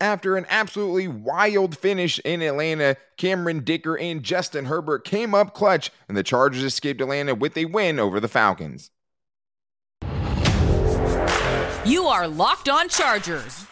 After 0.00 0.36
an 0.36 0.46
absolutely 0.48 1.08
wild 1.08 1.76
finish 1.76 2.20
in 2.20 2.40
Atlanta, 2.40 2.96
Cameron 3.16 3.64
Dicker 3.64 3.98
and 3.98 4.22
Justin 4.22 4.66
Herbert 4.66 5.04
came 5.04 5.34
up 5.34 5.54
clutch, 5.54 5.90
and 6.06 6.16
the 6.16 6.22
Chargers 6.22 6.62
escaped 6.62 7.00
Atlanta 7.00 7.34
with 7.34 7.56
a 7.56 7.64
win 7.64 7.98
over 7.98 8.20
the 8.20 8.28
Falcons. 8.28 8.92
You 11.84 12.04
are 12.04 12.28
Locked 12.28 12.68
On 12.68 12.88
Chargers, 12.88 13.66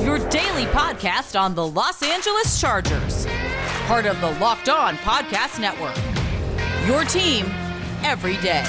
your 0.00 0.18
daily 0.30 0.64
podcast 0.66 1.38
on 1.38 1.54
the 1.54 1.66
Los 1.66 2.02
Angeles 2.02 2.58
Chargers, 2.58 3.26
part 3.86 4.06
of 4.06 4.18
the 4.22 4.30
Locked 4.40 4.70
On 4.70 4.96
Podcast 4.98 5.60
Network. 5.60 5.96
Your 6.86 7.04
team 7.04 7.44
every 8.02 8.38
day. 8.38 8.64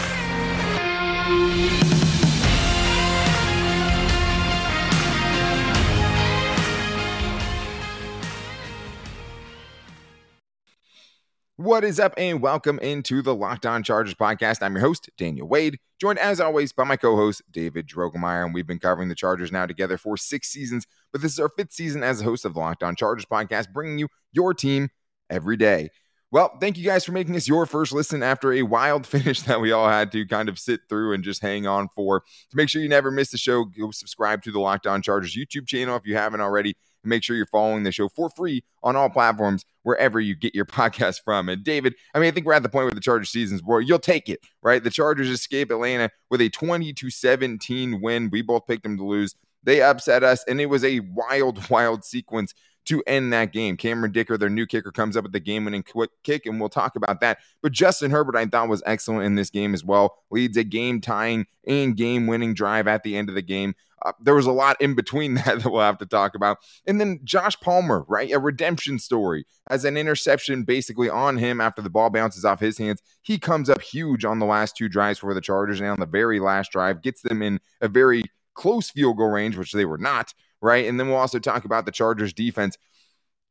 What 11.59 11.83
is 11.83 11.99
up, 11.99 12.13
and 12.17 12.39
welcome 12.39 12.77
into 12.77 13.23
the 13.23 13.33
Locked 13.33 13.65
On 13.65 13.81
Chargers 13.81 14.13
podcast. 14.13 14.61
I'm 14.61 14.75
your 14.75 14.81
host, 14.81 15.09
Daniel 15.17 15.47
Wade, 15.47 15.79
joined 15.99 16.19
as 16.19 16.39
always 16.39 16.71
by 16.71 16.83
my 16.83 16.97
co 16.97 17.15
host, 17.15 17.41
David 17.49 17.87
Drogemeyer. 17.87 18.45
And 18.45 18.53
we've 18.53 18.67
been 18.67 18.77
covering 18.77 19.09
the 19.09 19.15
Chargers 19.15 19.51
now 19.51 19.65
together 19.65 19.97
for 19.97 20.17
six 20.17 20.49
seasons, 20.49 20.85
but 21.11 21.23
this 21.23 21.31
is 21.31 21.39
our 21.39 21.49
fifth 21.49 21.73
season 21.73 22.03
as 22.03 22.21
a 22.21 22.25
host 22.25 22.45
of 22.45 22.53
the 22.53 22.59
Locked 22.59 22.83
On 22.83 22.95
Chargers 22.95 23.25
podcast, 23.25 23.73
bringing 23.73 23.97
you 23.97 24.07
your 24.31 24.53
team 24.53 24.89
every 25.31 25.57
day. 25.57 25.89
Well, 26.29 26.57
thank 26.59 26.77
you 26.77 26.83
guys 26.83 27.05
for 27.05 27.13
making 27.13 27.37
us 27.37 27.47
your 27.47 27.65
first 27.65 27.93
listen 27.93 28.21
after 28.21 28.51
a 28.51 28.63
wild 28.63 29.07
finish 29.07 29.43
that 29.43 29.61
we 29.61 29.71
all 29.71 29.87
had 29.87 30.11
to 30.11 30.25
kind 30.25 30.49
of 30.49 30.59
sit 30.59 30.81
through 30.89 31.13
and 31.13 31.23
just 31.23 31.41
hang 31.41 31.65
on 31.65 31.87
for. 31.95 32.19
To 32.19 32.57
make 32.57 32.67
sure 32.67 32.81
you 32.81 32.89
never 32.89 33.11
miss 33.11 33.31
the 33.31 33.37
show, 33.37 33.63
go 33.63 33.91
subscribe 33.91 34.43
to 34.43 34.51
the 34.51 34.59
Locked 34.59 34.87
On 34.87 35.01
Chargers 35.01 35.35
YouTube 35.35 35.67
channel 35.67 35.95
if 35.95 36.05
you 36.05 36.15
haven't 36.17 36.41
already. 36.41 36.75
And 37.03 37.09
Make 37.09 37.23
sure 37.23 37.37
you're 37.37 37.45
following 37.45 37.83
the 37.83 37.93
show 37.93 38.09
for 38.09 38.29
free 38.29 38.65
on 38.83 38.97
all 38.97 39.09
platforms 39.09 39.63
wherever 39.83 40.19
you 40.19 40.35
get 40.35 40.53
your 40.53 40.65
podcast 40.65 41.21
from. 41.23 41.47
And 41.47 41.63
David, 41.63 41.95
I 42.13 42.19
mean, 42.19 42.27
I 42.27 42.31
think 42.31 42.45
we're 42.45 42.53
at 42.53 42.63
the 42.63 42.69
point 42.69 42.85
where 42.85 42.91
the 42.91 42.99
Chargers 42.99 43.29
season's 43.29 43.63
where 43.63 43.79
you'll 43.79 43.97
take 43.97 44.27
it, 44.27 44.41
right? 44.61 44.83
The 44.83 44.89
Chargers 44.89 45.29
escape 45.29 45.71
Atlanta 45.71 46.09
with 46.29 46.41
a 46.41 46.49
20 46.49 46.91
to 46.91 47.09
17 47.09 48.01
win. 48.01 48.29
We 48.29 48.41
both 48.41 48.67
picked 48.67 48.83
them 48.83 48.97
to 48.97 49.05
lose. 49.05 49.33
They 49.63 49.81
upset 49.81 50.23
us, 50.23 50.43
and 50.47 50.59
it 50.59 50.67
was 50.67 50.83
a 50.83 50.99
wild, 50.99 51.69
wild 51.69 52.03
sequence 52.03 52.53
to 52.87 53.03
end 53.07 53.31
that 53.33 53.53
game. 53.53 53.77
Cameron 53.77 54.11
Dicker, 54.11 54.37
their 54.37 54.49
new 54.49 54.65
kicker, 54.65 54.91
comes 54.91 55.15
up 55.15 55.23
with 55.23 55.33
the 55.33 55.39
game 55.39 55.65
winning 55.65 55.83
quick 55.83 56.11
kick, 56.23 56.45
and 56.45 56.59
we'll 56.59 56.69
talk 56.69 56.95
about 56.95 57.21
that. 57.21 57.39
But 57.61 57.71
Justin 57.71 58.11
Herbert, 58.11 58.35
I 58.35 58.45
thought, 58.45 58.69
was 58.69 58.83
excellent 58.85 59.25
in 59.25 59.35
this 59.35 59.49
game 59.49 59.73
as 59.73 59.83
well. 59.83 60.17
Leads 60.31 60.57
a 60.57 60.63
game 60.63 61.01
tying 61.01 61.45
and 61.67 61.95
game 61.95 62.27
winning 62.27 62.53
drive 62.53 62.87
at 62.87 63.03
the 63.03 63.17
end 63.17 63.29
of 63.29 63.35
the 63.35 63.41
game. 63.41 63.75
Uh, 64.05 64.11
there 64.21 64.35
was 64.35 64.45
a 64.45 64.51
lot 64.51 64.79
in 64.79 64.93
between 64.93 65.33
that 65.35 65.61
that 65.61 65.71
we'll 65.71 65.81
have 65.81 65.97
to 65.97 66.05
talk 66.05 66.35
about. 66.35 66.57
And 66.85 66.99
then 66.99 67.19
Josh 67.23 67.59
Palmer, 67.59 68.05
right? 68.07 68.31
A 68.31 68.39
redemption 68.39 68.99
story 68.99 69.45
as 69.69 69.85
an 69.85 69.97
interception 69.97 70.63
basically 70.63 71.09
on 71.09 71.37
him 71.37 71.59
after 71.59 71.81
the 71.81 71.89
ball 71.89 72.09
bounces 72.09 72.45
off 72.45 72.59
his 72.59 72.77
hands. 72.77 73.01
He 73.21 73.37
comes 73.37 73.69
up 73.69 73.81
huge 73.81 74.25
on 74.25 74.39
the 74.39 74.45
last 74.45 74.77
two 74.77 74.89
drives 74.89 75.19
for 75.19 75.33
the 75.33 75.41
Chargers. 75.41 75.79
And 75.79 75.89
on 75.89 75.99
the 75.99 76.05
very 76.05 76.39
last 76.39 76.71
drive, 76.71 77.01
gets 77.01 77.21
them 77.21 77.41
in 77.41 77.59
a 77.81 77.87
very 77.87 78.23
close 78.53 78.89
field 78.89 79.17
goal 79.17 79.29
range, 79.29 79.55
which 79.55 79.71
they 79.71 79.85
were 79.85 79.97
not, 79.97 80.33
right? 80.61 80.87
And 80.87 80.99
then 80.99 81.07
we'll 81.07 81.17
also 81.17 81.39
talk 81.39 81.65
about 81.65 81.85
the 81.85 81.91
Chargers 81.91 82.33
defense 82.33 82.77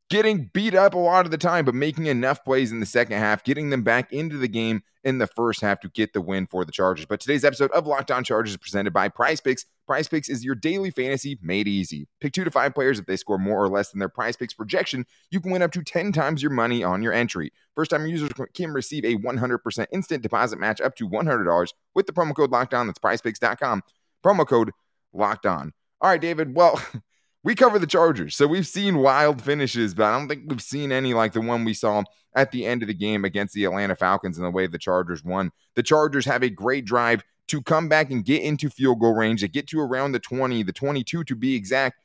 getting 0.09 0.49
beat 0.53 0.73
up 0.73 0.93
a 0.93 0.97
lot 0.97 1.25
of 1.25 1.31
the 1.31 1.37
time, 1.37 1.65
but 1.65 1.75
making 1.75 2.05
enough 2.05 2.43
plays 2.43 2.71
in 2.71 2.79
the 2.79 2.85
second 2.85 3.17
half, 3.17 3.43
getting 3.43 3.69
them 3.69 3.83
back 3.83 4.11
into 4.13 4.37
the 4.37 4.47
game 4.47 4.81
in 5.03 5.17
the 5.17 5.27
first 5.27 5.61
half 5.61 5.79
to 5.81 5.89
get 5.89 6.13
the 6.13 6.21
win 6.21 6.47
for 6.47 6.63
the 6.65 6.71
Chargers. 6.71 7.05
But 7.05 7.19
today's 7.19 7.43
episode 7.43 7.71
of 7.71 7.85
Locked 7.85 8.11
On 8.11 8.23
Chargers 8.23 8.51
is 8.51 8.57
presented 8.57 8.93
by 8.93 9.09
Prize 9.09 9.41
Picks. 9.41 9.65
Prize 9.85 10.07
Picks 10.07 10.29
is 10.29 10.43
your 10.43 10.55
daily 10.55 10.91
fantasy 10.91 11.37
made 11.41 11.67
easy. 11.67 12.07
Pick 12.19 12.33
two 12.33 12.43
to 12.43 12.51
five 12.51 12.73
players. 12.73 12.99
If 12.99 13.05
they 13.05 13.17
score 13.17 13.37
more 13.37 13.63
or 13.63 13.69
less 13.69 13.91
than 13.91 13.99
their 13.99 14.09
Prize 14.09 14.35
Picks 14.35 14.53
projection, 14.53 15.05
you 15.29 15.39
can 15.39 15.51
win 15.51 15.61
up 15.61 15.71
to 15.73 15.83
10 15.83 16.11
times 16.11 16.41
your 16.41 16.51
money 16.51 16.83
on 16.83 17.01
your 17.01 17.13
entry. 17.13 17.51
First 17.75 17.91
time 17.91 18.07
users 18.07 18.31
can 18.53 18.71
receive 18.71 19.05
a 19.05 19.15
100% 19.15 19.85
instant 19.91 20.23
deposit 20.23 20.59
match 20.59 20.81
up 20.81 20.95
to 20.95 21.07
$100 21.07 21.73
with 21.95 22.05
the 22.05 22.13
promo 22.13 22.35
code 22.35 22.51
Locked 22.51 22.73
On. 22.73 22.87
That's 22.87 22.99
prizepicks.com. 22.99 23.83
Promo 24.25 24.47
code 24.47 24.71
Locked 25.13 25.45
On. 25.45 25.73
All 26.01 26.09
right, 26.09 26.21
David. 26.21 26.55
Well, 26.55 26.81
we 27.43 27.55
cover 27.55 27.79
the 27.79 27.87
Chargers. 27.87 28.35
So 28.35 28.47
we've 28.47 28.67
seen 28.67 28.97
wild 28.97 29.41
finishes, 29.41 29.93
but 29.93 30.05
I 30.05 30.17
don't 30.17 30.27
think 30.27 30.43
we've 30.47 30.61
seen 30.61 30.91
any 30.91 31.13
like 31.13 31.33
the 31.33 31.41
one 31.41 31.63
we 31.63 31.73
saw 31.73 32.03
at 32.35 32.51
the 32.51 32.65
end 32.65 32.83
of 32.83 32.87
the 32.87 32.93
game 32.93 33.25
against 33.25 33.53
the 33.53 33.65
Atlanta 33.65 33.95
Falcons 33.95 34.37
and 34.37 34.45
the 34.45 34.51
way 34.51 34.67
the 34.67 34.77
Chargers 34.77 35.23
won. 35.23 35.51
The 35.75 35.83
Chargers 35.83 36.25
have 36.25 36.43
a 36.43 36.49
great 36.49 36.85
drive 36.85 37.23
to 37.47 37.61
come 37.61 37.87
back 37.87 38.11
and 38.11 38.25
get 38.25 38.43
into 38.43 38.69
field 38.69 38.99
goal 38.99 39.15
range, 39.15 39.41
to 39.41 39.47
get 39.47 39.67
to 39.67 39.79
around 39.79 40.11
the 40.11 40.19
20, 40.19 40.63
the 40.63 40.73
22 40.73 41.23
to 41.23 41.35
be 41.35 41.55
exact. 41.55 41.99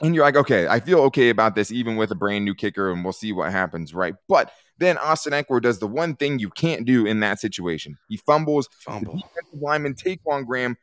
And 0.00 0.14
you're 0.14 0.24
like, 0.24 0.36
okay, 0.36 0.66
I 0.68 0.80
feel 0.80 1.00
okay 1.00 1.28
about 1.28 1.54
this, 1.54 1.72
even 1.72 1.96
with 1.96 2.10
a 2.10 2.14
brand 2.14 2.44
new 2.44 2.54
kicker, 2.54 2.90
and 2.90 3.04
we'll 3.04 3.12
see 3.12 3.32
what 3.32 3.50
happens, 3.50 3.92
right? 3.92 4.14
But 4.28 4.52
then 4.78 4.96
Austin 4.96 5.32
Ekeler 5.32 5.60
does 5.60 5.80
the 5.80 5.88
one 5.88 6.14
thing 6.14 6.38
you 6.38 6.50
can't 6.50 6.86
do 6.86 7.04
in 7.04 7.20
that 7.20 7.40
situation. 7.40 7.98
He 8.08 8.16
fumbles. 8.16 8.68
Fumble. 8.78 9.14
The 9.14 9.22
defensive 9.22 9.60
lineman 9.60 9.94
Ta'Quon 9.94 10.46
Graham 10.46 10.76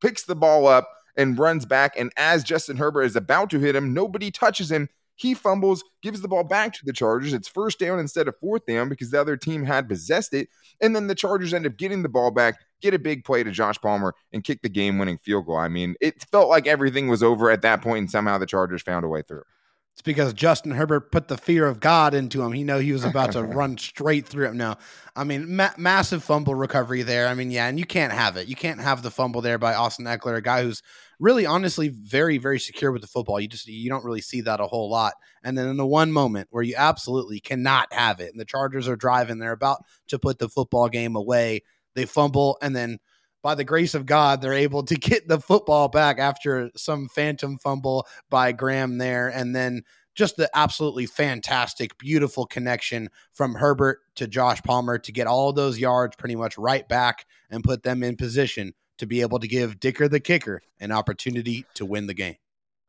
picks 0.00 0.24
the 0.24 0.34
ball 0.34 0.66
up 0.66 0.88
and 1.16 1.38
runs 1.38 1.66
back. 1.66 1.94
And 1.96 2.12
as 2.16 2.44
Justin 2.44 2.76
Herbert 2.76 3.02
is 3.02 3.16
about 3.16 3.50
to 3.50 3.58
hit 3.58 3.76
him, 3.76 3.92
nobody 3.92 4.30
touches 4.30 4.70
him. 4.70 4.88
He 5.14 5.34
fumbles, 5.34 5.84
gives 6.02 6.20
the 6.20 6.28
ball 6.28 6.42
back 6.42 6.72
to 6.74 6.84
the 6.84 6.92
Chargers. 6.92 7.32
It's 7.32 7.46
first 7.46 7.78
down 7.78 7.98
instead 7.98 8.28
of 8.28 8.38
fourth 8.40 8.66
down 8.66 8.88
because 8.88 9.10
the 9.10 9.20
other 9.20 9.36
team 9.36 9.64
had 9.64 9.88
possessed 9.88 10.34
it. 10.34 10.48
And 10.80 10.96
then 10.96 11.06
the 11.06 11.14
Chargers 11.14 11.54
end 11.54 11.66
up 11.66 11.76
getting 11.76 12.02
the 12.02 12.08
ball 12.08 12.30
back, 12.30 12.60
get 12.80 12.94
a 12.94 12.98
big 12.98 13.24
play 13.24 13.44
to 13.44 13.50
Josh 13.50 13.78
Palmer, 13.80 14.14
and 14.32 14.42
kick 14.42 14.62
the 14.62 14.68
game 14.68 14.98
winning 14.98 15.18
field 15.18 15.46
goal. 15.46 15.58
I 15.58 15.68
mean, 15.68 15.94
it 16.00 16.24
felt 16.32 16.48
like 16.48 16.66
everything 16.66 17.08
was 17.08 17.22
over 17.22 17.50
at 17.50 17.62
that 17.62 17.82
point, 17.82 17.98
and 17.98 18.10
somehow 18.10 18.38
the 18.38 18.46
Chargers 18.46 18.82
found 18.82 19.04
a 19.04 19.08
way 19.08 19.22
through. 19.22 19.44
It's 19.92 20.02
because 20.02 20.32
Justin 20.32 20.72
Herbert 20.72 21.12
put 21.12 21.28
the 21.28 21.36
fear 21.36 21.66
of 21.66 21.78
God 21.78 22.14
into 22.14 22.42
him. 22.42 22.52
He 22.52 22.64
know 22.64 22.78
he 22.78 22.92
was 22.92 23.04
about 23.04 23.32
to 23.32 23.42
run 23.42 23.76
straight 23.76 24.26
through 24.26 24.46
him. 24.46 24.56
Now, 24.56 24.78
I 25.14 25.24
mean, 25.24 25.54
ma- 25.54 25.74
massive 25.76 26.24
fumble 26.24 26.54
recovery 26.54 27.02
there. 27.02 27.28
I 27.28 27.34
mean, 27.34 27.50
yeah, 27.50 27.66
and 27.66 27.78
you 27.78 27.84
can't 27.84 28.12
have 28.12 28.38
it. 28.38 28.48
You 28.48 28.56
can't 28.56 28.80
have 28.80 29.02
the 29.02 29.10
fumble 29.10 29.42
there 29.42 29.58
by 29.58 29.74
Austin 29.74 30.06
Ekeler, 30.06 30.36
a 30.36 30.42
guy 30.42 30.62
who's 30.62 30.82
really, 31.20 31.44
honestly, 31.44 31.88
very, 31.88 32.38
very 32.38 32.58
secure 32.58 32.90
with 32.90 33.02
the 33.02 33.08
football. 33.08 33.38
You 33.38 33.48
just 33.48 33.66
you 33.66 33.90
don't 33.90 34.04
really 34.04 34.22
see 34.22 34.40
that 34.40 34.60
a 34.60 34.66
whole 34.66 34.90
lot. 34.90 35.12
And 35.44 35.58
then 35.58 35.68
in 35.68 35.76
the 35.76 35.86
one 35.86 36.10
moment 36.10 36.48
where 36.50 36.62
you 36.62 36.74
absolutely 36.76 37.40
cannot 37.40 37.92
have 37.92 38.18
it, 38.20 38.32
and 38.32 38.40
the 38.40 38.46
Chargers 38.46 38.88
are 38.88 38.96
driving, 38.96 39.38
they're 39.38 39.52
about 39.52 39.84
to 40.08 40.18
put 40.18 40.38
the 40.38 40.48
football 40.48 40.88
game 40.88 41.16
away. 41.16 41.62
They 41.94 42.06
fumble, 42.06 42.56
and 42.62 42.74
then 42.74 42.98
by 43.42 43.54
the 43.54 43.64
grace 43.64 43.94
of 43.94 44.06
God, 44.06 44.40
they're 44.40 44.52
able 44.52 44.82
to 44.84 44.94
get 44.96 45.28
the 45.28 45.40
football 45.40 45.88
back 45.88 46.18
after 46.18 46.70
some 46.76 47.08
phantom 47.08 47.58
fumble 47.58 48.06
by 48.30 48.52
Graham 48.52 48.98
there. 48.98 49.28
And 49.28 49.54
then 49.54 49.82
just 50.14 50.36
the 50.36 50.50
absolutely 50.54 51.06
fantastic, 51.06 51.98
beautiful 51.98 52.46
connection 52.46 53.08
from 53.32 53.54
Herbert 53.54 54.00
to 54.16 54.26
Josh 54.26 54.62
Palmer 54.62 54.98
to 54.98 55.12
get 55.12 55.26
all 55.26 55.52
those 55.52 55.78
yards 55.78 56.16
pretty 56.16 56.36
much 56.36 56.58
right 56.58 56.86
back 56.88 57.26
and 57.50 57.64
put 57.64 57.82
them 57.82 58.02
in 58.02 58.16
position 58.16 58.74
to 58.98 59.06
be 59.06 59.22
able 59.22 59.38
to 59.38 59.48
give 59.48 59.80
Dicker 59.80 60.08
the 60.08 60.20
kicker 60.20 60.62
an 60.80 60.92
opportunity 60.92 61.64
to 61.74 61.86
win 61.86 62.06
the 62.06 62.14
game. 62.14 62.36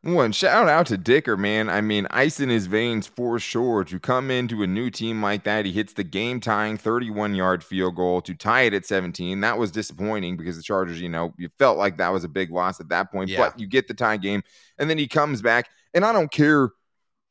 One 0.06 0.34
shout 0.34 0.68
out 0.68 0.88
to 0.88 0.98
Dicker, 0.98 1.38
man. 1.38 1.70
I 1.70 1.80
mean, 1.80 2.08
ice 2.12 2.42
in 2.42 2.50
his 2.50 2.68
veins 2.68 3.08
for 3.08 3.40
sure. 3.40 3.86
To 3.86 4.00
come 4.02 4.30
into 4.30 4.62
a 4.62 4.68
new 4.68 4.90
team 4.90 5.22
like 5.22 5.46
that, 5.46 5.66
he 5.66 5.72
hits 5.72 5.94
the 5.94 6.04
game 6.04 6.42
tying 6.42 6.76
31 6.76 7.36
yard 7.36 7.64
field 7.64 7.96
goal 7.96 8.22
to 8.24 8.34
tie 8.34 8.64
it 8.64 8.74
at 8.74 8.86
17. 8.86 9.40
That 9.40 9.58
was 9.58 9.72
disappointing 9.72 10.36
because 10.36 10.58
the 10.58 10.64
Chargers, 10.64 11.00
you 11.00 11.08
know, 11.08 11.34
you 11.38 11.48
felt 11.58 11.78
like 11.78 11.98
that 11.98 12.10
was 12.10 12.26
a 12.26 12.30
big 12.30 12.52
loss 12.52 12.82
at 12.82 12.90
that 12.90 13.14
point, 13.14 13.30
Yeah. 13.30 13.38
but 13.48 13.58
you 13.58 13.66
get 13.66 13.88
the 13.88 13.94
tie 13.94 14.18
game. 14.18 14.44
And 14.78 14.90
then 14.90 14.98
he 14.98 15.08
comes 15.08 15.42
back, 15.42 15.70
and 15.94 16.04
I 16.04 16.12
don't 16.12 16.32
care 16.32 16.72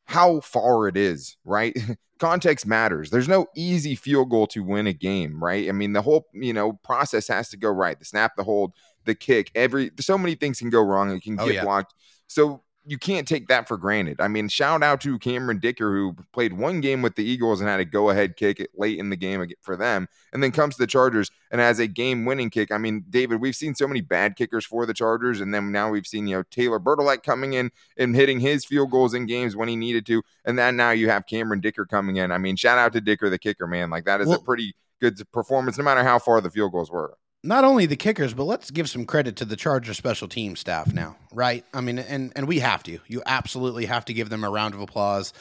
how 0.06 0.40
far 0.40 0.88
it 0.88 0.96
is, 0.96 1.36
right? 1.44 1.76
Context 2.18 2.66
matters. 2.66 3.10
There's 3.10 3.28
no 3.28 3.48
easy 3.54 3.94
field 3.96 4.30
goal 4.30 4.46
to 4.46 4.62
win 4.64 4.86
a 4.86 4.92
game, 4.94 5.44
right? 5.44 5.68
I 5.68 5.72
mean, 5.72 5.92
the 5.92 6.00
whole, 6.00 6.24
you 6.32 6.54
know, 6.54 6.72
process 6.84 7.28
has 7.28 7.50
to 7.50 7.58
go 7.58 7.68
right. 7.68 7.98
The 7.98 8.06
snap, 8.06 8.32
the 8.34 8.44
hold, 8.44 8.72
the 9.04 9.14
kick, 9.14 9.50
every 9.54 9.90
so 10.00 10.16
many 10.16 10.36
things 10.36 10.58
can 10.58 10.70
go 10.70 10.80
wrong. 10.80 11.10
It 11.10 11.22
can 11.22 11.38
Oh, 11.38 11.44
get 11.44 11.56
yeah. 11.56 11.64
blocked. 11.64 11.92
So 12.32 12.62
you 12.84 12.98
can't 12.98 13.28
take 13.28 13.46
that 13.46 13.68
for 13.68 13.76
granted. 13.76 14.20
I 14.20 14.26
mean, 14.26 14.48
shout 14.48 14.82
out 14.82 15.00
to 15.02 15.16
Cameron 15.18 15.60
Dicker, 15.60 15.92
who 15.92 16.16
played 16.32 16.52
one 16.52 16.80
game 16.80 17.00
with 17.00 17.14
the 17.14 17.24
Eagles 17.24 17.60
and 17.60 17.70
had 17.70 17.78
a 17.78 17.84
go 17.84 18.10
ahead 18.10 18.36
kick 18.36 18.66
late 18.74 18.98
in 18.98 19.08
the 19.08 19.16
game 19.16 19.46
for 19.60 19.76
them, 19.76 20.08
and 20.32 20.42
then 20.42 20.50
comes 20.50 20.74
to 20.74 20.82
the 20.82 20.88
Chargers 20.88 21.30
and 21.52 21.60
has 21.60 21.78
a 21.78 21.86
game 21.86 22.24
winning 22.24 22.50
kick. 22.50 22.72
I 22.72 22.78
mean, 22.78 23.04
David, 23.08 23.40
we've 23.40 23.54
seen 23.54 23.76
so 23.76 23.86
many 23.86 24.00
bad 24.00 24.34
kickers 24.34 24.66
for 24.66 24.84
the 24.84 24.94
Chargers, 24.94 25.40
and 25.40 25.54
then 25.54 25.70
now 25.70 25.90
we've 25.90 26.06
seen, 26.06 26.26
you 26.26 26.38
know, 26.38 26.42
Taylor 26.50 26.80
Bertolet 26.80 27.22
coming 27.22 27.52
in 27.52 27.70
and 27.96 28.16
hitting 28.16 28.40
his 28.40 28.64
field 28.64 28.90
goals 28.90 29.14
in 29.14 29.26
games 29.26 29.54
when 29.54 29.68
he 29.68 29.76
needed 29.76 30.04
to. 30.06 30.22
And 30.44 30.58
then 30.58 30.76
now 30.76 30.90
you 30.90 31.08
have 31.08 31.26
Cameron 31.26 31.60
Dicker 31.60 31.86
coming 31.86 32.16
in. 32.16 32.32
I 32.32 32.38
mean, 32.38 32.56
shout 32.56 32.78
out 32.78 32.92
to 32.94 33.00
Dicker, 33.00 33.30
the 33.30 33.38
kicker, 33.38 33.68
man. 33.68 33.90
Like, 33.90 34.06
that 34.06 34.20
is 34.20 34.32
a 34.32 34.40
pretty 34.40 34.74
good 35.00 35.20
performance, 35.32 35.78
no 35.78 35.84
matter 35.84 36.02
how 36.02 36.18
far 36.18 36.40
the 36.40 36.50
field 36.50 36.72
goals 36.72 36.90
were. 36.90 37.16
Not 37.44 37.64
only 37.64 37.86
the 37.86 37.96
kickers, 37.96 38.34
but 38.34 38.44
let's 38.44 38.70
give 38.70 38.88
some 38.88 39.04
credit 39.04 39.36
to 39.36 39.44
the 39.44 39.56
Charger 39.56 39.94
special 39.94 40.28
team 40.28 40.56
staff 40.56 40.92
now, 40.92 41.16
right? 41.32 41.64
I 41.74 41.80
mean, 41.80 41.98
and 41.98 42.32
and 42.36 42.46
we 42.46 42.60
have 42.60 42.82
to. 42.84 42.98
You 43.06 43.22
absolutely 43.26 43.86
have 43.86 44.04
to 44.06 44.12
give 44.14 44.28
them 44.30 44.44
a 44.44 44.50
round 44.50 44.74
of 44.74 44.80
applause. 44.80 45.32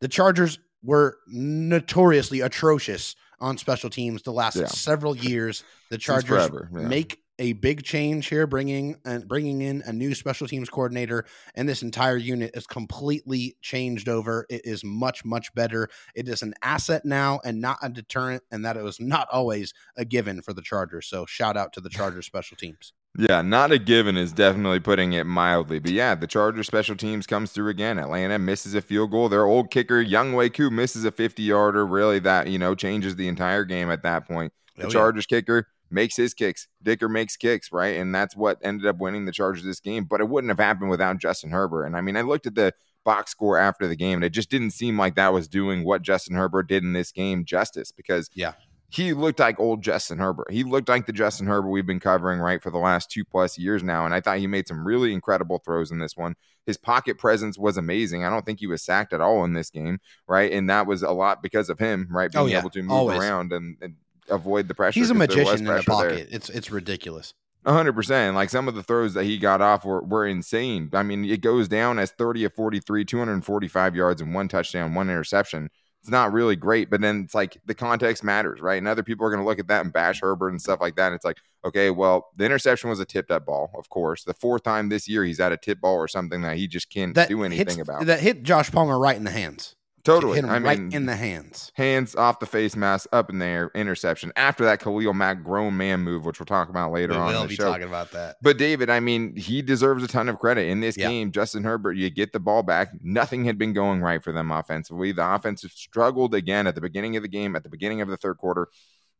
The 0.00 0.08
Chargers 0.08 0.58
were 0.82 1.16
notoriously 1.26 2.40
atrocious 2.40 3.16
on 3.40 3.58
special 3.58 3.90
teams 3.90 4.22
the 4.22 4.32
last 4.32 4.56
Yeah. 4.56 4.66
several 4.66 5.16
years. 5.16 5.64
The 5.90 5.98
Chargers 5.98 6.28
forever, 6.28 6.68
yeah. 6.72 6.88
make 6.88 7.20
a 7.38 7.52
big 7.54 7.82
change 7.82 8.28
here, 8.28 8.46
bringing 8.46 8.96
and 9.04 9.26
bringing 9.26 9.60
in 9.60 9.82
a 9.86 9.92
new 9.92 10.14
special 10.14 10.46
teams 10.46 10.68
coordinator, 10.68 11.24
and 11.54 11.68
this 11.68 11.82
entire 11.82 12.16
unit 12.16 12.52
is 12.54 12.66
completely 12.66 13.56
changed 13.60 14.08
over. 14.08 14.46
It 14.48 14.62
is 14.64 14.84
much 14.84 15.24
much 15.24 15.54
better. 15.54 15.88
It 16.14 16.28
is 16.28 16.42
an 16.42 16.54
asset 16.62 17.04
now 17.04 17.40
and 17.44 17.60
not 17.60 17.78
a 17.82 17.88
deterrent, 17.88 18.42
and 18.50 18.64
that 18.64 18.76
it 18.76 18.82
was 18.82 19.00
not 19.00 19.28
always 19.32 19.74
a 19.96 20.04
given 20.04 20.42
for 20.42 20.52
the 20.52 20.62
Chargers. 20.62 21.06
So 21.06 21.26
shout 21.26 21.56
out 21.56 21.72
to 21.74 21.80
the 21.80 21.88
Chargers 21.90 22.26
special 22.26 22.56
teams. 22.56 22.92
Yeah, 23.16 23.42
not 23.42 23.70
a 23.70 23.78
given 23.78 24.16
is 24.16 24.32
definitely 24.32 24.80
putting 24.80 25.12
it 25.12 25.24
mildly. 25.24 25.78
But 25.78 25.92
yeah, 25.92 26.16
the 26.16 26.26
Chargers 26.26 26.66
special 26.66 26.96
teams 26.96 27.28
comes 27.28 27.52
through 27.52 27.68
again. 27.68 27.98
Atlanta 27.98 28.40
misses 28.40 28.74
a 28.74 28.82
field 28.82 29.12
goal. 29.12 29.28
Their 29.28 29.44
old 29.44 29.70
kicker, 29.70 30.04
Younghoe 30.04 30.52
Koo, 30.52 30.68
misses 30.68 31.04
a 31.04 31.12
50 31.12 31.44
yarder. 31.44 31.86
Really, 31.86 32.18
that, 32.20 32.48
you 32.48 32.58
know, 32.58 32.74
changes 32.74 33.14
the 33.14 33.28
entire 33.28 33.64
game 33.64 33.88
at 33.88 34.02
that 34.02 34.26
point. 34.26 34.52
The 34.76 34.86
oh, 34.86 34.90
Chargers 34.90 35.26
yeah. 35.30 35.38
kicker 35.38 35.68
makes 35.94 36.16
his 36.16 36.34
kicks. 36.34 36.68
Dicker 36.82 37.08
makes 37.08 37.36
kicks, 37.36 37.72
right? 37.72 37.96
And 37.96 38.14
that's 38.14 38.36
what 38.36 38.58
ended 38.62 38.86
up 38.86 38.98
winning 38.98 39.24
the 39.24 39.32
Chargers 39.32 39.64
this 39.64 39.80
game. 39.80 40.04
But 40.04 40.20
it 40.20 40.28
wouldn't 40.28 40.50
have 40.50 40.58
happened 40.58 40.90
without 40.90 41.18
Justin 41.18 41.50
Herbert. 41.50 41.84
And 41.84 41.96
I 41.96 42.00
mean, 42.00 42.16
I 42.16 42.22
looked 42.22 42.46
at 42.46 42.54
the 42.54 42.72
box 43.04 43.30
score 43.30 43.58
after 43.58 43.86
the 43.86 43.96
game, 43.96 44.16
and 44.16 44.24
it 44.24 44.30
just 44.30 44.50
didn't 44.50 44.72
seem 44.72 44.98
like 44.98 45.14
that 45.14 45.32
was 45.32 45.48
doing 45.48 45.84
what 45.84 46.02
Justin 46.02 46.36
Herbert 46.36 46.68
did 46.68 46.82
in 46.82 46.92
this 46.92 47.12
game 47.12 47.44
justice 47.44 47.92
because 47.92 48.30
yeah 48.34 48.52
he 48.94 49.12
looked 49.12 49.40
like 49.40 49.58
old 49.58 49.82
Justin 49.82 50.18
Herbert. 50.18 50.52
He 50.52 50.62
looked 50.62 50.88
like 50.88 51.06
the 51.06 51.12
Justin 51.12 51.48
Herbert 51.48 51.70
we've 51.70 51.86
been 51.86 51.98
covering 51.98 52.38
right 52.38 52.62
for 52.62 52.70
the 52.70 52.78
last 52.78 53.10
two 53.10 53.24
plus 53.24 53.58
years 53.58 53.82
now. 53.82 54.04
And 54.04 54.14
I 54.14 54.20
thought 54.20 54.38
he 54.38 54.46
made 54.46 54.68
some 54.68 54.86
really 54.86 55.12
incredible 55.12 55.58
throws 55.58 55.90
in 55.90 55.98
this 55.98 56.16
one. 56.16 56.36
His 56.64 56.76
pocket 56.76 57.18
presence 57.18 57.58
was 57.58 57.76
amazing. 57.76 58.24
I 58.24 58.30
don't 58.30 58.46
think 58.46 58.60
he 58.60 58.68
was 58.68 58.84
sacked 58.84 59.12
at 59.12 59.20
all 59.20 59.44
in 59.44 59.52
this 59.52 59.68
game, 59.68 59.98
right? 60.28 60.52
And 60.52 60.70
that 60.70 60.86
was 60.86 61.02
a 61.02 61.10
lot 61.10 61.42
because 61.42 61.70
of 61.70 61.80
him, 61.80 62.06
right? 62.08 62.30
Oh, 62.36 62.44
being 62.44 62.46
oh, 62.46 62.52
yeah. 62.52 62.58
able 62.60 62.70
to 62.70 62.82
move 62.82 62.92
Always. 62.92 63.18
around 63.18 63.52
and, 63.52 63.76
and, 63.82 63.96
avoid 64.28 64.68
the 64.68 64.74
pressure. 64.74 64.98
He's 64.98 65.10
a 65.10 65.14
magician 65.14 65.58
in 65.58 65.64
the 65.64 65.82
pocket. 65.86 66.14
There. 66.16 66.26
It's 66.30 66.48
it's 66.48 66.70
ridiculous. 66.70 67.34
hundred 67.66 67.94
percent. 67.94 68.34
Like 68.34 68.50
some 68.50 68.68
of 68.68 68.74
the 68.74 68.82
throws 68.82 69.14
that 69.14 69.24
he 69.24 69.38
got 69.38 69.60
off 69.60 69.84
were, 69.84 70.02
were 70.02 70.26
insane. 70.26 70.90
I 70.92 71.02
mean, 71.02 71.24
it 71.24 71.40
goes 71.40 71.68
down 71.68 71.98
as 71.98 72.10
30 72.12 72.44
of 72.44 72.54
43, 72.54 73.04
245 73.04 73.96
yards 73.96 74.20
and 74.20 74.34
one 74.34 74.48
touchdown, 74.48 74.94
one 74.94 75.08
interception 75.08 75.70
it's 76.04 76.10
not 76.10 76.34
really 76.34 76.54
great. 76.54 76.90
But 76.90 77.00
then 77.00 77.22
it's 77.24 77.34
like 77.34 77.56
the 77.64 77.74
context 77.74 78.22
matters, 78.22 78.60
right? 78.60 78.76
And 78.76 78.86
other 78.86 79.02
people 79.02 79.26
are 79.26 79.30
going 79.30 79.40
to 79.40 79.46
look 79.46 79.58
at 79.58 79.68
that 79.68 79.82
and 79.82 79.90
bash 79.90 80.20
Herbert 80.20 80.50
and 80.50 80.60
stuff 80.60 80.78
like 80.82 80.96
that. 80.96 81.06
And 81.06 81.14
it's 81.14 81.24
like, 81.24 81.38
okay, 81.64 81.88
well, 81.88 82.28
the 82.36 82.44
interception 82.44 82.90
was 82.90 83.00
a 83.00 83.06
tipped 83.06 83.30
up 83.30 83.46
ball, 83.46 83.70
of 83.74 83.88
course. 83.88 84.22
The 84.22 84.34
fourth 84.34 84.64
time 84.64 84.90
this 84.90 85.08
year 85.08 85.24
he's 85.24 85.38
had 85.38 85.52
a 85.52 85.56
tip 85.56 85.80
ball 85.80 85.94
or 85.94 86.06
something 86.06 86.42
that 86.42 86.58
he 86.58 86.68
just 86.68 86.90
can't 86.90 87.14
that 87.14 87.30
do 87.30 87.42
anything 87.42 87.78
hits, 87.78 87.78
about. 87.78 88.04
That 88.04 88.20
hit 88.20 88.42
Josh 88.42 88.70
Palmer 88.70 88.98
right 88.98 89.16
in 89.16 89.24
the 89.24 89.30
hands. 89.30 89.76
Totally. 90.04 90.34
Hit 90.34 90.44
him 90.44 90.50
I 90.50 90.58
right 90.58 90.78
mean, 90.78 90.92
in 90.92 91.06
the 91.06 91.16
hands. 91.16 91.72
Hands 91.74 92.14
off 92.14 92.38
the 92.38 92.44
face 92.46 92.76
mask, 92.76 93.08
up 93.10 93.30
in 93.30 93.38
there, 93.38 93.70
interception. 93.74 94.32
After 94.36 94.64
that, 94.66 94.80
Khalil 94.80 95.14
Mack 95.14 95.42
grown 95.42 95.76
man 95.78 96.00
move, 96.00 96.26
which 96.26 96.38
we'll 96.38 96.46
talk 96.46 96.68
about 96.68 96.92
later 96.92 97.14
we 97.14 97.18
on. 97.18 97.26
We'll 97.28 97.46
be 97.46 97.54
show. 97.54 97.70
talking 97.70 97.88
about 97.88 98.12
that. 98.12 98.36
But 98.42 98.58
David, 98.58 98.90
I 98.90 99.00
mean, 99.00 99.34
he 99.34 99.62
deserves 99.62 100.04
a 100.04 100.08
ton 100.08 100.28
of 100.28 100.38
credit 100.38 100.68
in 100.68 100.80
this 100.80 100.98
yeah. 100.98 101.08
game. 101.08 101.32
Justin 101.32 101.64
Herbert, 101.64 101.94
you 101.94 102.10
get 102.10 102.34
the 102.34 102.40
ball 102.40 102.62
back. 102.62 102.90
Nothing 103.00 103.46
had 103.46 103.56
been 103.56 103.72
going 103.72 104.02
right 104.02 104.22
for 104.22 104.30
them 104.30 104.50
offensively. 104.50 105.12
The 105.12 105.34
offense 105.34 105.64
struggled 105.74 106.34
again 106.34 106.66
at 106.66 106.74
the 106.74 106.82
beginning 106.82 107.16
of 107.16 107.22
the 107.22 107.28
game, 107.28 107.56
at 107.56 107.62
the 107.62 107.70
beginning 107.70 108.02
of 108.02 108.08
the 108.08 108.18
third 108.18 108.36
quarter. 108.36 108.68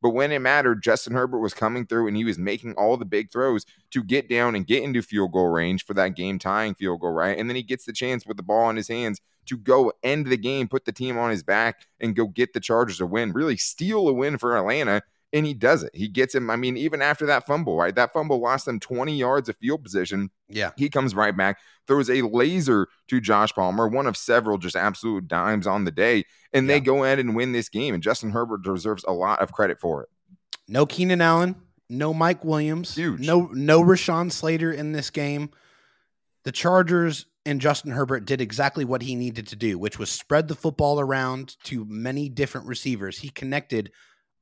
But 0.04 0.10
when 0.10 0.32
it 0.32 0.40
mattered, 0.40 0.82
Justin 0.82 1.14
Herbert 1.14 1.38
was 1.38 1.54
coming 1.54 1.86
through 1.86 2.08
and 2.08 2.14
he 2.14 2.24
was 2.24 2.36
making 2.38 2.74
all 2.74 2.98
the 2.98 3.06
big 3.06 3.32
throws 3.32 3.64
to 3.92 4.04
get 4.04 4.28
down 4.28 4.54
and 4.54 4.66
get 4.66 4.82
into 4.82 5.00
field 5.00 5.32
goal 5.32 5.48
range 5.48 5.86
for 5.86 5.94
that 5.94 6.10
game 6.10 6.38
tying 6.38 6.74
field 6.74 7.00
goal, 7.00 7.12
right? 7.12 7.38
And 7.38 7.48
then 7.48 7.56
he 7.56 7.62
gets 7.62 7.86
the 7.86 7.92
chance 7.94 8.26
with 8.26 8.36
the 8.36 8.42
ball 8.42 8.68
in 8.68 8.76
his 8.76 8.88
hands 8.88 9.22
to 9.46 9.56
go 9.56 9.94
end 10.02 10.26
the 10.26 10.36
game, 10.36 10.68
put 10.68 10.84
the 10.84 10.92
team 10.92 11.16
on 11.16 11.30
his 11.30 11.42
back, 11.42 11.86
and 12.00 12.14
go 12.14 12.26
get 12.26 12.52
the 12.52 12.60
Chargers 12.60 13.00
a 13.00 13.06
win, 13.06 13.32
really 13.32 13.56
steal 13.56 14.06
a 14.06 14.12
win 14.12 14.36
for 14.36 14.58
Atlanta. 14.58 15.00
And 15.34 15.44
he 15.44 15.52
does 15.52 15.82
it. 15.82 15.90
He 15.94 16.06
gets 16.06 16.32
him. 16.34 16.48
I 16.48 16.54
mean, 16.54 16.76
even 16.76 17.02
after 17.02 17.26
that 17.26 17.44
fumble, 17.44 17.76
right? 17.76 17.94
That 17.94 18.12
fumble 18.12 18.40
lost 18.40 18.66
them 18.66 18.78
20 18.78 19.16
yards 19.16 19.48
of 19.48 19.56
field 19.56 19.82
position. 19.82 20.30
Yeah. 20.48 20.70
He 20.76 20.88
comes 20.88 21.12
right 21.12 21.36
back, 21.36 21.58
throws 21.88 22.08
a 22.08 22.22
laser 22.22 22.86
to 23.08 23.20
Josh 23.20 23.52
Palmer, 23.52 23.88
one 23.88 24.06
of 24.06 24.16
several 24.16 24.58
just 24.58 24.76
absolute 24.76 25.26
dimes 25.26 25.66
on 25.66 25.84
the 25.84 25.90
day. 25.90 26.24
And 26.52 26.66
yeah. 26.68 26.74
they 26.74 26.80
go 26.80 27.02
ahead 27.02 27.18
and 27.18 27.34
win 27.34 27.50
this 27.50 27.68
game. 27.68 27.94
And 27.94 28.02
Justin 28.02 28.30
Herbert 28.30 28.62
deserves 28.62 29.04
a 29.08 29.12
lot 29.12 29.42
of 29.42 29.52
credit 29.52 29.80
for 29.80 30.04
it. 30.04 30.08
No 30.68 30.86
Keenan 30.86 31.20
Allen, 31.20 31.56
no 31.90 32.14
Mike 32.14 32.44
Williams, 32.44 32.94
Huge. 32.94 33.20
no 33.20 33.50
no 33.52 33.82
Rashawn 33.82 34.30
Slater 34.30 34.72
in 34.72 34.92
this 34.92 35.10
game. 35.10 35.50
The 36.44 36.52
Chargers 36.52 37.26
and 37.44 37.60
Justin 37.60 37.90
Herbert 37.90 38.24
did 38.24 38.40
exactly 38.40 38.84
what 38.84 39.02
he 39.02 39.14
needed 39.14 39.48
to 39.48 39.56
do, 39.56 39.78
which 39.78 39.98
was 39.98 40.10
spread 40.10 40.48
the 40.48 40.54
football 40.54 41.00
around 41.00 41.56
to 41.64 41.84
many 41.84 42.28
different 42.28 42.66
receivers. 42.66 43.18
He 43.18 43.28
connected 43.28 43.90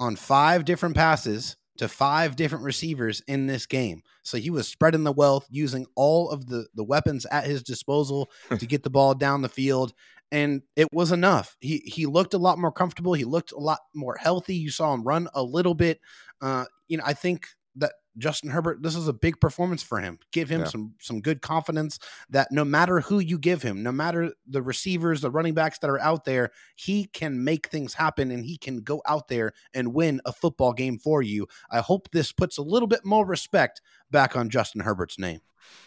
on 0.02 0.16
five 0.16 0.64
different 0.64 0.96
passes 0.96 1.56
to 1.78 1.88
five 1.88 2.34
different 2.34 2.64
receivers 2.64 3.22
in 3.28 3.46
this 3.46 3.66
game. 3.66 4.02
So 4.24 4.36
he 4.36 4.50
was 4.50 4.66
spreading 4.66 5.04
the 5.04 5.12
wealth, 5.12 5.46
using 5.48 5.86
all 5.94 6.28
of 6.30 6.46
the, 6.46 6.66
the 6.74 6.82
weapons 6.82 7.24
at 7.26 7.44
his 7.44 7.62
disposal 7.62 8.28
to 8.58 8.66
get 8.66 8.82
the 8.82 8.90
ball 8.90 9.14
down 9.14 9.42
the 9.42 9.48
field. 9.48 9.94
And 10.32 10.62
it 10.74 10.88
was 10.92 11.12
enough. 11.12 11.56
He 11.60 11.78
he 11.84 12.06
looked 12.06 12.34
a 12.34 12.38
lot 12.38 12.58
more 12.58 12.72
comfortable. 12.72 13.12
He 13.12 13.24
looked 13.24 13.52
a 13.52 13.58
lot 13.58 13.80
more 13.94 14.16
healthy. 14.16 14.56
You 14.56 14.70
saw 14.70 14.92
him 14.92 15.04
run 15.04 15.28
a 15.34 15.42
little 15.42 15.74
bit. 15.74 16.00
Uh, 16.40 16.64
you 16.88 16.96
know, 16.96 17.04
I 17.06 17.12
think 17.12 17.46
that 17.76 17.92
Justin 18.18 18.50
Herbert, 18.50 18.82
this 18.82 18.94
is 18.94 19.08
a 19.08 19.12
big 19.12 19.40
performance 19.40 19.82
for 19.82 20.00
him. 20.00 20.18
Give 20.32 20.48
him 20.48 20.60
yeah. 20.60 20.66
some 20.66 20.94
some 21.00 21.20
good 21.20 21.40
confidence 21.40 21.98
that 22.28 22.48
no 22.50 22.64
matter 22.64 23.00
who 23.00 23.18
you 23.18 23.38
give 23.38 23.62
him, 23.62 23.82
no 23.82 23.92
matter 23.92 24.32
the 24.46 24.62
receivers, 24.62 25.20
the 25.20 25.30
running 25.30 25.54
backs 25.54 25.78
that 25.78 25.90
are 25.90 26.00
out 26.00 26.24
there, 26.24 26.50
he 26.76 27.06
can 27.06 27.42
make 27.42 27.68
things 27.68 27.94
happen 27.94 28.30
and 28.30 28.44
he 28.44 28.58
can 28.58 28.80
go 28.80 29.02
out 29.06 29.28
there 29.28 29.52
and 29.74 29.94
win 29.94 30.20
a 30.24 30.32
football 30.32 30.72
game 30.72 30.98
for 30.98 31.22
you. 31.22 31.46
I 31.70 31.80
hope 31.80 32.10
this 32.10 32.32
puts 32.32 32.58
a 32.58 32.62
little 32.62 32.88
bit 32.88 33.04
more 33.04 33.26
respect 33.26 33.80
back 34.10 34.36
on 34.36 34.50
Justin 34.50 34.82
Herbert's 34.82 35.18
name. 35.18 35.40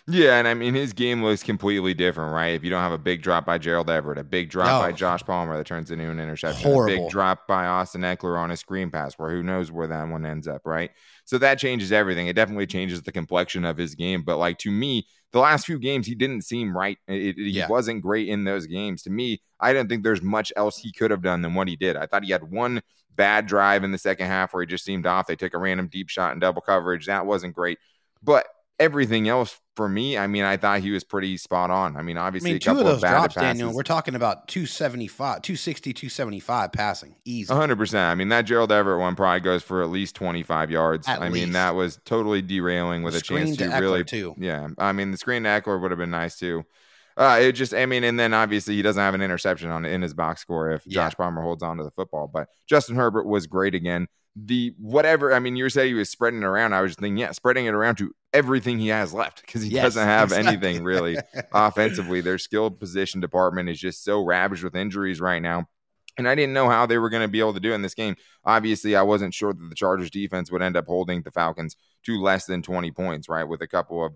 Yeah, 0.07 0.38
and 0.38 0.48
I 0.48 0.54
mean 0.54 0.75
his 0.75 0.94
game 0.94 1.24
looks 1.24 1.42
completely 1.42 1.95
different, 1.95 2.31
right? 2.31 2.50
If 2.50 2.63
you 2.63 2.69
don't 2.69 2.81
have 2.81 2.92
a 2.92 2.98
big 2.98 3.24
drop 3.24 3.45
by 3.45 3.57
Gerald 3.57 3.89
Everett, 3.89 4.19
a 4.19 4.24
big 4.24 4.50
drop 4.50 4.68
oh, 4.69 4.86
by 4.86 4.92
Josh 4.92 5.24
Palmer 5.24 5.57
that 5.57 5.66
turns 5.66 5.89
into 5.89 6.10
an 6.10 6.19
interception, 6.19 6.62
horrible. 6.62 6.94
a 6.94 6.98
big 7.00 7.10
drop 7.10 7.48
by 7.48 7.66
Austin 7.66 8.01
Ekeler 8.01 8.38
on 8.38 8.51
a 8.51 8.57
screen 8.57 8.92
pass, 8.92 9.16
where 9.16 9.31
who 9.31 9.42
knows 9.42 9.72
where 9.72 9.88
that 9.88 10.07
one 10.07 10.24
ends 10.24 10.48
up, 10.48 10.62
right? 10.66 10.92
So 11.25 11.39
that 11.39 11.57
changes 11.57 11.92
everything. 11.92 12.27
It 12.27 12.36
definitely 12.36 12.68
changes 12.68 13.01
the 13.01 13.12
complexion 13.12 13.66
of 13.66 13.77
his 13.77 13.95
game. 13.95 14.22
But 14.22 14.38
like 14.38 14.60
to 14.60 14.72
me, 14.72 15.07
the 15.31 15.39
last 15.39 15.66
few 15.66 15.80
games 15.80 16.06
he 16.06 16.13
didn't 16.13 16.44
seem 16.44 16.77
right. 16.77 17.00
It, 17.07 17.22
it, 17.22 17.38
he 17.38 17.50
yeah. 17.50 17.68
wasn't 17.68 18.04
great 18.04 18.30
in 18.30 18.44
those 18.44 18.68
games. 18.68 19.01
To 19.04 19.10
me, 19.10 19.42
I 19.60 19.74
didn't 19.74 19.89
think 19.89 20.04
there's 20.04 20.22
much 20.22 20.54
else 20.56 20.77
he 20.77 20.92
could 20.92 21.10
have 21.10 21.24
done 21.24 21.42
than 21.42 21.56
what 21.56 21.68
he 21.68 21.75
did. 21.75 21.98
I 21.98 22.06
thought 22.06 22.24
he 22.24 22.31
had 22.31 22.51
one 22.51 22.83
bad 23.16 23.48
drive 23.48 23.83
in 23.83 23.92
the 23.92 23.98
second 23.98 24.27
half 24.27 24.54
where 24.54 24.62
he 24.62 24.68
just 24.68 24.86
seemed 24.86 25.07
off. 25.07 25.25
They 25.25 25.36
took 25.36 25.56
a 25.56 25.57
random 25.57 25.88
deep 25.88 26.10
shot 26.10 26.33
in 26.33 26.39
double 26.39 26.62
coverage. 26.62 27.07
That 27.07 27.25
wasn't 27.25 27.56
great. 27.56 27.80
But 28.22 28.45
everything 28.80 29.27
else 29.27 29.60
for 29.75 29.89
me, 29.89 30.18
I 30.18 30.27
mean, 30.27 30.44
I 30.44 30.57
thought 30.57 30.80
he 30.80 30.92
was 30.92 31.04
pretty 31.04 31.38
spot 31.38 31.69
on. 31.69 31.98
I 31.98 32.01
mean, 32.01 32.18
obviously, 32.18 32.51
I 32.51 32.54
mean, 32.54 32.60
two 32.60 32.72
of 32.72 32.77
those 32.77 32.95
of 32.95 33.10
drops, 33.10 33.36
passes. 33.36 33.60
Daniel, 33.60 33.74
we're 33.74 33.84
talking 33.84 34.15
about 34.15 34.48
275, 34.48 35.41
260, 35.41 35.94
275 35.94 36.72
passing. 36.72 37.15
Easy. 37.25 37.51
100%. 37.53 37.96
I 37.96 38.15
mean, 38.15 38.29
that 38.29 38.44
Gerald 38.44 38.72
Everett 38.72 39.00
one 39.00 39.15
probably 39.15 39.41
goes 39.41 39.63
for 39.63 39.84
at 39.84 39.89
least 39.89 40.15
25 40.15 40.72
yards. 40.72 41.08
At 41.08 41.22
I 41.22 41.27
least. 41.27 41.34
mean, 41.34 41.53
that 41.53 41.75
was 41.75 42.00
totally 42.05 42.41
derailing 42.41 43.03
with 43.03 43.13
the 43.13 43.20
a 43.20 43.24
chance 43.24 43.58
to, 43.58 43.70
to 43.70 43.77
really. 43.77 44.03
Too. 44.03 44.34
Yeah. 44.38 44.70
I 44.77 44.91
mean, 44.91 45.12
the 45.12 45.17
screen 45.17 45.44
to 45.44 45.50
Ekeler 45.50 45.82
would 45.82 45.91
have 45.91 46.00
been 46.00 46.12
nice 46.12 46.38
too. 46.38 46.63
Uh, 47.17 47.39
it 47.41 47.53
just, 47.53 47.74
I 47.74 47.86
mean, 47.86 48.03
and 48.03 48.20
then 48.20 48.34
obviously 48.34 48.75
he 48.75 48.82
doesn't 48.82 49.01
have 49.01 49.13
an 49.13 49.22
interception 49.22 49.70
on 49.72 49.86
in 49.86 50.01
his 50.01 50.13
box 50.13 50.41
score 50.41 50.72
if 50.72 50.86
yeah. 50.86 50.96
Josh 50.96 51.15
Palmer 51.15 51.41
holds 51.41 51.63
on 51.63 51.77
to 51.77 51.84
the 51.84 51.91
football. 51.91 52.29
But 52.32 52.50
Justin 52.67 52.98
Herbert 52.98 53.25
was 53.25 53.48
great 53.48 53.74
again 53.74 54.08
the 54.36 54.74
whatever. 54.77 55.34
I 55.34 55.39
mean, 55.39 55.56
you 55.56 55.70
say 55.70 55.88
he 55.88 55.94
was 55.94 56.10
spreading 56.10 56.42
it 56.42 56.46
around. 56.46 56.74
I 56.74 56.82
was 56.82 56.96
thinking, 56.96 57.18
yeah, 57.18 57.32
spreading 57.32 57.65
it 57.65 57.74
around 57.74 57.96
to 57.98 58.13
everything 58.34 58.80
he 58.80 58.89
has 58.89 59.13
left 59.13 59.42
because 59.46 59.62
he 59.62 59.70
yes, 59.70 59.84
doesn't 59.84 60.06
have 60.06 60.30
exactly. 60.30 60.48
anything 60.48 60.84
really 60.84 61.18
offensively. 61.54 62.22
Their 62.22 62.38
skilled 62.38 62.80
position 62.80 63.22
department 63.22 63.70
is 63.70 63.80
just 63.80 64.04
so 64.04 64.24
ravaged 64.24 64.63
with 64.63 64.75
injuries 64.75 65.22
right 65.22 65.42
now. 65.42 65.68
And 66.18 66.27
I 66.27 66.36
didn't 66.36 66.54
know 66.54 66.70
how 66.70 66.86
they 66.86 66.98
were 66.98 67.10
going 67.10 67.24
to 67.24 67.27
be 67.27 67.39
able 67.39 67.54
to 67.54 67.60
do 67.60 67.74
in 67.74 67.82
this 67.82 67.94
game. 67.94 68.15
Obviously, 68.46 68.96
I 68.96 69.01
wasn't 69.01 69.34
sure 69.34 69.54
that 69.54 69.70
the 69.70 69.75
Chargers 69.75 70.10
defense 70.10 70.50
would 70.50 70.62
end 70.62 70.77
up 70.77 70.86
holding 70.86 71.22
the 71.22 71.32
Falcons 71.32 71.75
to 72.06 72.22
less 72.22 72.46
than 72.46 72.62
20 72.62 72.92
points, 72.92 73.27
right? 73.27 73.44
With 73.44 73.62
a 73.62 73.68
couple 73.68 74.06
of 74.06 74.13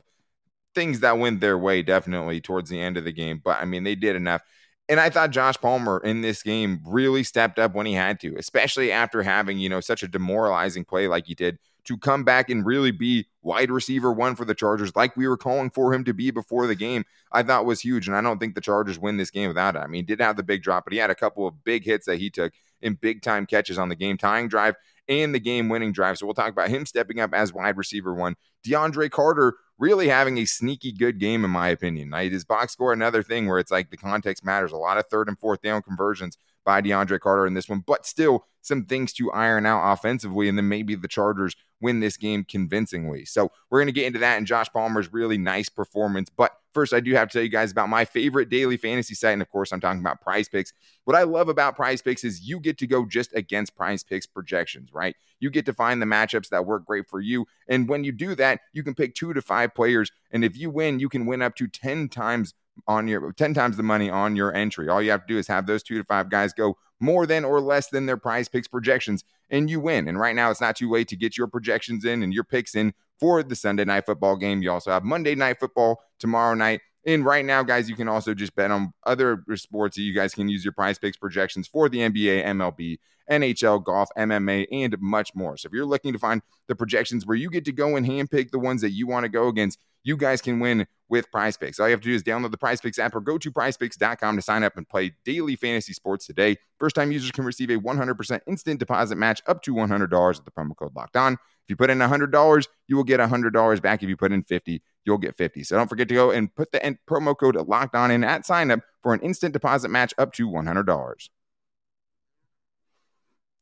things 0.76 1.02
that 1.02 1.18
went 1.18 1.42
their 1.42 1.58
way 1.58 1.82
definitely 1.82 2.40
towards 2.40 2.70
the 2.70 2.80
end 2.80 2.98
of 2.98 3.04
the 3.04 3.12
game. 3.12 3.42
But 3.44 3.62
I 3.62 3.66
mean, 3.66 3.84
they 3.84 3.96
did 3.96 4.16
enough. 4.16 4.42
And 4.90 5.00
I 5.00 5.12
thought 5.12 5.30
Josh 5.30 5.56
Palmer 5.56 6.00
in 6.04 6.22
this 6.22 6.42
game 6.42 6.82
really 6.84 7.24
stepped 7.24 7.60
up 7.60 7.76
when 7.76 7.86
he 7.86 7.94
had 7.94 8.20
to, 8.22 8.36
especially 8.38 8.92
after 8.92 9.22
having, 9.22 9.60
you 9.60 9.70
know, 9.70 9.80
such 9.80 10.02
a 10.02 10.08
demoralizing 10.08 10.84
play 10.84 11.08
like 11.08 11.28
he 11.28 11.36
did 11.36 11.60
to 11.86 11.98
come 11.98 12.24
back 12.24 12.50
and 12.50 12.66
really 12.66 12.92
be 12.92 13.28
wide 13.42 13.72
receiver 13.72 14.12
one 14.12 14.36
for 14.36 14.46
the 14.46 14.54
Chargers, 14.56 14.96
like 14.96 15.16
we 15.16 15.28
were 15.28 15.38
calling 15.38 15.70
for 15.70 15.94
him 15.94 16.04
to 16.04 16.14
be 16.14 16.32
before 16.32 16.68
the 16.68 16.76
game, 16.76 17.04
I 17.32 17.44
thought 17.44 17.66
was 17.66 17.82
huge. 17.82 18.08
And 18.08 18.16
I 18.16 18.22
don't 18.22 18.40
think 18.40 18.56
the 18.56 18.62
Chargers 18.62 19.00
win 19.00 19.18
this 19.18 19.32
game 19.32 19.48
without 19.48 19.76
it. 19.76 19.80
I 19.80 19.88
mean, 19.88 20.00
he 20.00 20.04
did 20.04 20.22
have 20.22 20.36
the 20.36 20.44
big 20.44 20.62
drop, 20.62 20.86
but 20.86 20.94
he 20.94 21.00
had 21.00 21.10
a 21.10 21.16
couple 21.16 21.48
of 21.48 21.64
big 21.64 21.86
hits 21.86 22.06
that 22.08 22.20
he 22.20 22.30
took 22.30 22.54
in 22.82 22.96
big 22.96 23.22
time 23.22 23.46
catches 23.46 23.78
on 23.78 23.90
the 23.90 23.96
game 23.96 24.18
tying 24.18 24.48
drive 24.48 24.76
and 25.08 25.34
the 25.34 25.40
game 25.40 25.70
winning 25.70 25.92
drive. 25.92 26.18
So 26.18 26.26
we'll 26.26 26.36
talk 26.36 26.52
about 26.52 26.70
him 26.70 26.86
stepping 26.86 27.20
up 27.20 27.34
as 27.34 27.54
wide 27.54 27.78
receiver 27.78 28.14
one. 28.14 28.36
DeAndre 28.66 29.10
Carter 29.10 29.56
really 29.80 30.10
having 30.10 30.38
a 30.38 30.46
sneaky 30.46 30.92
good 30.92 31.20
game, 31.20 31.44
in 31.44 31.52
my 31.52 31.70
opinion. 31.70 32.12
Right? 32.12 32.32
His 32.32 32.46
box 32.46 32.74
score, 32.74 32.94
another 32.94 33.24
thing 33.24 33.48
where 33.48 33.60
it's 33.60 33.72
like 33.72 33.90
the 33.90 33.98
context 33.98 34.46
matters. 34.46 34.72
A 34.72 34.78
lot 34.78 34.98
of 34.98 35.06
third 35.08 35.28
and 35.28 35.40
fourth 35.40 35.62
down 35.62 35.82
conversions 35.82 36.38
by 36.66 36.82
DeAndre 36.82 37.20
Carter 37.20 37.48
in 37.48 37.54
this 37.54 37.70
one, 37.70 37.84
but 37.86 38.06
still 38.06 38.46
some 38.62 38.86
things 38.86 39.14
to 39.14 39.32
iron 39.32 39.66
out 39.66 39.94
offensively, 39.94 40.50
and 40.50 40.58
then 40.58 40.68
maybe 40.68 40.96
the 40.96 41.08
Chargers 41.08 41.56
win 41.82 42.00
this 42.00 42.18
game 42.18 42.44
convincingly. 42.44 43.26
So 43.26 43.52
we're 43.70 43.80
going 43.80 43.88
to 43.88 43.94
get 43.94 44.06
into 44.06 44.20
that 44.20 44.38
and 44.38 44.46
Josh 44.46 44.68
Palmer's 44.72 45.14
really 45.14 45.38
nice 45.38 45.70
performance. 45.70 46.30
But 46.30 46.52
first, 46.74 46.94
I 46.94 47.00
do 47.00 47.14
have 47.14 47.30
to 47.30 47.34
tell 47.34 47.44
you 47.44 47.50
guys 47.50 47.72
about 47.72 47.90
my 47.90 48.06
favorite 48.06 48.50
daily 48.50 48.78
fantasy 48.78 49.16
site. 49.16 49.34
And 49.34 49.42
of 49.42 49.50
course, 49.50 49.72
I'm 49.72 49.80
talking 49.80 50.02
about 50.02 50.22
prize 50.22 50.50
picks. 50.50 50.74
What 51.06 51.16
I 51.16 51.24
love 51.24 51.50
about 51.50 51.76
prize 51.76 52.02
picks 52.02 52.24
is 52.24 52.42
you 52.42 52.60
get 52.60 52.78
to 52.80 52.88
go 52.88 53.06
just 53.06 53.34
against 53.34 53.76
prize 53.76 54.04
picks 54.04 54.26
projections, 54.26 54.94
right? 54.94 55.16
You 55.40 55.50
get 55.50 55.66
to 55.68 55.74
find 55.74 56.02
the 56.02 56.06
matchups 56.06 56.50
that 56.50 56.66
work 56.66 56.86
great 56.86 57.08
for 57.08 57.22
you. 57.22 57.46
And 57.68 57.88
when 57.88 58.04
you 58.04 58.12
do 58.12 58.36
that, 58.36 58.60
you 58.74 58.84
can 58.84 58.94
pick 58.94 59.16
two 59.16 59.34
to 59.34 59.42
five 59.42 59.74
players. 59.74 60.12
And 60.32 60.44
if 60.44 60.58
you 60.58 60.70
win, 60.70 61.00
you 61.00 61.10
can 61.10 61.26
win 61.26 61.42
up 61.42 61.56
to 61.56 61.68
10 61.68 62.10
times 62.10 62.54
on 62.88 63.08
your 63.08 63.32
10 63.34 63.54
times 63.54 63.78
the 63.78 63.84
money 63.84 64.10
on 64.10 64.36
your 64.36 64.54
entry. 64.54 64.90
All 64.90 65.02
you 65.02 65.12
have 65.12 65.26
to 65.26 65.34
do 65.34 65.38
is 65.38 65.48
have 65.48 65.68
those 65.68 65.84
two 65.84 65.98
to 65.98 66.04
five 66.04 66.30
guys 66.30 66.54
go 66.54 66.78
more 67.00 67.26
than 67.26 67.46
or 67.46 67.62
less 67.62 67.90
than 67.90 68.06
their 68.06 68.18
prize 68.18 68.48
picks 68.48 68.68
projections, 68.68 69.24
and 69.50 69.70
you 69.70 69.80
win. 69.80 70.08
And 70.08 70.20
right 70.20 70.36
now, 70.36 70.52
it's 70.52 70.62
not 70.62 70.76
too 70.76 70.90
late 70.90 71.08
to 71.10 71.16
get 71.16 71.38
your 71.38 71.48
projections 71.48 72.06
in 72.06 72.24
and 72.24 72.34
your 72.34 72.44
picks 72.44 72.76
in 72.76 72.94
for 73.20 73.44
the 73.44 73.56
Sunday 73.56 73.86
night 73.86 74.06
football 74.06 74.36
game. 74.36 74.62
You 74.62 74.72
also 74.72 74.92
have 74.92 75.04
Monday 75.04 75.36
night 75.36 75.60
football 75.60 76.02
tomorrow 76.20 76.56
night. 76.56 76.82
And 77.06 77.24
right 77.24 77.46
now, 77.46 77.64
guys, 77.64 77.90
you 77.90 77.96
can 77.96 78.10
also 78.10 78.34
just 78.34 78.56
bet 78.56 78.72
on 78.72 78.94
other 79.06 79.44
sports 79.56 79.96
that 79.96 80.04
you 80.04 80.14
guys 80.14 80.34
can 80.34 80.50
use 80.50 80.66
your 80.66 80.74
prize 80.74 81.00
picks 81.00 81.18
projections 81.18 81.68
for 81.68 81.88
the 81.88 82.00
NBA, 82.00 82.46
MLB, 82.46 82.98
NHL, 83.32 83.84
golf, 83.84 84.10
MMA, 84.18 84.68
and 84.72 84.96
much 85.00 85.34
more. 85.34 85.56
So 85.56 85.68
if 85.68 85.74
you're 85.74 85.86
looking 85.86 86.14
to 86.14 86.20
find 86.20 86.42
the 86.68 86.76
projections 86.76 87.26
where 87.26 87.38
you 87.38 87.50
get 87.50 87.66
to 87.66 87.72
go 87.72 87.96
and 87.96 88.06
handpick 88.06 88.52
the 88.52 88.60
ones 88.60 88.82
that 88.82 88.92
you 88.92 89.08
want 89.08 89.24
to 89.24 89.30
go 89.30 89.48
against, 89.48 89.80
you 90.04 90.18
guys 90.18 90.42
can 90.42 90.60
win 90.60 90.88
with 91.10 91.32
prize 91.32 91.58
picks. 91.58 91.80
All 91.80 91.88
you 91.88 91.92
have 91.92 92.02
to 92.02 92.08
do 92.08 92.14
is 92.14 92.24
download 92.24 92.52
the 92.52 92.58
prize 92.58 92.80
picks 92.80 93.00
app 93.00 93.16
or 93.16 93.22
go 93.22 93.38
to 93.38 93.52
prizepicks.com 93.52 94.36
to 94.36 94.42
sign 94.42 94.64
up 94.64 94.78
and 94.78 94.88
play 94.88 95.14
daily 95.26 95.56
fantasy 95.56 95.94
sports 95.94 96.26
today. 96.28 96.58
First 96.78 96.96
time 96.96 97.12
users 97.12 97.32
can 97.32 97.46
receive 97.46 97.70
a 97.70 97.78
100% 97.78 98.40
instant 98.48 98.80
deposit 98.80 99.16
match 99.16 99.42
up 99.48 99.62
to 99.64 99.74
$100 99.74 100.28
with 100.28 100.46
the 100.46 100.52
promo 100.52 100.76
code 100.76 100.96
locked 100.96 101.16
on. 101.16 101.34
If 101.34 101.70
you 101.70 101.76
put 101.76 101.90
in 101.90 102.00
$100, 102.00 102.68
you 102.88 102.96
will 102.96 103.04
get 103.04 103.20
$100 103.20 103.82
back. 103.82 104.04
If 104.04 104.10
you 104.10 104.18
put 104.18 104.32
in 104.32 104.44
50, 104.44 104.82
you'll 105.06 105.18
get 105.18 105.36
50. 105.36 105.64
So 105.64 105.78
don't 105.78 105.88
forget 105.88 106.08
to 106.10 106.16
go 106.16 106.32
and 106.32 106.54
put 106.54 106.72
the 106.72 106.98
promo 107.10 107.38
code 107.38 107.56
locked 107.56 107.96
on 107.96 108.12
in 108.12 108.24
at 108.24 108.46
sign 108.46 108.72
up 108.72 108.82
for 109.02 109.14
an 109.14 109.20
instant 109.22 109.54
deposit 109.54 109.90
match 109.90 110.14
up 110.18 110.34
to 110.34 110.48
$100. 110.48 111.30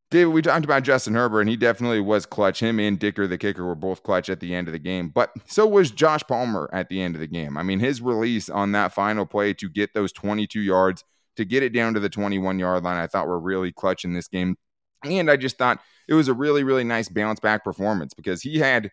David, 0.09 0.31
we 0.31 0.41
talked 0.41 0.63
about 0.63 0.83
Justin 0.83 1.15
Herbert, 1.15 1.41
and 1.41 1.49
he 1.49 1.57
definitely 1.57 1.99
was 1.99 2.25
clutch. 2.25 2.61
Him 2.61 2.79
and 2.79 2.97
Dicker, 2.97 3.27
the 3.27 3.37
kicker, 3.37 3.65
were 3.65 3.75
both 3.75 4.03
clutch 4.03 4.29
at 4.29 4.39
the 4.39 4.55
end 4.55 4.69
of 4.69 4.71
the 4.71 4.79
game. 4.79 5.09
But 5.09 5.31
so 5.47 5.67
was 5.67 5.91
Josh 5.91 6.23
Palmer 6.25 6.69
at 6.71 6.87
the 6.87 7.01
end 7.01 7.15
of 7.15 7.19
the 7.19 7.27
game. 7.27 7.57
I 7.57 7.63
mean, 7.63 7.79
his 7.79 8.01
release 8.01 8.49
on 8.49 8.71
that 8.71 8.93
final 8.93 9.25
play 9.25 9.53
to 9.55 9.67
get 9.67 9.93
those 9.93 10.13
22 10.13 10.61
yards, 10.61 11.03
to 11.35 11.43
get 11.43 11.61
it 11.61 11.73
down 11.73 11.93
to 11.93 11.99
the 11.99 12.09
21 12.09 12.57
yard 12.57 12.83
line, 12.83 12.97
I 12.97 13.07
thought 13.07 13.27
were 13.27 13.39
really 13.39 13.73
clutch 13.73 14.05
in 14.05 14.13
this 14.13 14.29
game. 14.29 14.55
And 15.03 15.29
I 15.29 15.35
just 15.35 15.57
thought 15.57 15.81
it 16.07 16.13
was 16.13 16.29
a 16.29 16.33
really, 16.33 16.63
really 16.63 16.85
nice 16.85 17.09
bounce 17.09 17.41
back 17.41 17.65
performance 17.65 18.13
because 18.13 18.41
he 18.41 18.59
had 18.59 18.91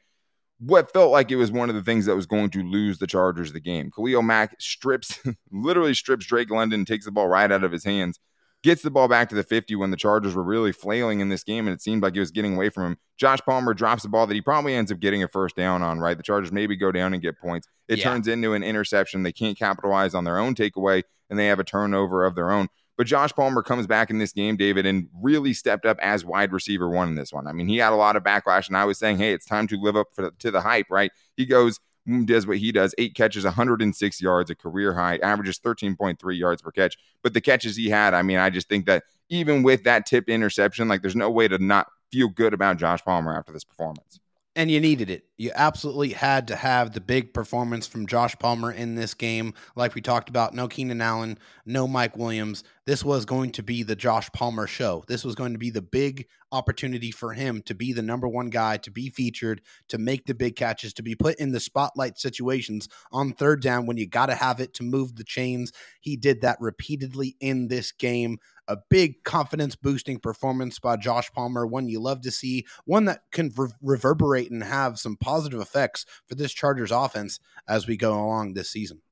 what 0.59 0.93
felt 0.93 1.13
like 1.13 1.31
it 1.31 1.37
was 1.37 1.53
one 1.53 1.69
of 1.69 1.77
the 1.77 1.83
things 1.83 2.07
that 2.07 2.17
was 2.17 2.27
going 2.27 2.51
to 2.51 2.63
lose 2.63 2.99
the 2.99 3.07
Chargers 3.07 3.53
the 3.53 3.61
game. 3.61 3.93
Khalil 3.95 4.23
Mack 4.23 4.61
strips, 4.61 5.21
literally 5.53 5.95
strips 5.95 6.27
Drake 6.27 6.51
London, 6.51 6.85
takes 6.85 7.05
the 7.05 7.13
ball 7.13 7.29
right 7.29 7.51
out 7.53 7.63
of 7.63 7.71
his 7.71 7.85
hands 7.85 8.19
gets 8.65 8.81
the 8.81 8.91
ball 8.91 9.07
back 9.09 9.29
to 9.29 9.35
the 9.35 9.43
50 9.43 9.77
when 9.77 9.91
the 9.91 9.97
Chargers 9.97 10.35
were 10.35 10.43
really 10.43 10.73
flailing 10.73 11.21
in 11.21 11.29
this 11.29 11.45
game 11.45 11.69
and 11.69 11.75
it 11.75 11.83
seemed 11.83 12.03
like 12.03 12.17
it 12.17 12.21
was 12.21 12.31
getting 12.31 12.57
away 12.57 12.71
from 12.71 12.85
him. 12.85 12.99
Josh 13.19 13.41
Palmer 13.45 13.75
drops 13.75 14.03
the 14.03 14.09
ball 14.09 14.27
that 14.27 14.35
he 14.35 14.41
probably 14.41 14.75
ends 14.75 14.91
up 14.91 14.99
getting 14.99 15.23
a 15.23 15.29
first 15.29 15.55
down 15.55 15.83
on, 15.83 16.01
right? 16.01 16.17
The 16.17 16.23
Chargers 16.23 16.51
maybe 16.51 16.75
go 16.75 16.91
down 16.91 17.13
and 17.13 17.23
get 17.23 17.39
points. 17.39 17.69
It 17.89 17.99
yeah. 17.99 18.05
turns 18.05 18.27
into 18.27 18.55
an 18.55 18.63
interception. 18.63 19.23
They 19.23 19.33
can't 19.33 19.59
capitalize 19.59 20.15
on 20.15 20.25
their 20.25 20.39
own 20.39 20.55
takeaway 20.55 21.03
and 21.29 21.39
they 21.39 21.47
have 21.47 21.61
a 21.61 21.65
turnover 21.65 22.25
of 22.25 22.35
their 22.35 22.51
own. 22.51 22.69
But 22.97 23.07
Josh 23.07 23.33
Palmer 23.33 23.63
comes 23.63 23.87
back 23.87 24.09
in 24.09 24.19
this 24.19 24.33
game, 24.33 24.57
David, 24.57 24.87
and 24.87 25.09
really 25.21 25.53
stepped 25.53 25.85
up 25.85 25.99
as 26.01 26.25
wide 26.25 26.53
receiver 26.53 26.89
one 26.89 27.09
in 27.09 27.15
this 27.17 27.33
one. 27.33 27.47
I 27.47 27.53
mean, 27.53 27.69
he 27.69 27.77
had 27.79 27.93
a 27.93 27.97
lot 27.97 28.15
of 28.17 28.23
backlash, 28.23 28.69
and 28.69 28.77
I 28.77 28.85
was 28.85 28.99
saying, 28.99 29.19
hey, 29.19 29.33
it's 29.33 29.47
time 29.47 29.67
to 29.69 29.77
live 29.81 29.97
up 29.97 30.09
for, 30.15 30.31
to 30.31 30.51
the 30.53 30.61
hype, 30.61 30.87
right? 30.91 31.11
He 31.37 31.45
goes 31.45 31.81
does 32.25 32.47
what 32.47 32.59
he 32.59 32.73
does 32.73 32.95
eight 32.99 33.15
catches, 33.15 33.45
106 33.45 34.21
yards, 34.21 34.51
a 34.51 34.55
career 34.55 34.93
high, 34.95 35.17
averages 35.19 35.59
13.3 35.59 36.39
yards 36.39 36.63
per 36.63 36.71
catch. 36.71 36.99
But 37.23 37.35
the 37.35 37.41
catches 37.41 37.77
he 37.77 37.89
had, 37.89 38.15
I 38.15 38.23
mean, 38.23 38.39
I 38.39 38.51
just 38.51 38.69
think 38.69 38.87
that 38.87 39.05
even 39.31 39.63
with 39.63 39.85
that 39.85 40.07
tip 40.07 40.29
interception, 40.29 40.89
like 40.89 41.03
there's 41.03 41.17
no 41.17 41.31
way 41.31 41.49
to 41.49 41.59
not 41.59 41.87
feel 42.13 42.29
good 42.29 42.55
about 42.55 42.77
Josh 42.77 43.03
Palmer 43.05 43.37
after 43.37 43.53
this 43.53 43.65
performance. 43.65 44.21
And 44.57 44.71
you 44.71 44.81
needed 44.81 45.11
it. 45.11 45.25
You 45.37 45.51
absolutely 45.55 46.11
had 46.11 46.47
to 46.49 46.55
have 46.55 46.93
the 46.93 47.01
big 47.01 47.35
performance 47.35 47.89
from 47.89 48.07
Josh 48.07 48.37
Palmer 48.39 48.71
in 48.71 48.95
this 48.95 49.13
game. 49.13 49.53
Like 49.75 49.97
we 49.97 50.01
talked 50.01 50.29
about, 50.29 50.55
no 50.55 50.69
Keenan 50.69 51.01
Allen, 51.01 51.39
no 51.67 51.89
Mike 51.89 52.17
Williams. 52.17 52.63
This 52.87 53.03
was 53.03 53.25
going 53.25 53.53
to 53.53 53.63
be 53.63 53.83
the 53.83 53.97
Josh 53.97 54.29
Palmer 54.33 54.67
show. 54.67 55.05
This 55.09 55.25
was 55.25 55.35
going 55.35 55.53
to 55.55 55.59
be 55.59 55.71
the 55.71 55.81
big 55.81 56.27
opportunity 56.53 57.11
for 57.11 57.33
him 57.33 57.63
to 57.63 57.75
be 57.75 57.95
the 57.95 58.03
number 58.03 58.29
one 58.29 58.51
guy, 58.51 58.77
to 58.77 58.91
be 58.91 59.09
featured, 59.09 59.63
to 59.89 59.97
make 59.97 60.27
the 60.27 60.35
big 60.35 60.55
catches, 60.55 60.93
to 60.95 61.03
be 61.03 61.15
put 61.15 61.39
in 61.39 61.53
the 61.53 61.61
spotlight 61.61 62.19
situations 62.19 62.91
on 63.11 63.33
third 63.33 63.63
down 63.63 63.87
when 63.87 63.97
you 63.97 64.07
got 64.07 64.27
to 64.27 64.35
have 64.35 64.61
it 64.61 64.75
to 64.75 64.83
move 64.83 65.17
the 65.17 65.25
chains. 65.25 65.73
He 66.01 66.15
did 66.17 66.43
that 66.43 66.59
repeatedly 66.61 67.37
in 67.41 67.69
this 67.69 67.91
game 67.91 68.37
a 68.69 68.77
big 68.89 69.25
confidence 69.25 69.77
boosting 69.77 70.19
performance 70.19 70.79
by 70.79 70.97
Josh 70.97 71.31
Palmer, 71.33 71.67
one 71.67 71.89
you 71.89 72.01
love 72.01 72.23
to 72.23 72.31
see, 72.31 72.67
one 72.85 73.05
that 73.07 73.23
can 73.31 73.51
re- 73.57 73.69
reverberate 73.83 74.51
and 74.51 74.63
have 74.63 74.99
some 74.99 75.17
positive 75.17 75.61
effects 75.61 76.07
for 76.27 76.35
this 76.35 76.53
Chargers 76.53 76.91
offense 76.91 77.41
as 77.69 77.87
we 77.87 77.97
go 77.97 78.13
along 78.13 78.55
this 78.55 78.71
season. 78.71 79.03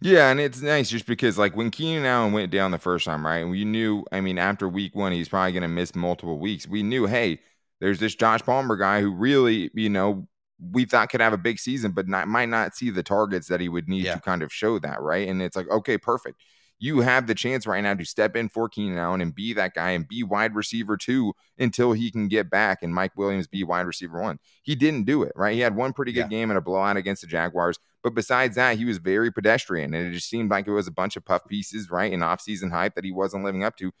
Yeah, 0.00 0.30
and 0.30 0.40
it's 0.40 0.60
nice 0.60 0.90
just 0.90 1.06
because 1.06 1.38
like 1.38 1.56
when 1.56 1.70
Keenan 1.70 2.04
Allen 2.04 2.32
went 2.32 2.50
down 2.50 2.70
the 2.70 2.78
first 2.78 3.04
time, 3.04 3.24
right? 3.24 3.44
We 3.44 3.64
knew, 3.64 4.04
I 4.10 4.20
mean, 4.20 4.38
after 4.38 4.68
week 4.68 4.94
one, 4.96 5.12
he's 5.12 5.28
probably 5.28 5.52
going 5.52 5.62
to 5.62 5.68
miss 5.68 5.94
multiple 5.94 6.38
weeks. 6.38 6.66
We 6.66 6.82
knew, 6.82 7.06
hey, 7.06 7.40
there's 7.80 7.98
this 7.98 8.14
Josh 8.14 8.42
Palmer 8.42 8.76
guy 8.76 9.00
who 9.00 9.12
really, 9.12 9.70
you 9.74 9.88
know, 9.88 10.26
we 10.72 10.84
thought 10.84 11.10
could 11.10 11.20
have 11.20 11.32
a 11.32 11.38
big 11.38 11.58
season, 11.58 11.92
but 11.92 12.08
not, 12.08 12.28
might 12.28 12.48
not 12.48 12.74
see 12.74 12.90
the 12.90 13.02
targets 13.02 13.48
that 13.48 13.60
he 13.60 13.68
would 13.68 13.88
need 13.88 14.04
yeah. 14.04 14.14
to 14.14 14.20
kind 14.20 14.42
of 14.42 14.52
show 14.52 14.78
that, 14.80 15.00
right? 15.00 15.28
And 15.28 15.40
it's 15.42 15.56
like, 15.56 15.68
okay, 15.68 15.98
perfect 15.98 16.40
you 16.82 16.98
have 16.98 17.28
the 17.28 17.34
chance 17.34 17.64
right 17.64 17.80
now 17.80 17.94
to 17.94 18.04
step 18.04 18.34
in 18.34 18.48
for 18.48 18.68
Keenan 18.68 18.98
Allen 18.98 19.20
and 19.20 19.32
be 19.32 19.52
that 19.52 19.72
guy 19.72 19.92
and 19.92 20.08
be 20.08 20.24
wide 20.24 20.52
receiver 20.52 20.96
two 20.96 21.32
until 21.56 21.92
he 21.92 22.10
can 22.10 22.26
get 22.26 22.50
back 22.50 22.82
and 22.82 22.92
Mike 22.92 23.16
Williams 23.16 23.46
be 23.46 23.62
wide 23.62 23.86
receiver 23.86 24.20
one. 24.20 24.40
He 24.64 24.74
didn't 24.74 25.04
do 25.04 25.22
it, 25.22 25.30
right? 25.36 25.54
He 25.54 25.60
had 25.60 25.76
one 25.76 25.92
pretty 25.92 26.10
good 26.10 26.22
yeah. 26.22 26.26
game 26.26 26.50
and 26.50 26.58
a 26.58 26.60
blowout 26.60 26.96
against 26.96 27.22
the 27.22 27.28
Jaguars. 27.28 27.78
But 28.02 28.16
besides 28.16 28.56
that, 28.56 28.78
he 28.78 28.84
was 28.84 28.98
very 28.98 29.30
pedestrian. 29.30 29.94
And 29.94 30.08
it 30.08 30.10
just 30.10 30.28
seemed 30.28 30.50
like 30.50 30.66
it 30.66 30.72
was 30.72 30.88
a 30.88 30.92
bunch 30.92 31.16
of 31.16 31.24
puff 31.24 31.46
pieces, 31.46 31.88
right? 31.88 32.12
And 32.12 32.20
offseason 32.20 32.72
hype 32.72 32.96
that 32.96 33.04
he 33.04 33.12
wasn't 33.12 33.44
living 33.44 33.62
up 33.62 33.76
to. 33.76 33.92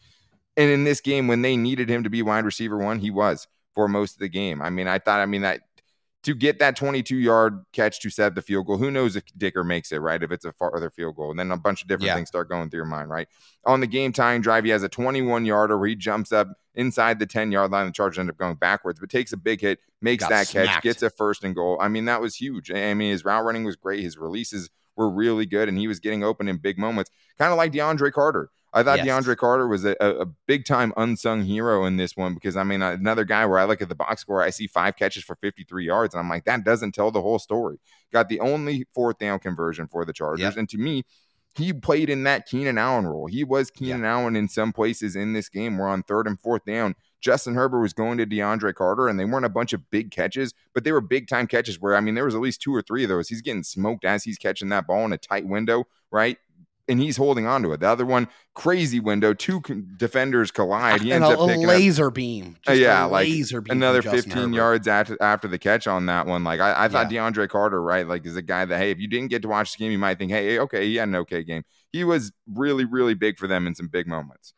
And 0.56 0.68
in 0.68 0.82
this 0.82 1.00
game, 1.00 1.28
when 1.28 1.42
they 1.42 1.56
needed 1.56 1.88
him 1.88 2.02
to 2.02 2.10
be 2.10 2.20
wide 2.22 2.44
receiver 2.44 2.78
one, 2.78 2.98
he 2.98 3.12
was 3.12 3.46
for 3.76 3.86
most 3.86 4.14
of 4.14 4.18
the 4.18 4.28
game. 4.28 4.60
I 4.60 4.70
mean, 4.70 4.88
I 4.88 4.98
thought, 4.98 5.20
I 5.20 5.26
mean, 5.26 5.42
that 5.42 5.60
to 6.22 6.34
get 6.34 6.60
that 6.60 6.76
22 6.76 7.16
yard 7.16 7.64
catch 7.72 8.00
to 8.00 8.10
set 8.10 8.34
the 8.34 8.42
field 8.42 8.66
goal. 8.66 8.76
Who 8.76 8.90
knows 8.90 9.16
if 9.16 9.24
Dicker 9.36 9.64
makes 9.64 9.90
it, 9.90 9.98
right? 9.98 10.22
If 10.22 10.30
it's 10.30 10.44
a 10.44 10.52
farther 10.52 10.90
field 10.90 11.16
goal. 11.16 11.30
And 11.30 11.38
then 11.38 11.50
a 11.50 11.56
bunch 11.56 11.82
of 11.82 11.88
different 11.88 12.06
yeah. 12.06 12.14
things 12.14 12.28
start 12.28 12.48
going 12.48 12.70
through 12.70 12.78
your 12.78 12.86
mind, 12.86 13.10
right? 13.10 13.28
On 13.64 13.80
the 13.80 13.86
game 13.86 14.12
tying 14.12 14.40
drive, 14.40 14.64
he 14.64 14.70
has 14.70 14.84
a 14.84 14.88
21 14.88 15.44
yarder 15.44 15.76
where 15.76 15.88
he 15.88 15.96
jumps 15.96 16.30
up 16.30 16.48
inside 16.74 17.18
the 17.18 17.26
10 17.26 17.50
yard 17.50 17.72
line. 17.72 17.86
The 17.86 17.92
Chargers 17.92 18.20
end 18.20 18.30
up 18.30 18.36
going 18.36 18.54
backwards, 18.54 19.00
but 19.00 19.10
takes 19.10 19.32
a 19.32 19.36
big 19.36 19.60
hit, 19.60 19.80
makes 20.00 20.26
that 20.28 20.46
smacked. 20.46 20.68
catch, 20.68 20.82
gets 20.82 21.02
a 21.02 21.10
first 21.10 21.42
and 21.42 21.54
goal. 21.54 21.76
I 21.80 21.88
mean, 21.88 22.04
that 22.04 22.20
was 22.20 22.36
huge. 22.36 22.70
I 22.70 22.94
mean, 22.94 23.10
his 23.10 23.24
route 23.24 23.44
running 23.44 23.64
was 23.64 23.76
great. 23.76 24.00
His 24.00 24.16
releases 24.16 24.70
were 24.96 25.10
really 25.10 25.46
good, 25.46 25.68
and 25.68 25.78
he 25.78 25.88
was 25.88 26.00
getting 26.00 26.24
open 26.24 26.48
in 26.48 26.58
big 26.58 26.78
moments, 26.78 27.10
kind 27.38 27.52
of 27.52 27.58
like 27.58 27.72
DeAndre 27.72 28.12
Carter. 28.12 28.50
I 28.74 28.82
thought 28.82 29.04
yes. 29.04 29.06
DeAndre 29.06 29.36
Carter 29.36 29.68
was 29.68 29.84
a, 29.84 29.94
a 30.00 30.24
big 30.46 30.64
time 30.64 30.94
unsung 30.96 31.42
hero 31.42 31.84
in 31.84 31.98
this 31.98 32.16
one 32.16 32.32
because 32.32 32.56
I 32.56 32.64
mean 32.64 32.80
another 32.80 33.24
guy 33.24 33.44
where 33.44 33.58
I 33.58 33.64
look 33.64 33.82
at 33.82 33.90
the 33.90 33.94
box 33.94 34.22
score, 34.22 34.42
I 34.42 34.48
see 34.48 34.66
five 34.66 34.96
catches 34.96 35.24
for 35.24 35.36
53 35.36 35.84
yards, 35.84 36.14
and 36.14 36.20
I'm 36.20 36.28
like, 36.30 36.44
that 36.46 36.64
doesn't 36.64 36.92
tell 36.92 37.10
the 37.10 37.20
whole 37.20 37.38
story. 37.38 37.78
Got 38.12 38.28
the 38.28 38.40
only 38.40 38.86
fourth 38.94 39.18
down 39.18 39.40
conversion 39.40 39.88
for 39.88 40.04
the 40.04 40.12
Chargers, 40.12 40.40
yep. 40.40 40.56
and 40.56 40.68
to 40.70 40.78
me, 40.78 41.04
he 41.54 41.72
played 41.72 42.08
in 42.08 42.22
that 42.24 42.46
Keenan 42.46 42.78
Allen 42.78 43.06
role. 43.06 43.26
He 43.26 43.44
was 43.44 43.70
Keenan 43.70 44.02
yeah. 44.02 44.12
Allen 44.12 44.36
in 44.36 44.48
some 44.48 44.72
places 44.72 45.16
in 45.16 45.34
this 45.34 45.50
game. 45.50 45.76
We're 45.76 45.88
on 45.88 46.02
third 46.02 46.26
and 46.26 46.40
fourth 46.40 46.64
down. 46.64 46.94
Justin 47.22 47.54
Herbert 47.54 47.80
was 47.80 47.92
going 47.92 48.18
to 48.18 48.26
DeAndre 48.26 48.74
Carter, 48.74 49.08
and 49.08 49.18
they 49.18 49.24
weren't 49.24 49.46
a 49.46 49.50
bunch 49.50 49.72
of 49.72 49.90
big 49.90 50.10
catches, 50.10 50.52
but 50.74 50.84
they 50.84 50.92
were 50.92 51.00
big 51.00 51.28
time 51.28 51.46
catches 51.46 51.80
where, 51.80 51.96
I 51.96 52.00
mean, 52.00 52.14
there 52.14 52.24
was 52.24 52.34
at 52.34 52.40
least 52.40 52.60
two 52.60 52.74
or 52.74 52.82
three 52.82 53.04
of 53.04 53.08
those. 53.08 53.28
He's 53.28 53.40
getting 53.40 53.62
smoked 53.62 54.04
as 54.04 54.24
he's 54.24 54.38
catching 54.38 54.68
that 54.70 54.86
ball 54.86 55.04
in 55.04 55.12
a 55.12 55.18
tight 55.18 55.46
window, 55.46 55.84
right? 56.10 56.36
and 56.88 57.00
he's 57.00 57.16
holding 57.16 57.46
on 57.46 57.62
to 57.62 57.72
it. 57.72 57.80
The 57.80 57.88
other 57.88 58.04
one, 58.04 58.28
crazy 58.54 59.00
window, 59.00 59.34
two 59.34 59.60
defenders 59.96 60.50
collide. 60.50 61.00
He 61.00 61.12
ends 61.12 61.26
and 61.28 61.38
a, 61.38 61.40
up 61.40 61.48
picking 61.48 61.66
laser 61.66 62.08
up, 62.08 62.14
beam. 62.14 62.56
Uh, 62.68 62.72
yeah, 62.72 63.04
like 63.04 63.26
laser 63.26 63.60
beam 63.60 63.72
another 63.72 64.02
15 64.02 64.32
Herbert. 64.32 64.54
yards 64.54 64.88
after 64.88 65.16
after 65.22 65.48
the 65.48 65.58
catch 65.58 65.86
on 65.86 66.06
that 66.06 66.26
one. 66.26 66.44
Like 66.44 66.60
I, 66.60 66.84
I 66.84 66.88
thought 66.88 67.10
yeah. 67.10 67.30
DeAndre 67.30 67.48
Carter, 67.48 67.82
right, 67.82 68.06
like 68.06 68.26
is 68.26 68.36
a 68.36 68.42
guy 68.42 68.64
that 68.64 68.78
hey, 68.78 68.90
if 68.90 68.98
you 68.98 69.08
didn't 69.08 69.28
get 69.28 69.42
to 69.42 69.48
watch 69.48 69.72
the 69.72 69.78
game, 69.78 69.92
you 69.92 69.98
might 69.98 70.18
think, 70.18 70.32
hey, 70.32 70.58
okay, 70.58 70.86
he 70.86 70.96
had 70.96 71.08
an 71.08 71.16
okay 71.16 71.42
game. 71.42 71.62
He 71.92 72.04
was 72.04 72.32
really, 72.46 72.84
really 72.84 73.14
big 73.14 73.38
for 73.38 73.46
them 73.46 73.66
in 73.66 73.74
some 73.74 73.88
big 73.88 74.06
moments. 74.06 74.54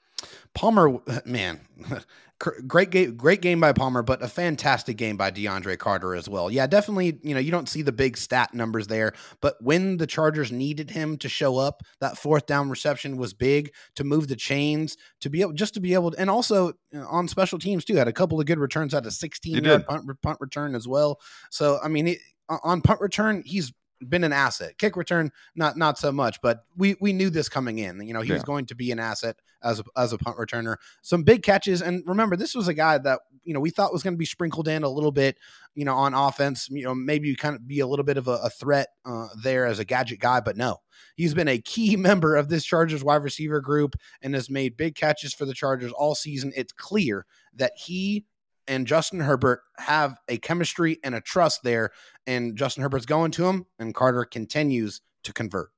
Palmer, 0.54 0.98
man, 1.24 1.60
great 2.66 2.90
game, 2.90 3.16
great 3.16 3.40
game 3.40 3.60
by 3.60 3.72
Palmer, 3.72 4.02
but 4.02 4.22
a 4.22 4.28
fantastic 4.28 4.96
game 4.96 5.16
by 5.16 5.30
DeAndre 5.30 5.78
Carter 5.78 6.14
as 6.14 6.28
well. 6.28 6.50
Yeah, 6.50 6.66
definitely. 6.66 7.18
You 7.22 7.34
know, 7.34 7.40
you 7.40 7.50
don't 7.50 7.68
see 7.68 7.82
the 7.82 7.92
big 7.92 8.16
stat 8.16 8.54
numbers 8.54 8.86
there, 8.86 9.12
but 9.40 9.56
when 9.60 9.96
the 9.96 10.06
Chargers 10.06 10.52
needed 10.52 10.90
him 10.90 11.16
to 11.18 11.28
show 11.28 11.56
up, 11.58 11.82
that 12.00 12.18
fourth 12.18 12.46
down 12.46 12.70
reception 12.70 13.16
was 13.16 13.34
big 13.34 13.72
to 13.96 14.04
move 14.04 14.28
the 14.28 14.36
chains, 14.36 14.96
to 15.20 15.30
be 15.30 15.40
able 15.40 15.52
just 15.52 15.74
to 15.74 15.80
be 15.80 15.94
able, 15.94 16.10
to, 16.10 16.20
and 16.20 16.30
also 16.30 16.72
on 17.08 17.28
special 17.28 17.58
teams 17.58 17.84
too, 17.84 17.96
had 17.96 18.08
a 18.08 18.12
couple 18.12 18.40
of 18.40 18.46
good 18.46 18.58
returns 18.58 18.94
out 18.94 19.06
of 19.06 19.12
16 19.12 19.64
yard 19.64 19.86
punt, 19.86 20.22
punt 20.22 20.38
return 20.40 20.74
as 20.74 20.86
well. 20.88 21.20
So 21.50 21.78
I 21.82 21.88
mean, 21.88 22.08
it, 22.08 22.18
on 22.48 22.82
punt 22.82 23.00
return, 23.00 23.42
he's 23.44 23.72
been 24.08 24.24
an 24.24 24.32
asset. 24.32 24.78
Kick 24.78 24.96
return, 24.96 25.30
not 25.54 25.76
not 25.76 25.98
so 25.98 26.12
much, 26.12 26.40
but 26.40 26.64
we 26.76 26.96
we 27.00 27.12
knew 27.12 27.30
this 27.30 27.48
coming 27.48 27.78
in. 27.78 28.06
You 28.06 28.14
know, 28.14 28.20
he 28.20 28.28
yeah. 28.28 28.34
was 28.34 28.42
going 28.42 28.66
to 28.66 28.74
be 28.74 28.90
an 28.90 28.98
asset 28.98 29.36
as 29.62 29.80
a, 29.80 29.84
as 29.96 30.12
a 30.12 30.18
punt 30.18 30.36
returner. 30.36 30.76
Some 31.02 31.22
big 31.22 31.42
catches, 31.42 31.82
and 31.82 32.02
remember, 32.06 32.36
this 32.36 32.54
was 32.54 32.68
a 32.68 32.74
guy 32.74 32.98
that 32.98 33.20
you 33.44 33.54
know 33.54 33.60
we 33.60 33.70
thought 33.70 33.92
was 33.92 34.02
going 34.02 34.14
to 34.14 34.18
be 34.18 34.24
sprinkled 34.24 34.68
in 34.68 34.82
a 34.82 34.88
little 34.88 35.12
bit. 35.12 35.38
You 35.74 35.84
know, 35.84 35.94
on 35.94 36.14
offense, 36.14 36.68
you 36.70 36.84
know, 36.84 36.94
maybe 36.94 37.34
kind 37.34 37.56
of 37.56 37.66
be 37.66 37.80
a 37.80 37.86
little 37.86 38.04
bit 38.04 38.16
of 38.16 38.28
a, 38.28 38.38
a 38.44 38.50
threat 38.50 38.88
uh, 39.04 39.28
there 39.42 39.66
as 39.66 39.78
a 39.78 39.84
gadget 39.84 40.20
guy, 40.20 40.40
but 40.40 40.56
no, 40.56 40.78
he's 41.16 41.34
been 41.34 41.48
a 41.48 41.58
key 41.58 41.96
member 41.96 42.36
of 42.36 42.48
this 42.48 42.64
Chargers 42.64 43.02
wide 43.02 43.22
receiver 43.22 43.60
group 43.60 43.96
and 44.22 44.34
has 44.34 44.48
made 44.48 44.76
big 44.76 44.94
catches 44.94 45.34
for 45.34 45.44
the 45.44 45.54
Chargers 45.54 45.92
all 45.92 46.14
season. 46.14 46.52
It's 46.56 46.72
clear 46.72 47.26
that 47.56 47.72
he 47.76 48.24
and 48.66 48.86
Justin 48.86 49.20
Herbert 49.20 49.60
have 49.78 50.18
a 50.28 50.38
chemistry 50.38 50.98
and 51.04 51.14
a 51.14 51.20
trust 51.20 51.62
there. 51.62 51.90
And 52.26 52.56
Justin 52.56 52.82
Herbert's 52.82 53.06
going 53.06 53.30
to 53.32 53.46
him, 53.46 53.66
and 53.78 53.94
Carter 53.94 54.24
continues 54.24 55.00
to 55.24 55.32
convert. 55.32 55.70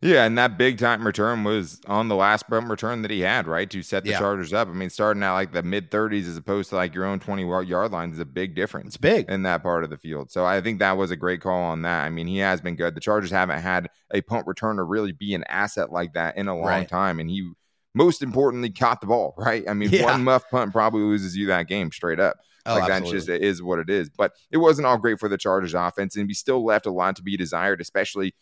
Yeah, 0.00 0.24
and 0.24 0.38
that 0.38 0.58
big 0.58 0.78
time 0.78 1.04
return 1.04 1.42
was 1.42 1.80
on 1.86 2.06
the 2.06 2.14
last 2.14 2.48
bump 2.48 2.70
return 2.70 3.02
that 3.02 3.10
he 3.10 3.20
had, 3.20 3.48
right? 3.48 3.68
To 3.70 3.82
set 3.82 4.04
the 4.04 4.10
yeah. 4.10 4.18
Chargers 4.18 4.52
up. 4.52 4.68
I 4.68 4.72
mean, 4.72 4.90
starting 4.90 5.22
at 5.24 5.32
like 5.32 5.52
the 5.52 5.62
mid 5.62 5.90
30s 5.90 6.28
as 6.28 6.36
opposed 6.36 6.70
to 6.70 6.76
like 6.76 6.94
your 6.94 7.04
own 7.04 7.18
20 7.18 7.44
yard 7.66 7.90
line 7.90 8.12
is 8.12 8.20
a 8.20 8.24
big 8.24 8.54
difference. 8.54 8.88
It's 8.88 8.96
big 8.96 9.28
in 9.28 9.42
that 9.42 9.62
part 9.62 9.82
of 9.82 9.90
the 9.90 9.96
field. 9.96 10.30
So 10.30 10.44
I 10.44 10.60
think 10.60 10.78
that 10.78 10.96
was 10.96 11.10
a 11.10 11.16
great 11.16 11.40
call 11.40 11.62
on 11.62 11.82
that. 11.82 12.04
I 12.04 12.10
mean, 12.10 12.28
he 12.28 12.38
has 12.38 12.60
been 12.60 12.76
good. 12.76 12.94
The 12.94 13.00
Chargers 13.00 13.30
haven't 13.30 13.60
had 13.60 13.88
a 14.12 14.20
punt 14.20 14.46
returner 14.46 14.84
really 14.88 15.12
be 15.12 15.34
an 15.34 15.44
asset 15.48 15.90
like 15.90 16.12
that 16.12 16.36
in 16.36 16.46
a 16.46 16.54
long 16.54 16.66
right. 16.66 16.88
time. 16.88 17.18
And 17.18 17.28
he, 17.28 17.50
most 17.94 18.22
importantly, 18.22 18.70
caught 18.70 19.00
the 19.00 19.06
ball, 19.06 19.34
right? 19.36 19.64
I 19.68 19.74
mean, 19.74 19.90
yeah. 19.90 20.04
one 20.04 20.24
muff 20.24 20.48
punt 20.50 20.72
probably 20.72 21.02
loses 21.02 21.36
you 21.36 21.46
that 21.46 21.68
game 21.68 21.90
straight 21.92 22.20
up. 22.20 22.36
Oh, 22.66 22.74
like 22.74 22.82
absolutely. 22.90 23.00
that's 23.00 23.26
just 23.26 23.28
it 23.28 23.42
is 23.42 23.62
what 23.62 23.78
it 23.78 23.88
is. 23.88 24.10
But 24.10 24.32
it 24.50 24.58
wasn't 24.58 24.86
all 24.86 24.98
great 24.98 25.18
for 25.18 25.28
the 25.28 25.38
Chargers 25.38 25.74
offense, 25.74 26.16
and 26.16 26.26
we 26.26 26.34
still 26.34 26.64
left 26.64 26.86
a 26.86 26.90
lot 26.90 27.16
to 27.16 27.22
be 27.22 27.36
desired, 27.36 27.80
especially 27.80 28.34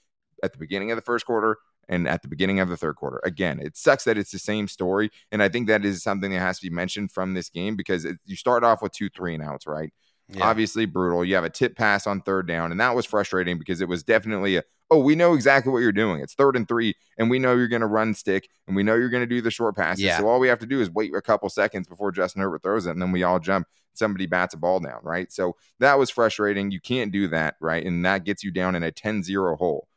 at 0.43 0.53
the 0.53 0.59
beginning 0.59 0.91
of 0.91 0.97
the 0.97 1.03
first 1.03 1.27
quarter 1.27 1.59
and 1.89 2.09
at 2.09 2.23
the 2.23 2.29
beginning 2.29 2.59
of 2.61 2.69
the 2.69 2.77
third 2.77 2.97
quarter. 2.97 3.21
Again, 3.25 3.61
it 3.61 3.77
sucks 3.77 4.05
that 4.05 4.19
it's 4.19 4.33
the 4.33 4.39
same 4.39 4.67
story, 4.69 5.11
and 5.31 5.43
I 5.43 5.49
think 5.49 5.69
that 5.69 5.85
is 5.85 6.03
something 6.03 6.33
that 6.33 6.41
has 6.41 6.59
to 6.59 6.69
be 6.69 6.75
mentioned 6.75 7.13
from 7.13 7.35
this 7.35 7.49
game 7.49 7.77
because 7.77 8.05
it, 8.05 8.19
you 8.25 8.37
start 8.37 8.65
off 8.65 8.83
with 8.83 8.93
two 8.93 9.09
three 9.09 9.35
and 9.35 9.43
outs, 9.43 9.67
right? 9.67 9.93
Yeah. 10.29 10.45
Obviously 10.45 10.87
brutal. 10.87 11.25
You 11.25 11.37
have 11.37 11.45
a 11.45 11.51
tip 11.51 11.77
pass 11.77 12.07
on 12.07 12.21
third 12.21 12.49
down, 12.49 12.73
and 12.73 12.81
that 12.81 12.97
was 12.97 13.07
frustrating 13.07 13.59
because 13.59 13.81
it 13.81 13.89
was 13.89 14.03
definitely 14.03 14.57
a 14.57 14.65
oh, 14.91 14.99
we 14.99 15.15
know 15.15 15.35
exactly 15.35 15.73
what 15.73 15.81
you're 15.81 15.93
doing. 15.93 16.21
It's 16.21 16.35
third 16.35 16.57
and 16.57 16.67
three, 16.67 16.95
and 17.19 17.31
we 17.31 17.39
know 17.39 17.55
you're 17.55 17.69
going 17.69 17.81
to 17.81 17.87
run 17.87 18.15
stick, 18.15 18.49
and 18.67 18.77
we 18.77 18.83
know 18.83 18.95
you're 18.95 19.09
going 19.09 19.23
to 19.23 19.27
do 19.27 19.41
the 19.41 19.51
short 19.51 19.77
passes. 19.77 20.05
Yeah. 20.05 20.19
So 20.19 20.29
all 20.29 20.41
we 20.41 20.49
have 20.49 20.61
to 20.61 20.67
do 20.67 20.81
is 20.81 20.91
wait 20.91 21.15
a 21.15 21.23
couple 21.23 21.49
seconds 21.49 21.89
before 21.89 22.13
Justin 22.13 22.43
Herbert 22.43 22.63
throws 22.63 22.87
it, 22.87 22.91
and 22.91 23.03
then 23.03 23.13
we 23.13 23.23
all 23.23 23.39
jump. 23.39 23.67
Somebody 23.95 24.27
bats 24.27 24.55
a 24.55 24.59
ball 24.59 24.81
down, 24.81 25.01
right? 25.03 25.33
So 25.33 25.57
that 25.81 25.99
was 25.99 26.11
frustrating. 26.11 26.71
You 26.71 26.81
can't 26.81 27.11
do 27.11 27.29
that, 27.29 27.57
right? 27.61 27.85
And 27.85 28.05
that 28.05 28.25
gets 28.25 28.45
you 28.45 28.51
down 28.51 28.75
in 28.75 28.83
a 28.83 28.93
10 28.93 29.23
0 29.23 29.57
hole. 29.57 29.89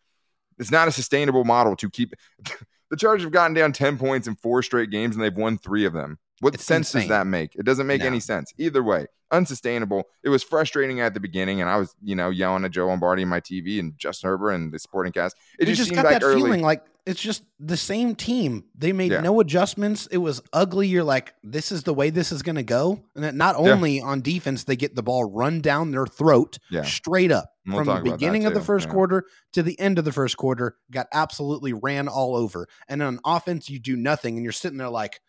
It's 0.57 0.71
not 0.71 0.87
a 0.87 0.91
sustainable 0.91 1.43
model 1.43 1.75
to 1.77 1.89
keep. 1.89 2.13
the 2.89 2.97
Chargers 2.97 3.23
have 3.23 3.33
gotten 3.33 3.53
down 3.53 3.73
10 3.73 3.97
points 3.97 4.27
in 4.27 4.35
four 4.35 4.63
straight 4.63 4.89
games, 4.89 5.15
and 5.15 5.23
they've 5.23 5.35
won 5.35 5.57
three 5.57 5.85
of 5.85 5.93
them. 5.93 6.17
What 6.39 6.53
it's 6.53 6.65
sense 6.65 6.93
insane. 6.93 7.01
does 7.01 7.09
that 7.09 7.27
make? 7.27 7.55
It 7.55 7.65
doesn't 7.65 7.87
make 7.87 8.01
no. 8.01 8.07
any 8.07 8.19
sense. 8.19 8.53
Either 8.57 8.83
way, 8.83 9.07
unsustainable. 9.31 10.07
It 10.23 10.29
was 10.29 10.43
frustrating 10.43 11.01
at 11.01 11.13
the 11.13 11.19
beginning, 11.19 11.61
and 11.61 11.69
I 11.69 11.77
was, 11.77 11.95
you 12.01 12.15
know, 12.15 12.29
yelling 12.29 12.65
at 12.65 12.71
Joe 12.71 12.87
Lombardi 12.87 13.23
in 13.23 13.27
my 13.27 13.41
TV 13.41 13.79
and 13.79 13.97
Justin 13.97 14.29
Herbert 14.29 14.51
and 14.51 14.71
the 14.71 14.79
sporting 14.79 15.11
cast. 15.11 15.35
It 15.59 15.65
just, 15.65 15.77
just 15.77 15.93
got 15.93 16.05
like 16.05 16.19
that 16.19 16.25
early. 16.25 16.41
feeling 16.41 16.61
like 16.61 16.83
it's 17.05 17.21
just 17.21 17.43
the 17.59 17.77
same 17.77 18.13
team. 18.13 18.65
They 18.75 18.93
made 18.93 19.11
yeah. 19.11 19.21
no 19.21 19.39
adjustments. 19.39 20.07
It 20.11 20.19
was 20.19 20.41
ugly. 20.53 20.87
You're 20.87 21.03
like, 21.03 21.33
this 21.43 21.71
is 21.71 21.83
the 21.83 21.93
way 21.93 22.11
this 22.11 22.31
is 22.31 22.43
going 22.43 22.57
to 22.57 22.63
go. 22.63 23.03
And 23.15 23.23
that 23.23 23.33
not 23.33 23.55
only 23.55 23.97
yeah. 23.97 24.03
on 24.03 24.21
defense, 24.21 24.65
they 24.65 24.75
get 24.75 24.95
the 24.95 25.01
ball 25.01 25.25
run 25.25 25.61
down 25.61 25.91
their 25.91 26.05
throat 26.05 26.59
yeah. 26.69 26.83
straight 26.83 27.31
up 27.31 27.51
we'll 27.65 27.83
from 27.83 28.03
the 28.03 28.11
beginning 28.11 28.45
of 28.45 28.53
the 28.53 28.61
first 28.61 28.89
quarter 28.89 29.25
to 29.53 29.63
the 29.63 29.79
end 29.79 29.97
of 29.97 30.05
the 30.05 30.11
first 30.11 30.37
quarter. 30.37 30.75
Got 30.91 31.07
absolutely 31.11 31.73
ran 31.73 32.07
all 32.07 32.35
over. 32.35 32.67
And 32.87 33.01
on 33.01 33.19
offense, 33.25 33.69
you 33.69 33.79
do 33.79 33.95
nothing, 33.95 34.35
and 34.35 34.43
you're 34.43 34.51
sitting 34.51 34.77
there 34.77 34.89
like 34.89 35.19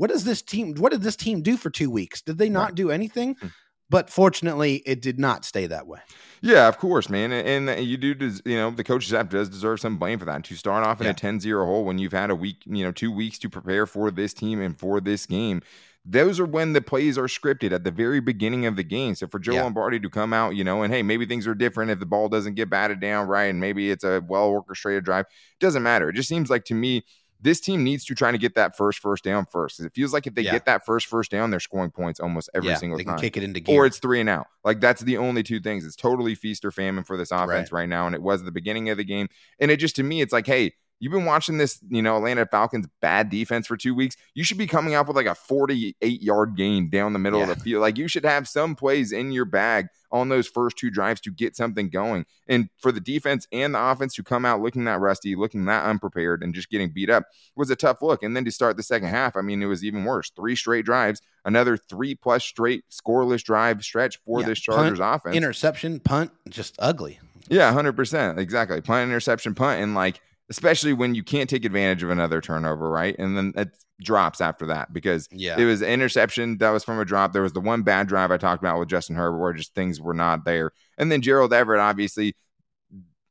what 0.00 0.08
does 0.08 0.24
this 0.24 0.40
team 0.40 0.74
what 0.76 0.92
did 0.92 1.02
this 1.02 1.14
team 1.14 1.42
do 1.42 1.58
for 1.58 1.68
two 1.68 1.90
weeks 1.90 2.22
did 2.22 2.38
they 2.38 2.48
not 2.48 2.70
right. 2.70 2.74
do 2.74 2.90
anything 2.90 3.34
hmm. 3.34 3.48
but 3.90 4.08
fortunately 4.08 4.76
it 4.86 5.02
did 5.02 5.18
not 5.18 5.44
stay 5.44 5.66
that 5.66 5.86
way 5.86 5.98
yeah 6.40 6.66
of 6.66 6.78
course 6.78 7.10
man 7.10 7.30
and, 7.30 7.68
and 7.68 7.84
you 7.84 7.98
do 7.98 8.14
you 8.46 8.56
know 8.56 8.70
the 8.70 8.82
coaching 8.82 9.08
staff 9.08 9.28
does 9.28 9.50
deserve 9.50 9.78
some 9.78 9.98
blame 9.98 10.18
for 10.18 10.24
that 10.24 10.42
to 10.42 10.54
start 10.56 10.86
off 10.86 11.02
in 11.02 11.04
yeah. 11.04 11.10
a 11.10 11.14
10-0 11.14 11.66
hole 11.66 11.84
when 11.84 11.98
you've 11.98 12.12
had 12.12 12.30
a 12.30 12.34
week 12.34 12.62
you 12.64 12.82
know 12.82 12.90
two 12.90 13.12
weeks 13.12 13.38
to 13.38 13.50
prepare 13.50 13.84
for 13.84 14.10
this 14.10 14.32
team 14.32 14.60
and 14.62 14.78
for 14.78 15.02
this 15.02 15.26
game 15.26 15.60
those 16.06 16.40
are 16.40 16.46
when 16.46 16.72
the 16.72 16.80
plays 16.80 17.18
are 17.18 17.24
scripted 17.24 17.72
at 17.72 17.84
the 17.84 17.90
very 17.90 18.20
beginning 18.20 18.64
of 18.64 18.74
the 18.74 18.82
game. 18.82 19.14
So 19.14 19.26
for 19.26 19.38
Joe 19.38 19.52
yeah. 19.52 19.64
Lombardi 19.64 20.00
to 20.00 20.08
come 20.08 20.32
out, 20.32 20.56
you 20.56 20.64
know, 20.64 20.82
and 20.82 20.90
hey, 20.90 21.02
maybe 21.02 21.26
things 21.26 21.46
are 21.46 21.54
different 21.54 21.90
if 21.90 22.00
the 22.00 22.06
ball 22.06 22.30
doesn't 22.30 22.54
get 22.54 22.70
batted 22.70 23.00
down 23.00 23.28
right, 23.28 23.50
and 23.50 23.60
maybe 23.60 23.90
it's 23.90 24.02
a 24.02 24.24
well 24.26 24.46
orchestrated 24.46 25.04
drive. 25.04 25.26
Doesn't 25.58 25.82
matter. 25.82 26.08
It 26.08 26.14
just 26.14 26.30
seems 26.30 26.48
like 26.48 26.64
to 26.64 26.74
me 26.74 27.04
this 27.42 27.60
team 27.60 27.82
needs 27.82 28.04
to 28.04 28.14
try 28.14 28.30
to 28.30 28.38
get 28.38 28.54
that 28.54 28.76
first 28.76 28.98
first 28.98 29.24
down 29.24 29.46
first. 29.46 29.80
It 29.80 29.92
feels 29.94 30.12
like 30.12 30.26
if 30.26 30.34
they 30.34 30.42
yeah. 30.42 30.52
get 30.52 30.66
that 30.66 30.84
first 30.84 31.06
first 31.06 31.30
down, 31.30 31.50
they're 31.50 31.60
scoring 31.60 31.90
points 31.90 32.20
almost 32.20 32.50
every 32.54 32.68
yeah, 32.68 32.76
single 32.76 32.98
they 32.98 33.04
time. 33.04 33.16
Can 33.16 33.22
kick 33.22 33.36
it 33.36 33.42
into 33.42 33.60
gear. 33.60 33.76
Or 33.76 33.86
it's 33.86 33.98
three 33.98 34.20
and 34.20 34.28
out. 34.28 34.46
Like 34.64 34.80
that's 34.80 35.00
the 35.00 35.16
only 35.16 35.42
two 35.42 35.60
things. 35.60 35.84
It's 35.84 35.96
totally 35.96 36.34
feast 36.34 36.64
or 36.64 36.70
famine 36.70 37.04
for 37.04 37.16
this 37.16 37.30
offense 37.30 37.72
right, 37.72 37.80
right 37.80 37.88
now. 37.88 38.06
And 38.06 38.14
it 38.14 38.22
was 38.22 38.42
the 38.42 38.52
beginning 38.52 38.90
of 38.90 38.98
the 38.98 39.04
game. 39.04 39.28
And 39.58 39.70
it 39.70 39.78
just 39.78 39.96
to 39.96 40.02
me, 40.02 40.20
it's 40.20 40.32
like, 40.32 40.46
hey, 40.46 40.74
You've 41.00 41.12
been 41.12 41.24
watching 41.24 41.56
this, 41.56 41.80
you 41.88 42.02
know, 42.02 42.18
Atlanta 42.18 42.44
Falcons 42.44 42.86
bad 43.00 43.30
defense 43.30 43.66
for 43.66 43.76
two 43.76 43.94
weeks. 43.94 44.16
You 44.34 44.44
should 44.44 44.58
be 44.58 44.66
coming 44.66 44.94
up 44.94 45.08
with 45.08 45.16
like 45.16 45.26
a 45.26 45.34
48 45.34 46.22
yard 46.22 46.56
gain 46.56 46.90
down 46.90 47.14
the 47.14 47.18
middle 47.18 47.40
yeah. 47.40 47.50
of 47.50 47.56
the 47.58 47.64
field. 47.64 47.80
Like 47.80 47.96
you 47.96 48.06
should 48.06 48.24
have 48.24 48.46
some 48.46 48.76
plays 48.76 49.10
in 49.10 49.32
your 49.32 49.46
bag 49.46 49.88
on 50.12 50.28
those 50.28 50.46
first 50.46 50.76
two 50.76 50.90
drives 50.90 51.20
to 51.22 51.30
get 51.30 51.56
something 51.56 51.88
going. 51.88 52.26
And 52.46 52.68
for 52.78 52.92
the 52.92 53.00
defense 53.00 53.46
and 53.52 53.74
the 53.74 53.82
offense 53.82 54.14
to 54.16 54.22
come 54.22 54.44
out 54.44 54.60
looking 54.60 54.84
that 54.84 55.00
rusty, 55.00 55.36
looking 55.36 55.64
that 55.66 55.84
unprepared, 55.84 56.42
and 56.42 56.54
just 56.54 56.68
getting 56.68 56.90
beat 56.90 57.08
up 57.08 57.24
was 57.56 57.70
a 57.70 57.76
tough 57.76 58.02
look. 58.02 58.22
And 58.22 58.36
then 58.36 58.44
to 58.44 58.50
start 58.50 58.76
the 58.76 58.82
second 58.82 59.08
half, 59.08 59.36
I 59.36 59.40
mean, 59.40 59.62
it 59.62 59.66
was 59.66 59.84
even 59.84 60.04
worse. 60.04 60.30
Three 60.30 60.56
straight 60.56 60.84
drives, 60.84 61.22
another 61.44 61.76
three 61.76 62.14
plus 62.14 62.44
straight 62.44 62.84
scoreless 62.90 63.42
drive 63.42 63.82
stretch 63.82 64.18
for 64.26 64.40
yeah. 64.40 64.46
this 64.46 64.60
Chargers 64.60 64.98
punt, 64.98 65.16
offense. 65.16 65.36
Interception, 65.36 66.00
punt, 66.00 66.32
just 66.48 66.74
ugly. 66.78 67.20
Yeah, 67.48 67.72
100%. 67.72 68.38
Exactly. 68.38 68.80
Punt, 68.80 69.08
interception, 69.08 69.54
punt. 69.54 69.80
And 69.80 69.94
like, 69.94 70.20
especially 70.50 70.92
when 70.92 71.14
you 71.14 71.22
can't 71.22 71.48
take 71.48 71.64
advantage 71.64 72.02
of 72.02 72.10
another 72.10 72.40
turnover, 72.40 72.90
right? 72.90 73.16
And 73.18 73.36
then 73.36 73.52
it 73.56 73.70
drops 74.02 74.40
after 74.40 74.66
that 74.66 74.92
because 74.92 75.28
yeah. 75.30 75.56
it 75.56 75.64
was 75.64 75.80
an 75.80 75.88
interception 75.88 76.58
that 76.58 76.70
was 76.70 76.82
from 76.82 76.98
a 76.98 77.04
drop. 77.04 77.32
There 77.32 77.42
was 77.42 77.52
the 77.52 77.60
one 77.60 77.82
bad 77.82 78.08
drive 78.08 78.32
I 78.32 78.36
talked 78.36 78.62
about 78.62 78.78
with 78.78 78.88
Justin 78.88 79.14
Herbert 79.14 79.38
where 79.38 79.52
just 79.52 79.74
things 79.74 80.00
were 80.00 80.14
not 80.14 80.44
there. 80.44 80.72
And 80.98 81.10
then 81.10 81.22
Gerald 81.22 81.52
Everett, 81.52 81.80
obviously, 81.80 82.34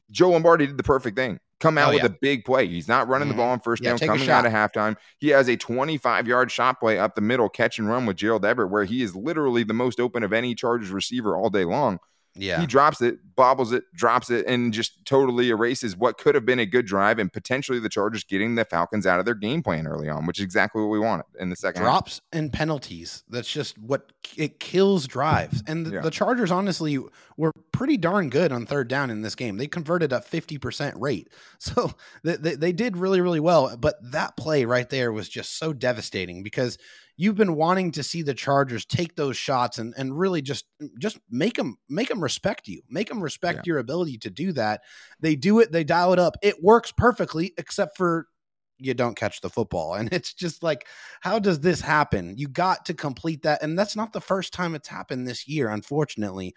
Joe 0.10 0.30
Lombardi 0.30 0.66
did 0.66 0.78
the 0.78 0.84
perfect 0.84 1.18
thing. 1.18 1.40
Come 1.60 1.78
out 1.78 1.90
oh, 1.90 1.94
with 1.94 2.04
yeah. 2.04 2.08
a 2.08 2.18
big 2.22 2.46
play. 2.46 2.68
He's 2.68 2.88
not 2.88 3.10
running 3.10 3.28
mm-hmm. 3.28 3.38
the 3.38 3.44
ball 3.44 3.52
on 3.52 3.60
first 3.60 3.84
yeah, 3.84 3.98
down, 3.98 4.08
coming 4.08 4.30
out 4.30 4.46
of 4.46 4.54
halftime. 4.54 4.96
He 5.18 5.28
has 5.30 5.50
a 5.50 5.58
25 5.58 6.26
yard 6.26 6.50
shot 6.50 6.80
play 6.80 6.98
up 6.98 7.16
the 7.16 7.22
middle, 7.22 7.50
catch 7.50 7.80
and 7.80 7.90
run 7.90 8.06
with 8.06 8.16
Gerald 8.16 8.46
Everett, 8.46 8.72
where 8.72 8.86
he 8.86 9.04
is 9.04 9.14
literally 9.14 9.64
the 9.64 9.74
most 9.74 10.00
open 10.00 10.24
of 10.24 10.32
any 10.32 10.56
Chargers 10.56 10.90
receiver 10.90 11.36
all 11.36 11.50
day 11.50 11.66
long. 11.66 12.00
Yeah. 12.36 12.62
He 12.62 12.68
drops 12.68 13.02
it, 13.02 13.20
bobbles 13.36 13.72
it, 13.72 13.84
drops 13.94 14.30
it, 14.30 14.46
and 14.46 14.72
just 14.74 15.06
totally 15.06 15.50
erases 15.50 15.98
what 15.98 16.18
could 16.18 16.36
have 16.36 16.46
been 16.46 16.60
a 16.60 16.66
good 16.66 16.86
drive 16.86 17.20
and 17.20 17.32
potentially 17.32 17.80
the 17.80 17.90
Chargers 17.90 18.24
getting 18.24 18.56
the 18.56 18.66
Falcons 18.66 19.06
out 19.06 19.20
of 19.20 19.26
their 19.26 19.36
game 19.36 19.64
plan 19.64 19.88
early 19.88 20.08
on, 20.10 20.26
which 20.26 20.40
is 20.40 20.46
exactly 20.46 20.82
what 20.82 20.90
we 20.90 21.00
wanted 21.00 21.26
in 21.40 21.50
the 21.50 21.56
second 21.56 21.82
drops 21.82 22.16
half. 22.16 22.40
and 22.40 22.54
penalties. 22.54 23.24
That's 23.30 23.52
just 23.52 23.78
what 23.78 24.12
it 24.38 24.60
kills 24.60 25.08
drives. 25.08 25.64
And 25.68 25.86
the, 25.86 25.92
yeah. 25.96 26.02
the, 26.02 26.12
Chargers 26.12 26.52
honestly 26.52 27.00
were 27.38 27.52
pretty 27.72 27.98
darn 27.98 28.30
good 28.30 28.52
on 28.52 28.66
third 28.66 28.88
down 28.88 29.10
in 29.10 29.22
this 29.22 29.36
game. 29.36 29.58
They 29.58 29.68
converted 29.68 30.14
a 30.14 30.20
50% 30.20 30.94
rate. 30.98 31.30
So 31.62 31.92
they, 32.24 32.38
they, 32.38 32.56
they 32.56 32.72
did 32.72 32.96
really, 32.96 33.20
really 33.20 33.42
well. 33.42 33.76
But 33.78 33.96
that 34.12 34.38
play 34.38 34.64
right 34.64 34.90
there 34.90 35.12
was 35.12 35.28
just 35.28 35.58
so 35.58 35.74
devastating 35.74 36.42
because 36.42 36.78
you've 37.20 37.36
been 37.36 37.56
wanting 37.56 37.92
to 37.92 38.02
see 38.02 38.22
the 38.22 38.34
Chargers 38.34 38.86
take 38.86 39.16
those 39.16 39.36
shots 39.36 39.78
and 39.78 39.94
and 39.98 40.18
really 40.18 40.42
just 40.42 40.66
just 40.98 41.20
make 41.30 41.56
them 41.56 41.78
make 41.90 42.08
them 42.08 42.24
respect 42.24 42.68
you, 42.70 42.82
make 42.90 43.10
them 43.10 43.22
respect 43.22 43.58
yeah. 43.58 43.64
your 43.66 43.80
ability 43.80 44.18
to 44.20 44.30
do 44.30 44.54
that. 44.54 44.82
They 45.20 45.36
do 45.36 45.60
it, 45.60 45.72
they 45.72 45.84
dial 45.84 46.14
it 46.14 46.20
up. 46.20 46.38
It 46.42 46.64
works 46.64 46.94
perfectly, 46.94 47.54
except 47.58 47.98
for 47.98 48.28
you 48.78 48.94
don't 48.94 49.18
catch 49.18 49.42
the 49.42 49.50
football. 49.50 49.94
And 50.00 50.12
it's 50.14 50.34
just 50.34 50.64
like, 50.64 50.88
how 51.20 51.40
does 51.40 51.60
this 51.60 51.82
happen? 51.82 52.36
You 52.38 52.48
got 52.48 52.86
to 52.86 52.94
complete 52.94 53.44
that. 53.44 53.62
And 53.62 53.78
that's 53.78 53.98
not 53.98 54.14
the 54.14 54.22
first 54.22 54.54
time 54.54 54.74
it's 54.74 54.88
happened 54.88 55.28
this 55.28 55.46
year, 55.46 55.70
unfortunately. 55.70 56.56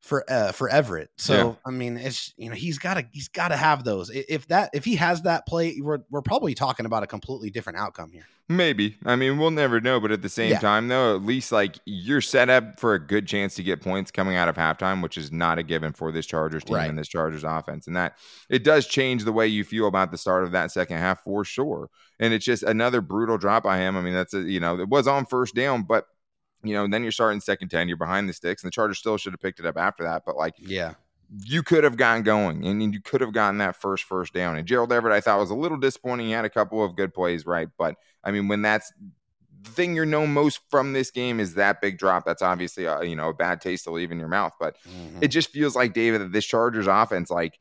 For 0.00 0.24
uh, 0.30 0.52
for 0.52 0.68
Everett. 0.68 1.10
So 1.16 1.34
yeah. 1.34 1.54
I 1.66 1.70
mean, 1.70 1.96
it's 1.96 2.32
you 2.36 2.48
know 2.48 2.54
he's 2.54 2.78
got 2.78 2.94
to 2.94 3.06
he's 3.12 3.28
got 3.28 3.48
to 3.48 3.56
have 3.56 3.84
those. 3.84 4.10
If 4.10 4.46
that 4.48 4.70
if 4.72 4.84
he 4.84 4.96
has 4.96 5.22
that 5.22 5.46
play, 5.46 5.78
we're 5.80 6.00
we're 6.10 6.22
probably 6.22 6.54
talking 6.54 6.86
about 6.86 7.02
a 7.02 7.06
completely 7.06 7.50
different 7.50 7.78
outcome 7.78 8.12
here. 8.12 8.26
Maybe. 8.50 8.96
I 9.04 9.14
mean, 9.14 9.36
we'll 9.36 9.50
never 9.50 9.78
know, 9.78 10.00
but 10.00 10.10
at 10.10 10.22
the 10.22 10.28
same 10.30 10.52
yeah. 10.52 10.58
time, 10.58 10.88
though, 10.88 11.14
at 11.14 11.22
least 11.22 11.52
like 11.52 11.78
you're 11.84 12.22
set 12.22 12.48
up 12.48 12.80
for 12.80 12.94
a 12.94 12.98
good 12.98 13.26
chance 13.26 13.54
to 13.56 13.62
get 13.62 13.82
points 13.82 14.10
coming 14.10 14.36
out 14.36 14.48
of 14.48 14.56
halftime, 14.56 15.02
which 15.02 15.18
is 15.18 15.30
not 15.30 15.58
a 15.58 15.62
given 15.62 15.92
for 15.92 16.10
this 16.10 16.24
Chargers 16.24 16.64
team 16.64 16.76
right. 16.76 16.88
and 16.88 16.98
this 16.98 17.08
Chargers 17.08 17.44
offense. 17.44 17.86
And 17.86 17.96
that 17.96 18.16
it 18.48 18.64
does 18.64 18.86
change 18.86 19.24
the 19.24 19.32
way 19.32 19.46
you 19.46 19.64
feel 19.64 19.86
about 19.86 20.12
the 20.12 20.16
start 20.16 20.44
of 20.44 20.52
that 20.52 20.72
second 20.72 20.96
half 20.96 21.22
for 21.24 21.44
sure. 21.44 21.90
And 22.18 22.32
it's 22.32 22.46
just 22.46 22.62
another 22.62 23.02
brutal 23.02 23.36
drop 23.36 23.64
by 23.64 23.76
him. 23.76 23.98
I 23.98 24.00
mean, 24.00 24.14
that's 24.14 24.32
a, 24.32 24.40
you 24.40 24.60
know, 24.60 24.80
it 24.80 24.88
was 24.88 25.06
on 25.06 25.26
first 25.26 25.54
down, 25.54 25.82
but 25.82 26.06
you 26.62 26.74
know, 26.74 26.84
and 26.84 26.92
then 26.92 27.02
you're 27.02 27.12
starting 27.12 27.40
second 27.40 27.68
10, 27.68 27.88
you're 27.88 27.96
behind 27.96 28.28
the 28.28 28.32
sticks, 28.32 28.62
and 28.62 28.68
the 28.68 28.74
Chargers 28.74 28.98
still 28.98 29.16
should 29.16 29.32
have 29.32 29.40
picked 29.40 29.60
it 29.60 29.66
up 29.66 29.76
after 29.76 30.04
that. 30.04 30.22
But 30.26 30.36
like, 30.36 30.54
yeah, 30.58 30.94
you 31.44 31.62
could 31.62 31.84
have 31.84 31.96
gotten 31.96 32.22
going 32.22 32.66
and 32.66 32.94
you 32.94 33.00
could 33.00 33.20
have 33.20 33.32
gotten 33.32 33.58
that 33.58 33.76
first 33.76 34.04
first 34.04 34.32
down. 34.32 34.56
And 34.56 34.66
Gerald 34.66 34.92
Everett, 34.92 35.12
I 35.12 35.20
thought 35.20 35.38
was 35.38 35.50
a 35.50 35.54
little 35.54 35.78
disappointing. 35.78 36.26
He 36.26 36.32
had 36.32 36.44
a 36.44 36.50
couple 36.50 36.82
of 36.82 36.96
good 36.96 37.12
plays, 37.12 37.46
right? 37.46 37.68
But 37.78 37.96
I 38.24 38.30
mean, 38.30 38.48
when 38.48 38.62
that's 38.62 38.92
the 39.62 39.70
thing 39.70 39.94
you 39.94 40.04
know 40.04 40.26
most 40.26 40.60
from 40.70 40.92
this 40.92 41.10
game 41.10 41.40
is 41.40 41.54
that 41.54 41.80
big 41.80 41.98
drop. 41.98 42.24
That's 42.24 42.42
obviously 42.42 42.84
a, 42.84 43.02
you 43.02 43.16
know 43.16 43.28
a 43.30 43.34
bad 43.34 43.60
taste 43.60 43.84
to 43.84 43.90
leave 43.90 44.10
in 44.10 44.18
your 44.18 44.28
mouth. 44.28 44.54
But 44.58 44.76
mm-hmm. 44.88 45.18
it 45.20 45.28
just 45.28 45.50
feels 45.50 45.76
like 45.76 45.92
David 45.92 46.20
that 46.20 46.32
this 46.32 46.46
Chargers 46.46 46.86
offense, 46.86 47.30
like 47.30 47.58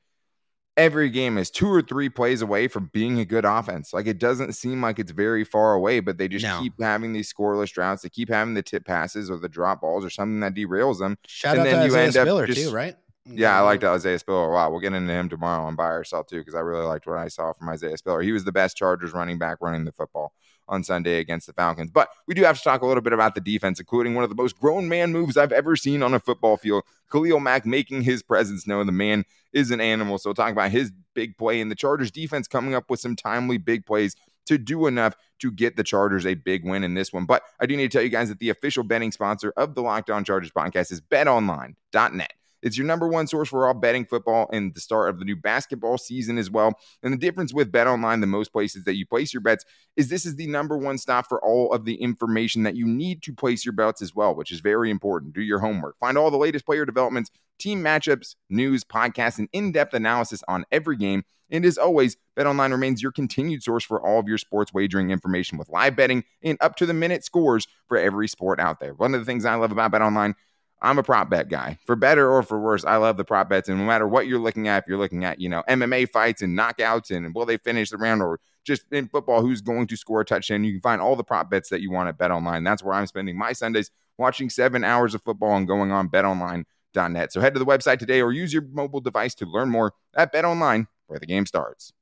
every 0.77 1.09
game 1.09 1.37
is 1.37 1.49
two 1.49 1.67
or 1.67 1.81
three 1.81 2.07
plays 2.07 2.41
away 2.41 2.67
from 2.67 2.89
being 2.93 3.19
a 3.19 3.25
good 3.25 3.43
offense. 3.43 3.91
Like 3.91 4.07
it 4.07 4.19
doesn't 4.19 4.53
seem 4.53 4.81
like 4.81 4.99
it's 4.99 5.11
very 5.11 5.43
far 5.43 5.73
away, 5.73 5.99
but 5.99 6.17
they 6.17 6.27
just 6.27 6.45
no. 6.45 6.61
keep 6.61 6.73
having 6.79 7.11
these 7.11 7.33
scoreless 7.33 7.71
droughts. 7.73 8.03
They 8.03 8.09
keep 8.09 8.29
having 8.29 8.53
the 8.53 8.61
tip 8.61 8.85
passes 8.85 9.29
or 9.29 9.37
the 9.37 9.49
drop 9.49 9.81
balls 9.81 10.05
or 10.05 10.09
something 10.09 10.39
that 10.41 10.53
derails 10.53 10.99
them. 10.99 11.17
Shout 11.27 11.57
and 11.57 11.61
out 11.61 11.71
then 11.71 11.79
to 11.79 11.85
you 11.87 11.91
Isaiah 11.91 12.03
end 12.03 12.13
Spiller 12.13 12.43
up 12.43 12.47
just, 12.47 12.61
too, 12.61 12.71
right? 12.71 12.95
Yeah, 13.25 13.57
I 13.57 13.61
liked 13.61 13.83
mm-hmm. 13.83 13.95
Isaiah 13.95 14.19
Spiller 14.19 14.49
a 14.49 14.53
lot. 14.53 14.71
We'll 14.71 14.79
get 14.79 14.93
into 14.93 15.11
him 15.11 15.27
tomorrow 15.27 15.65
on 15.65 15.75
buy 15.75 15.89
or 15.89 16.03
sell 16.03 16.23
too, 16.23 16.39
because 16.39 16.55
I 16.55 16.59
really 16.59 16.85
liked 16.85 17.07
what 17.07 17.17
I 17.17 17.27
saw 17.27 17.51
from 17.51 17.67
Isaiah 17.69 17.97
Spiller. 17.97 18.21
He 18.21 18.31
was 18.31 18.45
the 18.45 18.53
best 18.53 18.77
Chargers 18.77 19.13
running 19.13 19.37
back 19.37 19.57
running 19.59 19.83
the 19.83 19.91
football 19.91 20.31
on 20.67 20.84
Sunday 20.84 21.19
against 21.19 21.47
the 21.47 21.53
Falcons. 21.53 21.91
But 21.91 22.10
we 22.27 22.34
do 22.34 22.43
have 22.43 22.58
to 22.58 22.63
talk 22.63 22.82
a 22.82 22.86
little 22.86 23.01
bit 23.01 23.13
about 23.13 23.36
the 23.36 23.41
defense, 23.41 23.80
including 23.80 24.15
one 24.15 24.23
of 24.23 24.30
the 24.30 24.36
most 24.36 24.60
grown 24.60 24.88
man 24.88 25.12
moves 25.12 25.38
I've 25.38 25.51
ever 25.51 25.75
seen 25.75 26.03
on 26.03 26.13
a 26.13 26.19
football 26.19 26.58
field. 26.58 26.84
Khalil 27.12 27.39
Mack 27.39 27.65
making 27.65 28.01
his 28.01 28.21
presence 28.21 28.67
known. 28.67 28.86
The 28.86 28.91
man 28.91 29.25
is 29.53 29.71
an 29.71 29.82
animal. 29.82 30.17
So 30.17 30.34
talk 30.34 30.51
about 30.51 30.71
his 30.71 30.91
big 31.13 31.38
play 31.38 31.62
and 31.62 31.71
the 31.71 31.75
Chargers 31.75 32.12
defense 32.12 32.47
coming 32.47 32.75
up 32.75 32.89
with 32.89 32.99
some 32.99 33.15
timely 33.15 33.58
big 33.58 33.86
plays 33.86 34.15
to 34.47 34.58
do 34.58 34.88
enough 34.88 35.15
to 35.39 35.51
get 35.51 35.75
the 35.75 35.84
Chargers 35.84 36.25
a 36.25 36.34
big 36.34 36.65
win 36.65 36.84
in 36.84 36.93
this 36.93 37.13
one. 37.13 37.25
But 37.25 37.43
I 37.60 37.65
do 37.65 37.75
need 37.77 37.91
to 37.91 37.97
tell 37.97 38.03
you 38.03 38.10
guys 38.10 38.30
that 38.30 38.39
the 38.39 38.49
official 38.49 38.84
betting 38.84 39.12
sponsor 39.12 39.53
of 39.56 39.75
the 39.75 39.82
Locked 39.82 40.10
On 40.10 40.23
Chargers 40.23 40.51
podcast 40.51 40.91
is 40.91 41.01
betonline.net. 41.01 42.34
It's 42.61 42.77
your 42.77 42.87
number 42.87 43.07
one 43.07 43.27
source 43.27 43.49
for 43.49 43.67
all 43.67 43.73
betting 43.73 44.05
football 44.05 44.49
and 44.51 44.73
the 44.73 44.79
start 44.79 45.09
of 45.09 45.19
the 45.19 45.25
new 45.25 45.35
basketball 45.35 45.97
season 45.97 46.37
as 46.37 46.49
well. 46.49 46.73
And 47.03 47.13
the 47.13 47.17
difference 47.17 47.53
with 47.53 47.71
Bet 47.71 47.87
Online, 47.87 48.19
the 48.19 48.27
most 48.27 48.51
places 48.51 48.83
that 48.85 48.95
you 48.95 49.05
place 49.05 49.33
your 49.33 49.41
bets, 49.41 49.65
is 49.95 50.09
this 50.09 50.25
is 50.25 50.35
the 50.35 50.47
number 50.47 50.77
one 50.77 50.97
stop 50.97 51.27
for 51.27 51.43
all 51.43 51.71
of 51.73 51.85
the 51.85 51.95
information 51.95 52.63
that 52.63 52.75
you 52.75 52.87
need 52.87 53.21
to 53.23 53.33
place 53.33 53.65
your 53.65 53.73
bets 53.73 54.01
as 54.01 54.15
well, 54.15 54.35
which 54.35 54.51
is 54.51 54.59
very 54.59 54.89
important. 54.89 55.33
Do 55.33 55.41
your 55.41 55.59
homework. 55.59 55.97
Find 55.99 56.17
all 56.17 56.31
the 56.31 56.37
latest 56.37 56.65
player 56.65 56.85
developments, 56.85 57.31
team 57.59 57.83
matchups, 57.83 58.35
news, 58.49 58.83
podcasts, 58.83 59.39
and 59.39 59.49
in-depth 59.53 59.93
analysis 59.93 60.43
on 60.47 60.65
every 60.71 60.97
game. 60.97 61.23
And 61.49 61.65
as 61.65 61.77
always, 61.77 62.17
BetOnline 62.37 62.71
remains 62.71 63.01
your 63.01 63.11
continued 63.11 63.63
source 63.63 63.83
for 63.83 64.05
all 64.05 64.19
of 64.19 64.27
your 64.27 64.37
sports 64.37 64.73
wagering 64.73 65.11
information 65.11 65.57
with 65.57 65.69
live 65.69 65.95
betting 65.95 66.25
and 66.43 66.57
up 66.59 66.75
to 66.75 66.85
the 66.85 66.93
minute 66.93 67.23
scores 67.23 67.67
for 67.87 67.97
every 67.97 68.27
sport 68.27 68.59
out 68.59 68.79
there. 68.79 68.93
One 68.93 69.13
of 69.13 69.21
the 69.21 69.25
things 69.25 69.45
I 69.45 69.55
love 69.55 69.71
about 69.71 69.91
BetOnline 69.91 70.35
I'm 70.81 70.99
a 70.99 71.03
prop 71.03 71.29
bet 71.29 71.49
guy. 71.49 71.79
For 71.85 71.95
better 71.95 72.31
or 72.31 72.43
for 72.43 72.59
worse, 72.59 72.85
I 72.85 72.97
love 72.97 73.17
the 73.17 73.25
prop 73.25 73.49
bets. 73.49 73.67
And 73.67 73.79
no 73.79 73.85
matter 73.85 74.07
what 74.07 74.27
you're 74.27 74.39
looking 74.39 74.67
at, 74.67 74.83
if 74.83 74.87
you're 74.87 74.99
looking 74.99 75.25
at, 75.25 75.39
you 75.39 75.49
know, 75.49 75.63
MMA 75.67 76.09
fights 76.09 76.41
and 76.41 76.57
knockouts 76.57 77.09
and 77.09 77.33
will 77.33 77.45
they 77.45 77.57
finish 77.57 77.89
the 77.89 77.97
round 77.97 78.21
or 78.21 78.39
just 78.63 78.83
in 78.91 79.07
football, 79.07 79.41
who's 79.41 79.61
going 79.61 79.87
to 79.87 79.97
score 79.97 80.21
a 80.21 80.25
touchdown, 80.25 80.63
you 80.63 80.73
can 80.73 80.81
find 80.81 81.01
all 81.01 81.15
the 81.15 81.23
prop 81.23 81.49
bets 81.49 81.69
that 81.69 81.81
you 81.81 81.89
want 81.89 82.09
at 82.09 82.17
Bet 82.17 82.31
Online. 82.31 82.63
That's 82.63 82.83
where 82.83 82.93
I'm 82.93 83.07
spending 83.07 83.37
my 83.37 83.53
Sundays 83.53 83.89
watching 84.17 84.49
seven 84.49 84.83
hours 84.83 85.15
of 85.15 85.23
football 85.23 85.55
and 85.55 85.67
going 85.67 85.91
on 85.91 86.09
betonline.net. 86.09 87.33
So 87.33 87.41
head 87.41 87.53
to 87.53 87.59
the 87.59 87.65
website 87.65 87.97
today 87.97 88.21
or 88.21 88.31
use 88.31 88.53
your 88.53 88.63
mobile 88.71 89.01
device 89.01 89.33
to 89.35 89.45
learn 89.45 89.69
more 89.69 89.93
at 90.15 90.31
Bet 90.31 90.45
Online, 90.45 90.87
where 91.07 91.19
the 91.19 91.25
game 91.25 91.45
starts. 91.45 91.93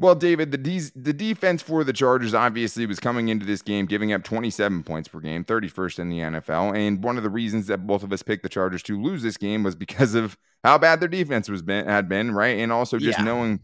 Well, 0.00 0.14
David, 0.14 0.52
the 0.52 0.58
de- 0.58 0.92
the 0.94 1.12
defense 1.12 1.60
for 1.60 1.82
the 1.82 1.92
Chargers 1.92 2.32
obviously 2.32 2.86
was 2.86 3.00
coming 3.00 3.28
into 3.28 3.44
this 3.44 3.62
game 3.62 3.86
giving 3.86 4.12
up 4.12 4.22
27 4.22 4.84
points 4.84 5.08
per 5.08 5.18
game, 5.18 5.44
31st 5.44 5.98
in 5.98 6.08
the 6.08 6.18
NFL, 6.18 6.76
and 6.76 7.02
one 7.02 7.16
of 7.16 7.24
the 7.24 7.30
reasons 7.30 7.66
that 7.66 7.86
both 7.86 8.04
of 8.04 8.12
us 8.12 8.22
picked 8.22 8.44
the 8.44 8.48
Chargers 8.48 8.82
to 8.84 9.00
lose 9.00 9.22
this 9.22 9.36
game 9.36 9.64
was 9.64 9.74
because 9.74 10.14
of 10.14 10.36
how 10.62 10.78
bad 10.78 11.00
their 11.00 11.08
defense 11.08 11.48
was 11.48 11.62
been 11.62 11.84
had 11.86 12.08
been, 12.08 12.32
right? 12.32 12.58
And 12.58 12.70
also 12.70 12.98
just 12.98 13.18
yeah. 13.18 13.24
knowing 13.24 13.60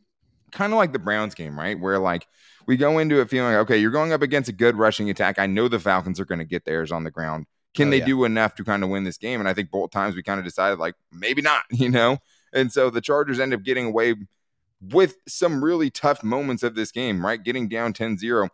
kind 0.51 0.73
of 0.73 0.77
like 0.77 0.93
the 0.93 0.99
Browns 0.99 1.35
game, 1.35 1.59
right? 1.59 1.79
Where 1.79 2.01
like 2.01 2.27
we 2.67 2.77
go 2.77 2.99
into 2.99 3.21
it 3.21 3.31
feeling 3.31 3.53
like, 3.53 3.63
okay, 3.63 3.79
you're 3.79 3.91
going 3.91 4.13
up 4.13 4.23
against 4.23 4.49
a 4.49 4.53
good 4.53 4.77
rushing 4.77 5.11
attack. 5.11 5.39
I 5.39 5.47
know 5.47 5.69
the 5.69 5.79
Falcons 5.79 6.19
are 6.19 6.25
going 6.25 6.39
to 6.41 6.45
get 6.45 6.65
theirs 6.65 6.91
on 6.91 7.05
the 7.05 7.11
ground. 7.11 7.47
Can 7.75 7.89
oh, 7.89 7.91
they 7.91 7.99
yeah. 7.99 8.07
do 8.07 8.25
enough 8.25 8.55
to 8.57 8.65
kind 8.65 8.83
of 8.83 8.89
win 8.89 9.05
this 9.05 9.19
game? 9.19 9.41
And 9.41 9.49
I 9.49 9.55
think 9.55 9.71
both 9.71 9.91
times 9.91 10.15
we 10.15 10.23
kind 10.23 10.39
of 10.39 10.45
decided 10.45 10.79
like 10.79 10.95
maybe 11.13 11.43
not, 11.43 11.63
you 11.71 11.91
know? 11.91 12.19
And 12.53 12.73
so 12.73 12.91
the 12.91 13.01
Chargers 13.01 13.41
end 13.41 13.53
up 13.53 13.63
getting 13.63 13.87
away 13.87 14.15
with 14.93 15.17
some 15.27 15.63
really 15.65 15.91
tough 15.91 16.23
moments 16.23 16.63
of 16.63 16.75
this 16.75 16.91
game, 16.91 17.25
right? 17.25 17.43
Getting 17.43 17.69
down 17.69 17.93
10 17.93 18.19
0. 18.19 18.49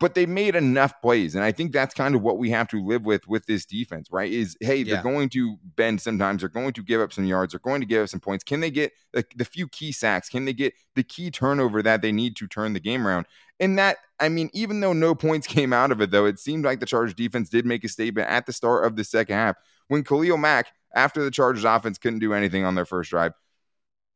But 0.00 0.14
they 0.14 0.26
made 0.26 0.54
enough 0.54 0.92
plays. 1.02 1.34
And 1.34 1.42
I 1.42 1.50
think 1.50 1.72
that's 1.72 1.92
kind 1.92 2.14
of 2.14 2.22
what 2.22 2.38
we 2.38 2.50
have 2.50 2.68
to 2.68 2.84
live 2.84 3.04
with 3.04 3.26
with 3.26 3.46
this 3.46 3.66
defense, 3.66 4.08
right? 4.12 4.32
Is 4.32 4.56
hey, 4.60 4.76
yeah. 4.76 4.94
they're 4.94 5.02
going 5.02 5.28
to 5.30 5.56
bend 5.74 6.00
sometimes, 6.00 6.40
they're 6.40 6.48
going 6.48 6.72
to 6.74 6.84
give 6.84 7.00
up 7.00 7.12
some 7.12 7.24
yards, 7.24 7.52
they're 7.52 7.58
going 7.58 7.80
to 7.80 7.86
give 7.86 8.04
up 8.04 8.08
some 8.08 8.20
points. 8.20 8.44
Can 8.44 8.60
they 8.60 8.70
get 8.70 8.92
the, 9.12 9.24
the 9.34 9.44
few 9.44 9.66
key 9.66 9.90
sacks? 9.90 10.28
Can 10.28 10.44
they 10.44 10.52
get 10.52 10.72
the 10.94 11.02
key 11.02 11.32
turnover 11.32 11.82
that 11.82 12.00
they 12.00 12.12
need 12.12 12.36
to 12.36 12.46
turn 12.46 12.74
the 12.74 12.80
game 12.80 13.08
around? 13.08 13.26
And 13.58 13.76
that, 13.78 13.96
I 14.20 14.28
mean, 14.28 14.50
even 14.52 14.78
though 14.78 14.92
no 14.92 15.16
points 15.16 15.46
came 15.48 15.72
out 15.72 15.90
of 15.90 16.00
it, 16.00 16.12
though, 16.12 16.26
it 16.26 16.38
seemed 16.38 16.64
like 16.64 16.78
the 16.78 16.86
Chargers 16.86 17.14
defense 17.14 17.48
did 17.48 17.66
make 17.66 17.82
a 17.82 17.88
statement 17.88 18.28
at 18.28 18.46
the 18.46 18.52
start 18.52 18.84
of 18.84 18.94
the 18.94 19.02
second 19.02 19.34
half 19.34 19.56
when 19.88 20.04
Khalil 20.04 20.36
Mack, 20.36 20.68
after 20.94 21.24
the 21.24 21.30
Chargers 21.32 21.64
offense 21.64 21.98
couldn't 21.98 22.20
do 22.20 22.34
anything 22.34 22.64
on 22.64 22.76
their 22.76 22.86
first 22.86 23.10
drive, 23.10 23.32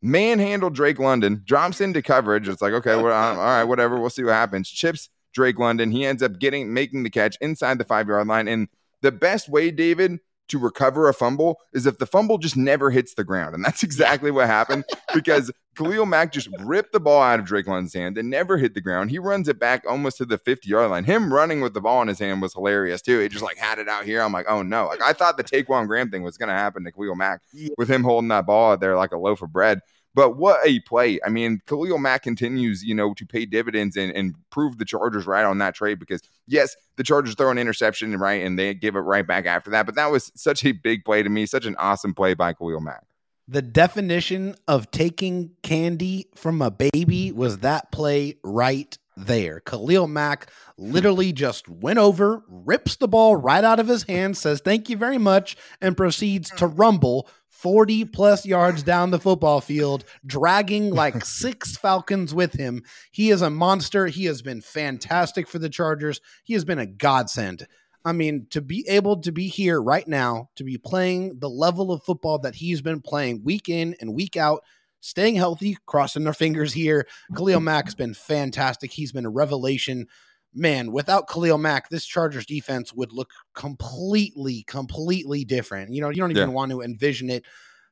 manhandled 0.02 0.74
Drake 0.74 0.98
London, 0.98 1.42
drops 1.46 1.80
into 1.80 2.02
coverage. 2.02 2.48
It's 2.48 2.60
like, 2.60 2.72
okay, 2.74 2.96
well, 2.96 3.06
all 3.12 3.36
right, 3.36 3.64
whatever. 3.64 3.98
We'll 3.98 4.10
see 4.10 4.24
what 4.24 4.34
happens. 4.34 4.68
Chips 4.68 5.08
Drake 5.32 5.58
London. 5.58 5.90
He 5.90 6.04
ends 6.04 6.22
up 6.22 6.38
getting 6.38 6.74
making 6.74 7.04
the 7.04 7.10
catch 7.10 7.38
inside 7.40 7.78
the 7.78 7.84
five 7.84 8.08
yard 8.08 8.26
line. 8.26 8.48
And 8.48 8.68
the 9.00 9.12
best 9.12 9.48
way, 9.48 9.70
David, 9.70 10.18
to 10.48 10.58
recover 10.58 11.08
a 11.08 11.14
fumble 11.14 11.58
is 11.72 11.86
if 11.86 11.98
the 11.98 12.06
fumble 12.06 12.38
just 12.38 12.56
never 12.56 12.90
hits 12.90 13.14
the 13.14 13.24
ground. 13.24 13.54
And 13.54 13.64
that's 13.64 13.82
exactly 13.82 14.30
what 14.30 14.46
happened 14.46 14.84
because 15.14 15.50
Khalil 15.76 16.06
Mack 16.06 16.32
just 16.32 16.48
ripped 16.60 16.92
the 16.92 17.00
ball 17.00 17.22
out 17.22 17.40
of 17.40 17.46
Drake 17.46 17.66
London's 17.66 17.94
hand 17.94 18.18
and 18.18 18.28
never 18.28 18.58
hit 18.58 18.74
the 18.74 18.80
ground. 18.80 19.10
He 19.10 19.18
runs 19.18 19.48
it 19.48 19.58
back 19.58 19.84
almost 19.88 20.18
to 20.18 20.26
the 20.26 20.38
50 20.38 20.68
yard 20.68 20.90
line. 20.90 21.04
Him 21.04 21.32
running 21.32 21.60
with 21.60 21.74
the 21.74 21.80
ball 21.80 22.02
in 22.02 22.08
his 22.08 22.18
hand 22.18 22.42
was 22.42 22.52
hilarious 22.52 23.00
too. 23.00 23.20
He 23.20 23.28
just 23.28 23.44
like 23.44 23.56
had 23.56 23.78
it 23.78 23.88
out 23.88 24.04
here. 24.04 24.20
I'm 24.20 24.32
like, 24.32 24.46
oh 24.48 24.62
no. 24.62 24.86
Like 24.86 25.02
I 25.02 25.12
thought 25.12 25.36
the 25.36 25.42
Ta'Quon 25.42 25.86
Graham 25.86 26.10
thing 26.10 26.22
was 26.22 26.36
going 26.36 26.50
to 26.50 26.54
happen 26.54 26.84
to 26.84 26.92
Khalil 26.92 27.16
Mack 27.16 27.40
with 27.78 27.88
him 27.88 28.04
holding 28.04 28.28
that 28.28 28.46
ball 28.46 28.72
out 28.72 28.80
there 28.80 28.96
like 28.96 29.12
a 29.12 29.18
loaf 29.18 29.42
of 29.42 29.52
bread. 29.52 29.80
But 30.14 30.36
what 30.36 30.60
a 30.64 30.80
play. 30.80 31.18
I 31.24 31.30
mean, 31.30 31.62
Khalil 31.66 31.98
Mack 31.98 32.22
continues, 32.22 32.84
you 32.84 32.94
know, 32.94 33.14
to 33.14 33.24
pay 33.24 33.46
dividends 33.46 33.96
and, 33.96 34.12
and 34.14 34.34
prove 34.50 34.78
the 34.78 34.84
Chargers 34.84 35.26
right 35.26 35.44
on 35.44 35.58
that 35.58 35.74
trade 35.74 35.98
because, 35.98 36.20
yes, 36.46 36.76
the 36.96 37.02
Chargers 37.02 37.34
throw 37.34 37.50
an 37.50 37.58
interception, 37.58 38.16
right, 38.18 38.42
and 38.42 38.58
they 38.58 38.74
give 38.74 38.94
it 38.94 39.00
right 39.00 39.26
back 39.26 39.46
after 39.46 39.70
that. 39.70 39.86
But 39.86 39.94
that 39.94 40.10
was 40.10 40.30
such 40.34 40.64
a 40.64 40.72
big 40.72 41.04
play 41.04 41.22
to 41.22 41.30
me, 41.30 41.46
such 41.46 41.64
an 41.64 41.76
awesome 41.78 42.14
play 42.14 42.34
by 42.34 42.52
Khalil 42.52 42.80
Mack. 42.80 43.04
The 43.48 43.62
definition 43.62 44.54
of 44.68 44.90
taking 44.90 45.50
candy 45.62 46.28
from 46.34 46.62
a 46.62 46.70
baby 46.70 47.32
was 47.32 47.58
that 47.58 47.90
play 47.90 48.36
right 48.44 48.96
there. 49.16 49.60
Khalil 49.60 50.08
Mack 50.08 50.50
literally 50.78 51.32
just 51.32 51.68
went 51.68 51.98
over, 51.98 52.42
rips 52.48 52.96
the 52.96 53.08
ball 53.08 53.36
right 53.36 53.64
out 53.64 53.80
of 53.80 53.88
his 53.88 54.04
hand, 54.04 54.36
says 54.36 54.60
thank 54.64 54.88
you 54.88 54.96
very 54.96 55.18
much, 55.18 55.56
and 55.80 55.96
proceeds 55.96 56.50
to 56.50 56.66
rumble 56.68 57.28
40 57.62 58.06
plus 58.06 58.44
yards 58.44 58.82
down 58.82 59.12
the 59.12 59.20
football 59.20 59.60
field, 59.60 60.04
dragging 60.26 60.90
like 60.90 61.24
six 61.24 61.76
Falcons 61.76 62.34
with 62.34 62.54
him. 62.54 62.82
He 63.12 63.30
is 63.30 63.40
a 63.40 63.50
monster. 63.50 64.08
He 64.08 64.24
has 64.24 64.42
been 64.42 64.60
fantastic 64.60 65.46
for 65.46 65.60
the 65.60 65.68
Chargers. 65.68 66.20
He 66.42 66.54
has 66.54 66.64
been 66.64 66.80
a 66.80 66.86
godsend. 66.86 67.68
I 68.04 68.12
mean, 68.12 68.48
to 68.50 68.60
be 68.60 68.84
able 68.88 69.20
to 69.20 69.30
be 69.30 69.46
here 69.46 69.80
right 69.80 70.08
now, 70.08 70.48
to 70.56 70.64
be 70.64 70.76
playing 70.76 71.38
the 71.38 71.48
level 71.48 71.92
of 71.92 72.02
football 72.02 72.40
that 72.40 72.56
he's 72.56 72.82
been 72.82 73.00
playing 73.00 73.44
week 73.44 73.68
in 73.68 73.94
and 74.00 74.12
week 74.12 74.36
out, 74.36 74.64
staying 75.02 75.34
healthy, 75.34 75.76
crossing 75.84 76.24
their 76.24 76.32
fingers 76.32 76.72
here. 76.72 77.06
Khalil 77.36 77.58
mm-hmm. 77.58 77.66
Mack's 77.66 77.94
been 77.94 78.14
fantastic. 78.14 78.90
He's 78.90 79.12
been 79.12 79.26
a 79.26 79.30
revelation 79.30 80.06
man, 80.54 80.92
without 80.92 81.28
Khalil 81.28 81.58
Mack, 81.58 81.88
this 81.88 82.04
Chargers 82.04 82.46
defense 82.46 82.92
would 82.92 83.12
look 83.12 83.30
completely, 83.54 84.64
completely 84.66 85.44
different. 85.44 85.94
You 85.94 86.00
know, 86.02 86.10
you 86.10 86.16
don't 86.16 86.30
even 86.30 86.50
yeah. 86.50 86.54
want 86.54 86.70
to 86.72 86.82
envision 86.82 87.30
it. 87.30 87.44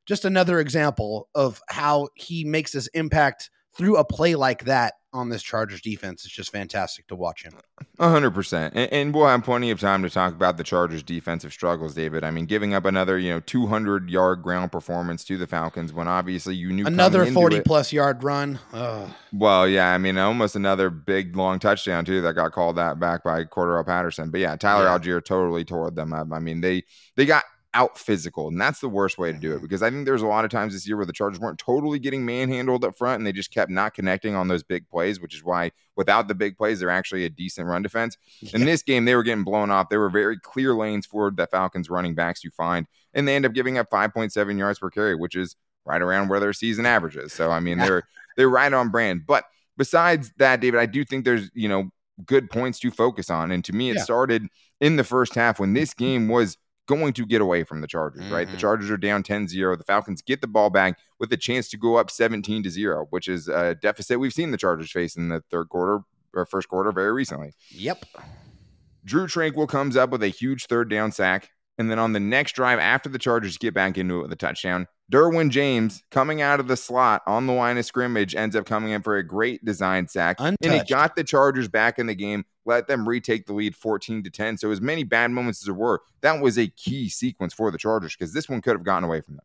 Just 0.07 0.25
another 0.25 0.61
example 0.61 1.29
of 1.35 1.63
how 1.69 2.09
he 2.15 2.45
makes 2.45 2.73
this 2.73 2.87
impact 2.89 3.51
through 3.77 3.97
a 3.97 4.05
play 4.05 4.35
like 4.35 4.65
that 4.65 4.95
on 5.13 5.29
this 5.29 5.43
Chargers 5.43 5.81
defense 5.81 6.25
It's 6.25 6.33
just 6.35 6.53
fantastic 6.53 7.07
to 7.09 7.17
watch 7.17 7.43
him. 7.45 7.55
hundred 7.99 8.31
percent. 8.31 8.75
And 8.77 9.15
we'll 9.15 9.27
have 9.27 9.43
plenty 9.45 9.71
of 9.71 9.81
time 9.81 10.03
to 10.03 10.11
talk 10.11 10.33
about 10.33 10.57
the 10.57 10.65
Chargers 10.65 11.03
defensive 11.03 11.53
struggles, 11.53 11.95
David. 11.95 12.25
I 12.25 12.31
mean, 12.31 12.47
giving 12.47 12.75
up 12.75 12.85
another, 12.85 13.19
you 13.19 13.31
know, 13.31 13.41
200 13.41 14.11
yard 14.11 14.43
ground 14.43 14.73
performance 14.73 15.25
to 15.25 15.37
the 15.37 15.47
Falcons 15.47 15.93
when 15.93 16.09
obviously 16.09 16.55
you 16.55 16.73
knew 16.73 16.87
another 16.87 17.27
40 17.27 17.57
it, 17.57 17.65
plus 17.65 17.93
yard 17.93 18.23
run. 18.23 18.59
Ugh. 18.73 19.11
Well, 19.33 19.69
yeah, 19.69 19.93
I 19.93 19.99
mean, 19.99 20.19
almost 20.19 20.57
another 20.57 20.91
big 20.91 21.37
long 21.37 21.59
touchdown 21.59 22.05
too 22.05 22.21
that 22.23 22.35
got 22.35 22.53
called 22.53 22.77
that 22.77 22.99
back 22.99 23.25
by 23.25 23.45
Cordarrelle 23.45 23.87
Patterson. 23.87 24.31
But 24.31 24.41
yeah, 24.41 24.57
Tyler 24.57 24.85
yeah. 24.85 24.99
Allgeier 24.99 25.25
totally 25.25 25.65
tore 25.65 25.91
them 25.91 26.13
up. 26.13 26.29
I 26.33 26.39
mean, 26.39 26.61
they 26.61 26.85
they 27.17 27.27
got 27.27 27.45
out 27.73 27.99
physical. 27.99 28.49
And 28.49 28.61
that's 28.61 28.81
the 28.81 28.89
worst 28.89 29.19
way 29.19 29.33
to 29.33 29.39
do 29.39 29.53
it 29.53 29.57
mm-hmm. 29.57 29.63
because 29.63 29.83
I 29.83 29.91
think 29.91 30.05
there's 30.05 30.23
a 30.23 30.27
lot 30.27 30.45
of 30.45 30.51
times 30.51 30.73
this 30.73 30.87
year 30.87 30.97
where 30.97 31.07
the 31.07 31.13
Chargers 31.13 31.39
weren't 31.39 31.59
totally 31.59 31.99
getting 31.99 32.25
manhandled 32.25 32.85
up 32.85 32.97
front 32.97 33.19
and 33.19 33.27
they 33.27 33.33
just 33.33 33.51
kept 33.51 33.71
not 33.71 33.95
connecting 33.95 34.35
on 34.35 34.49
those 34.49 34.63
big 34.63 34.89
plays, 34.89 35.21
which 35.21 35.35
is 35.35 35.45
why 35.45 35.71
without 35.97 36.29
the 36.29 36.35
big 36.35 36.57
plays, 36.57 36.81
they're 36.81 36.91
actually 36.91 37.25
a 37.25 37.31
decent 37.31 37.69
run 37.69 37.83
defense. 37.83 38.17
Yeah. 38.41 38.51
In 38.55 38.65
this 38.65 38.83
game, 38.83 39.05
they 39.05 39.15
were 39.15 39.23
getting 39.23 39.45
blown 39.45 39.71
off. 39.71 39.89
There 39.89 40.01
were 40.01 40.11
very 40.11 40.39
clear 40.39 40.75
lanes 40.75 41.07
for 41.07 41.31
the 41.31 41.47
Falcons 41.47 41.89
running 41.89 42.15
backs 42.15 42.41
to 42.41 42.51
find, 42.51 42.87
and 43.15 43.29
they 43.29 43.37
end 43.37 43.47
up 43.47 43.53
giving 43.53 43.79
up 43.79 43.91
5.7 43.91 44.59
yards 44.59 44.79
per 44.79 44.91
carry, 44.91 45.15
which 45.15 45.37
is 45.37 45.57
right 45.85 46.03
around 46.03 46.29
where 46.29 46.41
their 46.41 46.53
season 46.53 46.87
averages. 46.87 47.33
So 47.33 47.51
I 47.51 47.61
mean, 47.61 47.79
they're 47.79 48.03
they're 48.37 48.49
right 48.49 48.73
on 48.73 48.91
brand. 48.91 49.27
But 49.27 49.45
besides 49.77 50.33
that, 50.39 50.61
David, 50.61 50.81
I 50.81 50.87
do 50.87 51.05
think 51.05 51.25
there's, 51.25 51.51
you 51.55 51.69
know, 51.69 51.91
good 52.25 52.51
points 52.51 52.79
to 52.81 52.91
focus 52.91 53.31
on. 53.31 53.51
And 53.51 53.65
to 53.65 53.73
me, 53.73 53.91
it 53.91 53.97
yeah. 53.97 54.03
started 54.03 54.47
in 54.81 54.97
the 54.97 55.05
first 55.05 55.35
half 55.35 55.61
when 55.61 55.73
this 55.73 55.95
game 55.95 56.29
was 56.29 56.57
going 56.91 57.13
to 57.13 57.25
get 57.25 57.41
away 57.41 57.63
from 57.63 57.81
the 57.81 57.87
Chargers, 57.87 58.25
mm-hmm. 58.25 58.35
right? 58.35 58.47
The 58.47 58.53
mm-hmm. 58.53 58.61
Chargers 58.61 58.91
are 58.91 58.97
down 58.97 59.23
10-0. 59.23 59.79
The 59.79 59.85
Falcons 59.85 60.21
get 60.21 60.41
the 60.41 60.49
ball 60.49 60.71
back 60.71 60.99
with 61.21 61.33
a 61.33 61.37
chance 61.37 61.69
to 61.69 61.77
go 61.77 61.97
up 61.97 62.11
17 62.11 62.65
to 62.65 62.71
0, 62.71 63.07
which 63.11 63.29
is 63.29 63.47
a 63.47 63.77
deficit 63.77 64.19
we've 64.19 64.33
seen 64.33 64.51
the 64.51 64.59
Chargers 64.59 64.91
face 64.91 65.17
in 65.17 65.29
the 65.29 65.43
third 65.51 65.69
quarter 65.69 66.01
or 66.35 66.45
first 66.47 66.69
quarter 66.69 66.91
very 66.91 67.13
recently. 67.13 67.53
Yep. 67.71 68.05
Drue 69.05 69.27
Tranquill 69.27 69.69
comes 69.69 69.97
up 69.97 70.11
with 70.11 70.25
a 70.25 70.29
huge 70.29 70.67
third 70.67 70.91
down 70.91 71.13
sack. 71.13 71.51
And 71.79 71.91
then 71.91 71.99
on 71.99 72.13
the 72.13 72.21
next 72.21 72.53
drive 72.53 72.79
after 72.79 73.09
the 73.09 73.19
Chargers 73.19 73.57
get 73.57 73.73
back 73.73 73.97
into 73.97 74.19
it 74.19 74.23
with 74.23 74.33
a 74.33 74.37
touchdown, 74.37 74.87
Derwin 75.11 75.51
James 75.51 76.05
coming 76.11 76.41
out 76.41 76.61
of 76.61 76.69
the 76.69 76.77
slot 76.77 77.23
on 77.27 77.47
the 77.47 77.53
line 77.53 77.77
of 77.79 77.85
scrimmage 77.85 78.35
ends 78.35 78.55
up 78.55 78.65
coming 78.65 78.93
in 78.93 79.03
for 79.03 79.17
a 79.17 79.23
great 79.25 79.65
design 79.65 80.07
sack. 80.07 80.37
Untouched. 80.39 80.65
And 80.65 80.73
it 80.75 80.89
got 80.89 81.17
the 81.17 81.25
Chargers 81.25 81.69
back 81.69 81.99
in 81.99 82.07
the 82.07 82.15
game, 82.15 82.45
let 82.65 82.87
them 82.87 83.09
retake 83.09 83.47
the 83.47 83.53
lead 83.53 83.75
14 83.75 84.23
to 84.23 84.31
10. 84.31 84.59
So 84.59 84.71
as 84.71 84.81
many 84.81 85.03
bad 85.03 85.33
moments 85.33 85.63
as 85.63 85.67
there 85.67 85.75
were, 85.75 86.01
that 86.21 86.41
was 86.41 86.59
a 86.59 86.69
key 86.69 87.09
sequence 87.09 87.53
for 87.53 87.71
the 87.73 87.79
Chargers 87.79 88.15
because 88.17 88.33
this 88.33 88.49
one 88.49 88.61
could 88.61 88.75
have 88.75 88.85
gotten 88.85 89.05
away 89.05 89.21
from 89.21 89.37
them. 89.37 89.45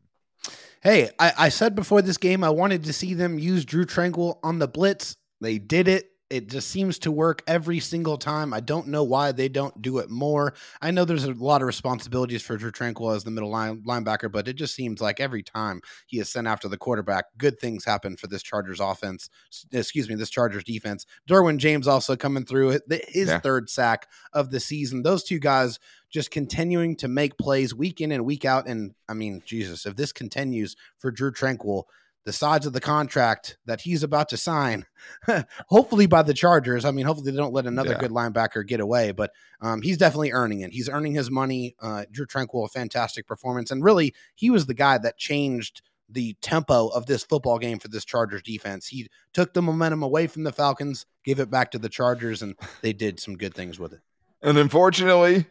Hey, 0.82 1.10
I, 1.18 1.32
I 1.36 1.48
said 1.48 1.74
before 1.74 2.00
this 2.00 2.16
game 2.16 2.44
I 2.44 2.50
wanted 2.50 2.84
to 2.84 2.92
see 2.92 3.14
them 3.14 3.38
use 3.38 3.64
Drue 3.64 3.86
Tranquill 3.86 4.38
on 4.44 4.60
the 4.60 4.68
blitz. 4.68 5.16
They 5.40 5.58
did 5.58 5.88
it 5.88 6.10
it 6.28 6.48
just 6.48 6.68
seems 6.70 6.98
to 7.00 7.12
work 7.12 7.42
every 7.46 7.78
single 7.78 8.18
time. 8.18 8.52
I 8.52 8.60
don't 8.60 8.88
know 8.88 9.04
why 9.04 9.32
they 9.32 9.48
don't 9.48 9.80
do 9.80 9.98
it 9.98 10.10
more. 10.10 10.54
I 10.82 10.90
know 10.90 11.04
there's 11.04 11.24
a 11.24 11.32
lot 11.32 11.62
of 11.62 11.66
responsibilities 11.66 12.42
for 12.42 12.56
Drue 12.56 12.72
Tranquill 12.72 13.14
as 13.14 13.22
the 13.22 13.30
middle 13.30 13.50
line, 13.50 13.82
linebacker, 13.86 14.30
but 14.30 14.48
it 14.48 14.54
just 14.54 14.74
seems 14.74 15.00
like 15.00 15.20
every 15.20 15.42
time 15.42 15.80
he 16.06 16.18
is 16.18 16.28
sent 16.28 16.48
after 16.48 16.68
the 16.68 16.76
quarterback, 16.76 17.26
good 17.38 17.60
things 17.60 17.84
happen 17.84 18.16
for 18.16 18.26
this 18.26 18.42
Chargers 18.42 18.80
offense. 18.80 19.30
Excuse 19.72 20.08
me, 20.08 20.16
this 20.16 20.30
Chargers 20.30 20.64
defense. 20.64 21.06
Derwin 21.28 21.58
James 21.58 21.86
also 21.86 22.16
coming 22.16 22.44
through 22.44 22.80
his 23.08 23.28
yeah. 23.28 23.38
third 23.38 23.70
sack 23.70 24.08
of 24.32 24.50
the 24.50 24.60
season. 24.60 25.02
Those 25.02 25.22
two 25.22 25.38
guys 25.38 25.78
just 26.10 26.30
continuing 26.30 26.96
to 26.96 27.08
make 27.08 27.38
plays 27.38 27.74
week 27.74 28.00
in 28.00 28.10
and 28.10 28.24
week 28.24 28.44
out. 28.44 28.66
And 28.66 28.94
I 29.08 29.14
mean, 29.14 29.42
Jesus, 29.44 29.86
if 29.86 29.94
this 29.96 30.12
continues 30.12 30.74
for 30.98 31.10
Drue 31.10 31.32
Tranquill, 31.32 31.84
the 32.26 32.32
sides 32.32 32.66
of 32.66 32.72
the 32.72 32.80
contract 32.80 33.56
that 33.66 33.80
he's 33.80 34.02
about 34.02 34.28
to 34.28 34.36
sign, 34.36 34.84
hopefully 35.68 36.06
by 36.06 36.22
the 36.22 36.34
Chargers. 36.34 36.84
I 36.84 36.90
mean, 36.90 37.06
hopefully 37.06 37.30
they 37.30 37.36
don't 37.36 37.54
let 37.54 37.66
another 37.66 37.92
yeah. 37.92 38.00
good 38.00 38.10
linebacker 38.10 38.66
get 38.66 38.80
away, 38.80 39.12
but 39.12 39.30
um, 39.60 39.80
he's 39.80 39.96
definitely 39.96 40.32
earning 40.32 40.60
it. 40.60 40.72
He's 40.72 40.88
earning 40.88 41.14
his 41.14 41.30
money. 41.30 41.76
Uh, 41.80 42.04
Drue 42.10 42.26
Tranquill, 42.26 42.66
a 42.66 42.68
fantastic 42.68 43.28
performance. 43.28 43.70
And 43.70 43.82
really, 43.82 44.12
he 44.34 44.50
was 44.50 44.66
the 44.66 44.74
guy 44.74 44.98
that 44.98 45.16
changed 45.16 45.82
the 46.08 46.36
tempo 46.42 46.88
of 46.88 47.06
this 47.06 47.22
football 47.22 47.60
game 47.60 47.78
for 47.78 47.86
this 47.86 48.04
Chargers 48.04 48.42
defense. 48.42 48.88
He 48.88 49.08
took 49.32 49.54
the 49.54 49.62
momentum 49.62 50.02
away 50.02 50.26
from 50.26 50.42
the 50.42 50.52
Falcons, 50.52 51.06
gave 51.24 51.38
it 51.38 51.48
back 51.48 51.70
to 51.70 51.78
the 51.78 51.88
Chargers, 51.88 52.42
and 52.42 52.56
they 52.82 52.92
did 52.92 53.20
some 53.20 53.36
good 53.36 53.54
things 53.54 53.78
with 53.78 53.92
it. 53.92 54.00
And 54.42 54.58
unfortunately, 54.58 55.46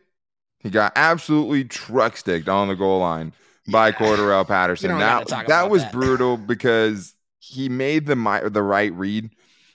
he 0.60 0.70
got 0.70 0.92
absolutely 0.98 1.64
truck 1.64 2.18
sticked 2.18 2.50
on 2.50 2.68
the 2.68 2.76
goal 2.76 3.00
line 3.00 3.32
by 3.68 3.88
yeah. 3.88 4.44
Patterson. 4.48 4.98
That 4.98 5.28
that 5.48 5.70
was 5.70 5.84
that. 5.84 5.92
brutal 5.92 6.38
because 6.38 7.14
he 7.40 7.70
made 7.70 8.06
the 8.06 8.50
the 8.52 8.64
right 8.64 8.94
read. 8.94 9.30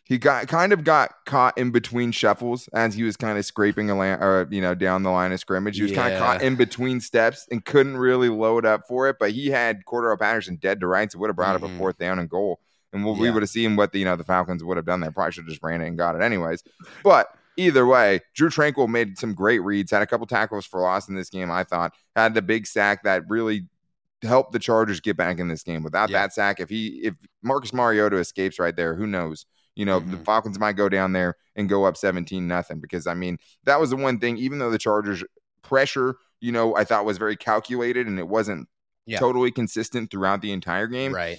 He 0.05 0.19
got 0.19 0.49
kind 0.49 0.73
of 0.73 0.83
got 0.83 1.13
caught 1.25 1.57
in 1.57 1.71
between 1.71 2.11
shuffles 2.11 2.67
as 2.73 2.95
he 2.95 3.05
was 3.05 3.17
kind 3.17 3.39
of 3.39 3.45
scraping 3.45 3.91
a 3.91 3.97
line, 3.97 4.21
or 4.21 4.49
you 4.51 4.61
know, 4.61 4.75
down 4.75 5.05
the 5.05 5.11
line 5.11 5.31
of 5.31 5.39
scrimmage. 5.39 5.77
He 5.77 5.83
was 5.83 5.93
yeah. 5.93 6.03
kind 6.03 6.15
of 6.15 6.21
caught 6.21 6.43
in 6.43 6.57
between 6.57 7.01
steps 7.01 7.47
and 7.51 7.65
couldn't 7.65 7.97
really 7.97 8.29
load 8.29 8.67
up 8.67 8.89
for 8.89 9.09
it. 9.09 9.17
But 9.21 9.31
he 9.31 9.51
had 9.51 9.85
Cordarrelle 9.85 10.19
Patterson 10.19 10.57
dead 10.57 10.81
to 10.81 10.89
rights. 10.89 11.15
It 11.15 11.19
would 11.19 11.29
have 11.29 11.37
brought 11.37 11.55
mm-hmm. 11.55 11.65
up 11.65 11.71
a 11.71 11.73
mm-hmm. 11.73 11.79
fourth 11.79 11.99
down 11.99 12.19
and 12.19 12.29
goal, 12.29 12.59
and 12.93 13.05
we'll, 13.05 13.15
yeah. 13.17 13.23
we 13.23 13.31
would 13.31 13.43
have 13.45 13.51
seen 13.51 13.77
what 13.77 13.93
the 13.93 14.01
you 14.01 14.05
know 14.05 14.17
the 14.17 14.25
Falcons 14.25 14.65
would 14.65 14.77
have 14.77 14.87
done 14.87 14.99
there. 14.99 15.13
Probably 15.13 15.31
should 15.31 15.45
have 15.45 15.51
just 15.51 15.63
ran 15.63 15.81
it 15.81 15.87
and 15.87 15.97
got 15.97 16.17
it 16.17 16.23
anyways. 16.23 16.65
But 17.05 17.29
either 17.57 17.87
way, 17.87 18.21
Drue 18.35 18.49
Tranquill 18.49 18.89
made 18.89 19.17
some 19.17 19.33
great 19.33 19.61
reads, 19.61 19.93
had 19.93 20.03
a 20.03 20.07
couple 20.07 20.27
tackles 20.27 20.67
for 20.67 20.81
loss 20.81 21.09
in 21.09 21.15
this 21.15 21.31
game. 21.31 21.53
I 21.53 21.63
thought 21.63 21.95
had 22.17 22.35
the 22.35 22.43
big 22.43 22.67
sack 22.67 23.05
that 23.05 23.23
really 23.29 23.69
help 24.23 24.53
the 24.53 24.59
Chargers 24.59 25.01
get 25.01 25.17
back 25.17 25.39
in 25.39 25.49
this 25.49 25.63
game. 25.63 25.83
Without 25.83 26.11
yeah. 26.11 26.23
that 26.23 26.33
sack, 26.33 26.61
if 26.61 26.69
he 26.69 27.01
if 27.03 27.15
Marcus 27.43 27.73
Mariota 27.73 28.17
escapes 28.17 28.59
right 28.59 28.75
there, 28.75 28.95
who 28.95 29.07
knows? 29.07 29.47
You 29.77 29.85
know, 29.87 30.01
mm-hmm. 30.01 30.11
the 30.11 30.17
Falcons 30.19 30.59
might 30.59 30.77
go 30.77 30.89
down 30.89 31.13
there 31.13 31.37
and 31.57 31.69
go 31.69 31.85
up 31.85 31.97
17 31.97 32.47
nothing 32.47 32.81
because 32.81 33.07
I 33.07 33.15
mean, 33.15 33.39
that 33.65 33.81
was 33.81 33.91
the 33.91 33.97
one 33.97 34.19
thing 34.19 34.37
even 34.37 34.59
though 34.59 34.71
the 34.71 34.79
Chargers 34.79 35.25
pressure, 35.63 36.17
you 36.41 36.53
know, 36.53 36.77
I 36.77 36.85
thought 36.85 37.05
was 37.05 37.19
very 37.19 37.37
calculated 37.37 38.07
and 38.07 38.19
it 38.19 38.29
wasn't 38.29 38.69
yeah. 39.07 39.19
totally 39.19 39.51
consistent 39.51 40.11
throughout 40.11 40.43
the 40.43 40.53
entire 40.53 40.87
game. 40.87 41.15
Right. 41.15 41.39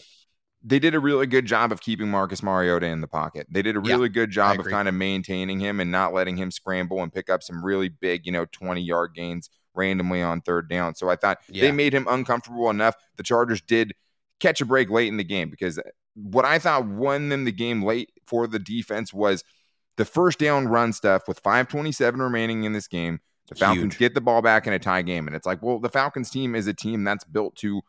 They 0.63 0.77
did 0.77 0.93
a 0.93 0.99
really 0.99 1.25
good 1.25 1.47
job 1.47 1.71
of 1.71 1.81
keeping 1.81 2.09
Marcus 2.09 2.43
Mariota 2.43 2.85
in 2.85 3.01
the 3.01 3.07
pocket. 3.07 3.47
They 3.49 3.63
did 3.63 3.75
a 3.75 3.79
really 3.79 4.03
yeah, 4.03 4.13
good 4.13 4.29
job 4.29 4.59
of 4.59 4.67
kind 4.67 4.87
of 4.87 4.93
maintaining 4.93 5.59
him 5.59 5.79
and 5.79 5.91
not 5.91 6.13
letting 6.13 6.37
him 6.37 6.51
scramble 6.51 7.01
and 7.01 7.11
pick 7.11 7.31
up 7.31 7.41
some 7.41 7.65
really 7.65 7.89
big, 7.89 8.27
you 8.27 8.31
know, 8.31 8.45
20 8.51 8.79
yard 8.79 9.15
gains 9.15 9.49
randomly 9.73 10.21
on 10.21 10.41
third 10.41 10.69
down. 10.69 10.95
So 10.95 11.09
I 11.09 11.15
thought 11.15 11.39
yeah. 11.49 11.63
they 11.63 11.71
made 11.71 11.93
him 11.93 12.07
uncomfortable 12.09 12.69
enough. 12.69 12.95
The 13.17 13.23
Chargers 13.23 13.61
did 13.61 13.93
catch 14.39 14.61
a 14.61 14.65
break 14.65 14.89
late 14.89 15.07
in 15.07 15.17
the 15.17 15.23
game 15.23 15.49
because 15.49 15.79
what 16.15 16.45
I 16.45 16.59
thought 16.59 16.87
won 16.87 17.29
them 17.29 17.45
the 17.45 17.51
game 17.51 17.83
late 17.83 18.11
for 18.25 18.47
the 18.47 18.59
defense 18.59 19.13
was 19.13 19.43
the 19.97 20.05
first 20.05 20.39
down 20.39 20.67
run 20.67 20.93
stuff 20.93 21.27
with 21.27 21.39
527 21.39 22.21
remaining 22.21 22.63
in 22.63 22.73
this 22.73 22.87
game. 22.87 23.19
The 23.49 23.55
Falcons 23.55 23.93
Huge. 23.93 23.97
get 23.97 24.13
the 24.13 24.21
ball 24.21 24.41
back 24.41 24.65
in 24.65 24.73
a 24.73 24.79
tie 24.79 25.01
game. 25.01 25.27
And 25.27 25.35
it's 25.35 25.45
like, 25.45 25.61
well, 25.61 25.79
the 25.79 25.89
Falcons 25.89 26.29
team 26.29 26.55
is 26.55 26.67
a 26.67 26.73
team 26.73 27.03
that's 27.03 27.25
built 27.25 27.55
to 27.57 27.81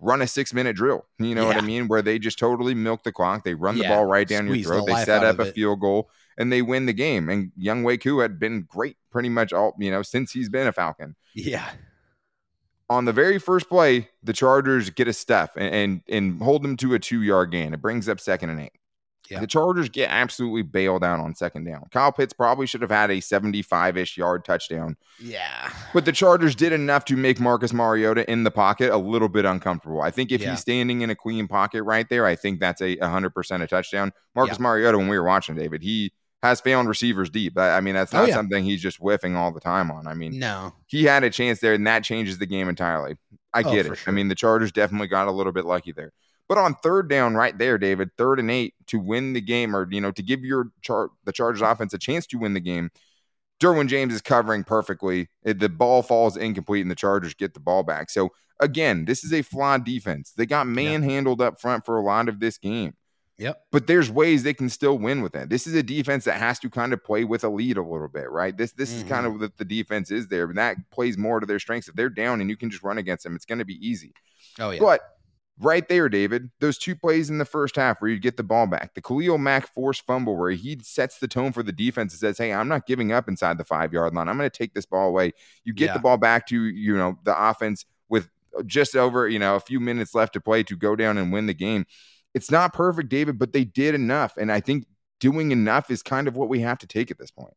run 0.00 0.22
a 0.22 0.26
six 0.26 0.54
minute 0.54 0.76
drill. 0.76 1.06
You 1.18 1.34
know 1.34 1.42
yeah. 1.42 1.48
what 1.48 1.56
I 1.56 1.60
mean? 1.66 1.88
Where 1.88 2.02
they 2.02 2.18
just 2.18 2.38
totally 2.38 2.74
milk 2.74 3.02
the 3.02 3.12
clock. 3.12 3.44
They 3.44 3.54
run 3.54 3.76
yeah. 3.76 3.88
the 3.88 3.94
ball 3.94 4.04
right 4.04 4.28
down 4.28 4.46
Squeeze 4.46 4.64
your 4.64 4.74
throat. 4.74 4.86
The 4.86 4.94
they 4.94 5.04
set 5.04 5.24
up 5.24 5.38
a 5.40 5.46
field 5.46 5.80
goal 5.80 6.10
and 6.38 6.52
they 6.52 6.62
win 6.62 6.86
the 6.86 6.94
game. 6.94 7.28
And 7.28 7.52
Younghoe 7.60 8.00
Koo 8.00 8.20
had 8.20 8.38
been 8.38 8.62
great 8.62 8.96
pretty 9.10 9.28
much 9.28 9.52
all, 9.52 9.74
you 9.78 9.90
know, 9.90 10.02
since 10.02 10.32
he's 10.32 10.48
been 10.48 10.68
a 10.68 10.72
Falcon. 10.72 11.16
Yeah. 11.34 11.68
On 12.88 13.04
the 13.04 13.12
very 13.12 13.38
first 13.38 13.68
play, 13.68 14.08
the 14.22 14.32
Chargers 14.32 14.88
get 14.88 15.08
a 15.08 15.12
stuff 15.12 15.50
and, 15.56 15.74
and, 15.74 16.00
and 16.08 16.42
hold 16.42 16.62
them 16.62 16.76
to 16.78 16.94
a 16.94 16.98
two 16.98 17.20
yard 17.20 17.50
gain. 17.50 17.74
It 17.74 17.82
brings 17.82 18.08
up 18.08 18.20
second 18.20 18.50
and 18.50 18.60
eight. 18.60 18.72
Yeah. 19.28 19.40
The 19.40 19.46
Chargers 19.46 19.90
get 19.90 20.08
absolutely 20.10 20.62
bailed 20.62 21.04
out 21.04 21.20
on 21.20 21.34
second 21.34 21.64
down. 21.64 21.84
Kyle 21.90 22.12
Pitts 22.12 22.32
probably 22.32 22.66
should 22.66 22.80
have 22.80 22.90
had 22.90 23.10
a 23.10 23.20
75 23.20 23.98
ish 23.98 24.16
yard 24.16 24.42
touchdown. 24.42 24.96
Yeah. 25.20 25.70
But 25.92 26.06
the 26.06 26.12
Chargers 26.12 26.54
did 26.54 26.72
enough 26.72 27.04
to 27.06 27.16
make 27.16 27.38
Marcus 27.38 27.74
Mariota 27.74 28.30
in 28.30 28.44
the 28.44 28.50
pocket 28.50 28.90
a 28.90 28.96
little 28.96 29.28
bit 29.28 29.44
uncomfortable. 29.44 30.00
I 30.00 30.10
think 30.10 30.32
if 30.32 30.40
yeah. 30.40 30.52
he's 30.52 30.60
standing 30.60 31.02
in 31.02 31.10
a 31.10 31.14
clean 31.14 31.46
pocket 31.46 31.82
right 31.82 32.08
there, 32.08 32.24
I 32.24 32.36
think 32.36 32.58
that's 32.58 32.80
a 32.80 32.96
100% 32.96 33.62
a 33.62 33.66
touchdown. 33.66 34.12
Marcus 34.34 34.56
yeah. 34.56 34.62
Mariota, 34.62 34.96
when 34.96 35.08
we 35.08 35.18
were 35.18 35.26
watching 35.26 35.54
David, 35.54 35.82
he 35.82 36.10
has 36.42 36.60
found 36.60 36.88
receivers 36.88 37.30
deep. 37.30 37.58
I, 37.58 37.76
I 37.76 37.80
mean, 37.80 37.94
that's 37.94 38.14
oh, 38.14 38.18
not 38.18 38.24
oh, 38.24 38.26
yeah. 38.28 38.34
something 38.34 38.64
he's 38.64 38.82
just 38.82 38.98
whiffing 38.98 39.36
all 39.36 39.52
the 39.52 39.60
time 39.60 39.90
on. 39.90 40.06
I 40.06 40.14
mean, 40.14 40.38
no, 40.38 40.72
he 40.86 41.04
had 41.04 41.24
a 41.24 41.30
chance 41.30 41.60
there, 41.60 41.74
and 41.74 41.86
that 41.86 42.04
changes 42.04 42.38
the 42.38 42.46
game 42.46 42.68
entirely. 42.68 43.16
I 43.52 43.62
oh, 43.62 43.72
get 43.72 43.86
it. 43.86 43.96
Sure. 43.96 43.98
I 44.06 44.10
mean, 44.10 44.28
the 44.28 44.34
Chargers 44.34 44.72
definitely 44.72 45.08
got 45.08 45.28
a 45.28 45.32
little 45.32 45.52
bit 45.52 45.64
lucky 45.64 45.92
there. 45.92 46.12
But 46.48 46.58
on 46.58 46.74
third 46.76 47.10
down, 47.10 47.34
right 47.34 47.56
there, 47.56 47.76
David, 47.76 48.10
third 48.16 48.40
and 48.40 48.50
eight 48.50 48.74
to 48.86 48.98
win 48.98 49.34
the 49.34 49.40
game, 49.40 49.76
or 49.76 49.86
you 49.90 50.00
know, 50.00 50.12
to 50.12 50.22
give 50.22 50.44
your 50.44 50.70
char- 50.82 51.10
the 51.24 51.32
Chargers 51.32 51.62
offense 51.62 51.92
a 51.92 51.98
chance 51.98 52.26
to 52.28 52.38
win 52.38 52.54
the 52.54 52.60
game. 52.60 52.90
Derwin 53.60 53.88
James 53.88 54.14
is 54.14 54.22
covering 54.22 54.62
perfectly. 54.62 55.28
The 55.42 55.68
ball 55.68 56.02
falls 56.02 56.36
incomplete, 56.36 56.82
and 56.82 56.90
the 56.90 56.94
Chargers 56.94 57.34
get 57.34 57.54
the 57.54 57.60
ball 57.60 57.82
back. 57.82 58.08
So 58.08 58.30
again, 58.60 59.04
this 59.04 59.24
is 59.24 59.32
a 59.32 59.42
flawed 59.42 59.84
defense. 59.84 60.32
They 60.36 60.46
got 60.46 60.68
manhandled 60.68 61.40
yeah. 61.40 61.48
up 61.48 61.60
front 61.60 61.84
for 61.84 61.96
a 61.96 62.02
lot 62.02 62.28
of 62.28 62.38
this 62.40 62.56
game. 62.56 62.94
Yep. 63.38 63.66
But 63.70 63.86
there's 63.86 64.10
ways 64.10 64.42
they 64.42 64.54
can 64.54 64.68
still 64.68 64.98
win 64.98 65.22
with 65.22 65.32
that. 65.32 65.48
This 65.48 65.66
is 65.66 65.74
a 65.74 65.82
defense 65.82 66.24
that 66.24 66.38
has 66.38 66.58
to 66.60 66.70
kind 66.70 66.92
of 66.92 67.04
play 67.04 67.22
with 67.22 67.44
a 67.44 67.48
lead 67.48 67.76
a 67.76 67.82
little 67.82 68.08
bit, 68.08 68.30
right? 68.30 68.56
This 68.56 68.72
this 68.72 68.90
mm-hmm. 68.90 69.02
is 69.02 69.08
kind 69.08 69.26
of 69.26 69.40
what 69.40 69.56
the 69.56 69.64
defense 69.64 70.10
is 70.10 70.28
there, 70.28 70.44
and 70.44 70.58
that 70.58 70.76
plays 70.90 71.16
more 71.16 71.38
to 71.38 71.46
their 71.46 71.60
strengths. 71.60 71.88
If 71.88 71.94
they're 71.94 72.10
down 72.10 72.40
and 72.40 72.50
you 72.50 72.56
can 72.56 72.68
just 72.68 72.82
run 72.82 72.98
against 72.98 73.24
them, 73.24 73.36
it's 73.36 73.44
going 73.44 73.60
to 73.60 73.64
be 73.64 73.78
easy. 73.86 74.12
Oh 74.58 74.70
yeah. 74.70 74.80
But 74.80 75.02
right 75.60 75.88
there, 75.88 76.08
David, 76.08 76.50
those 76.60 76.78
two 76.78 76.94
plays 76.94 77.30
in 77.30 77.38
the 77.38 77.44
first 77.44 77.76
half 77.76 78.00
where 78.00 78.10
you 78.10 78.18
get 78.18 78.36
the 78.36 78.42
ball 78.42 78.66
back, 78.66 78.94
the 78.94 79.02
Khalil 79.02 79.38
Mack 79.38 79.66
forced 79.72 80.06
fumble 80.06 80.36
where 80.36 80.50
he 80.50 80.78
sets 80.82 81.18
the 81.18 81.28
tone 81.28 81.52
for 81.52 81.62
the 81.62 81.72
defense 81.72 82.12
and 82.12 82.20
says, 82.20 82.38
Hey, 82.38 82.52
I'm 82.52 82.68
not 82.68 82.86
giving 82.86 83.12
up 83.12 83.28
inside 83.28 83.58
the 83.58 83.64
five 83.64 83.92
yard 83.92 84.14
line. 84.14 84.28
I'm 84.28 84.36
going 84.36 84.50
to 84.50 84.56
take 84.56 84.74
this 84.74 84.86
ball 84.86 85.08
away. 85.08 85.32
You 85.64 85.72
get 85.72 85.86
yeah. 85.86 85.92
the 85.94 86.00
ball 86.00 86.16
back 86.16 86.46
to, 86.48 86.60
you 86.60 86.96
know, 86.96 87.18
the 87.24 87.40
offense 87.40 87.84
with 88.08 88.28
just 88.66 88.96
over, 88.96 89.28
you 89.28 89.38
know, 89.38 89.56
a 89.56 89.60
few 89.60 89.80
minutes 89.80 90.14
left 90.14 90.32
to 90.34 90.40
play 90.40 90.62
to 90.64 90.76
go 90.76 90.96
down 90.96 91.18
and 91.18 91.32
win 91.32 91.46
the 91.46 91.54
game. 91.54 91.86
It's 92.34 92.50
not 92.50 92.72
perfect, 92.72 93.08
David, 93.08 93.38
but 93.38 93.52
they 93.52 93.64
did 93.64 93.94
enough. 93.94 94.36
And 94.36 94.52
I 94.52 94.60
think 94.60 94.86
doing 95.20 95.50
enough 95.50 95.90
is 95.90 96.02
kind 96.02 96.28
of 96.28 96.36
what 96.36 96.48
we 96.48 96.60
have 96.60 96.78
to 96.78 96.86
take 96.86 97.10
at 97.10 97.18
this 97.18 97.30
point. 97.30 97.54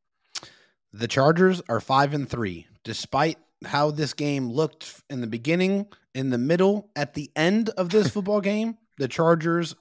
The 0.94 1.08
Chargers 1.08 1.62
are 1.70 1.80
five 1.80 2.14
and 2.14 2.30
three, 2.30 2.68
despite 2.84 3.38
how 3.66 3.92
this 3.92 4.14
game 4.14 4.50
looked 4.50 5.02
in 5.10 5.22
the 5.22 5.28
beginning, 5.28 5.88
in 6.14 6.30
the 6.30 6.38
middle, 6.38 6.90
at 6.96 7.14
the 7.14 7.32
end 7.36 7.70
of 7.70 7.90
this 7.90 8.10
football 8.12 8.42
game. 8.42 8.78
The 8.98 9.08
Chargers 9.08 9.76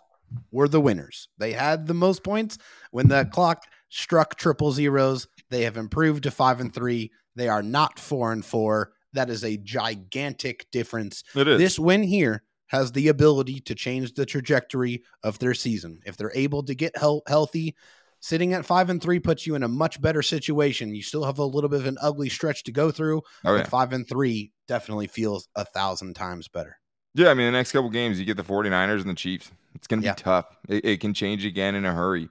were 0.53 0.69
the 0.69 0.81
winners. 0.81 1.29
They 1.39 1.53
had 1.53 1.87
the 1.87 1.95
most 1.95 2.23
points 2.23 2.59
when 2.91 3.09
the 3.09 3.25
clock 3.33 3.65
struck 3.89 4.37
triple 4.37 4.73
zeros. 4.73 5.27
They 5.51 5.63
have 5.63 5.77
improved 5.77 6.23
to 6.25 6.31
five 6.31 6.61
and 6.61 6.73
three. 6.73 7.11
They 7.35 7.49
are 7.49 7.63
not 7.63 7.99
four 7.99 8.33
and 8.33 8.45
four. 8.45 8.93
That 9.13 9.31
is 9.31 9.45
a 9.45 9.57
gigantic 9.57 10.71
difference. 10.71 11.25
It 11.35 11.49
is. 11.49 11.59
This 11.59 11.79
win 11.79 12.03
here 12.03 12.45
has 12.71 12.93
the 12.93 13.09
ability 13.09 13.59
to 13.61 13.75
change 13.75 14.15
the 14.15 14.25
trajectory 14.25 15.03
of 15.25 15.39
their 15.41 15.55
season. 15.55 16.01
If 16.07 16.17
they're 16.17 16.33
able 16.35 16.63
to 16.63 16.75
get 16.75 16.97
he- 16.97 17.21
healthy, 17.27 17.77
sitting 18.21 18.53
at 18.53 18.65
five 18.65 18.91
and 18.91 19.03
three 19.03 19.19
puts 19.19 19.45
you 19.45 19.57
in 19.57 19.65
a 19.65 19.69
much 19.69 20.01
better 20.01 20.23
situation. 20.23 20.95
You 20.95 21.03
still 21.03 21.25
have 21.25 21.39
a 21.39 21.45
little 21.45 21.69
bit 21.69 21.81
of 21.81 21.87
an 21.87 21.99
ugly 22.01 22.29
stretch 22.29 22.63
to 22.65 22.73
go 22.73 22.93
through. 22.93 23.23
Oh, 23.45 23.57
yeah. 23.57 23.65
five 23.65 23.93
and 23.93 24.09
three 24.09 24.53
definitely 24.69 25.09
feels 25.09 25.49
a 25.57 25.65
thousand 25.65 26.15
times 26.15 26.47
better. 26.47 26.79
Yeah, 27.15 27.31
I 27.31 27.35
mean, 27.35 27.47
the 27.47 27.53
next 27.53 27.73
couple 27.73 27.91
games, 27.91 28.21
you 28.21 28.25
get 28.25 28.37
the 28.37 28.45
49ers 28.45 29.01
and 29.01 29.11
the 29.11 29.15
Chiefs. 29.15 29.51
It's 29.75 29.89
going 29.89 30.01
to 30.01 30.05
be 30.05 30.07
yeah. 30.07 30.15
tough. 30.15 30.47
It, 30.69 30.85
it, 30.85 31.01
can 31.01 31.13
change 31.13 31.45
again 31.45 31.75
in 31.75 31.85
a 31.85 31.93
hurry. 31.93 32.29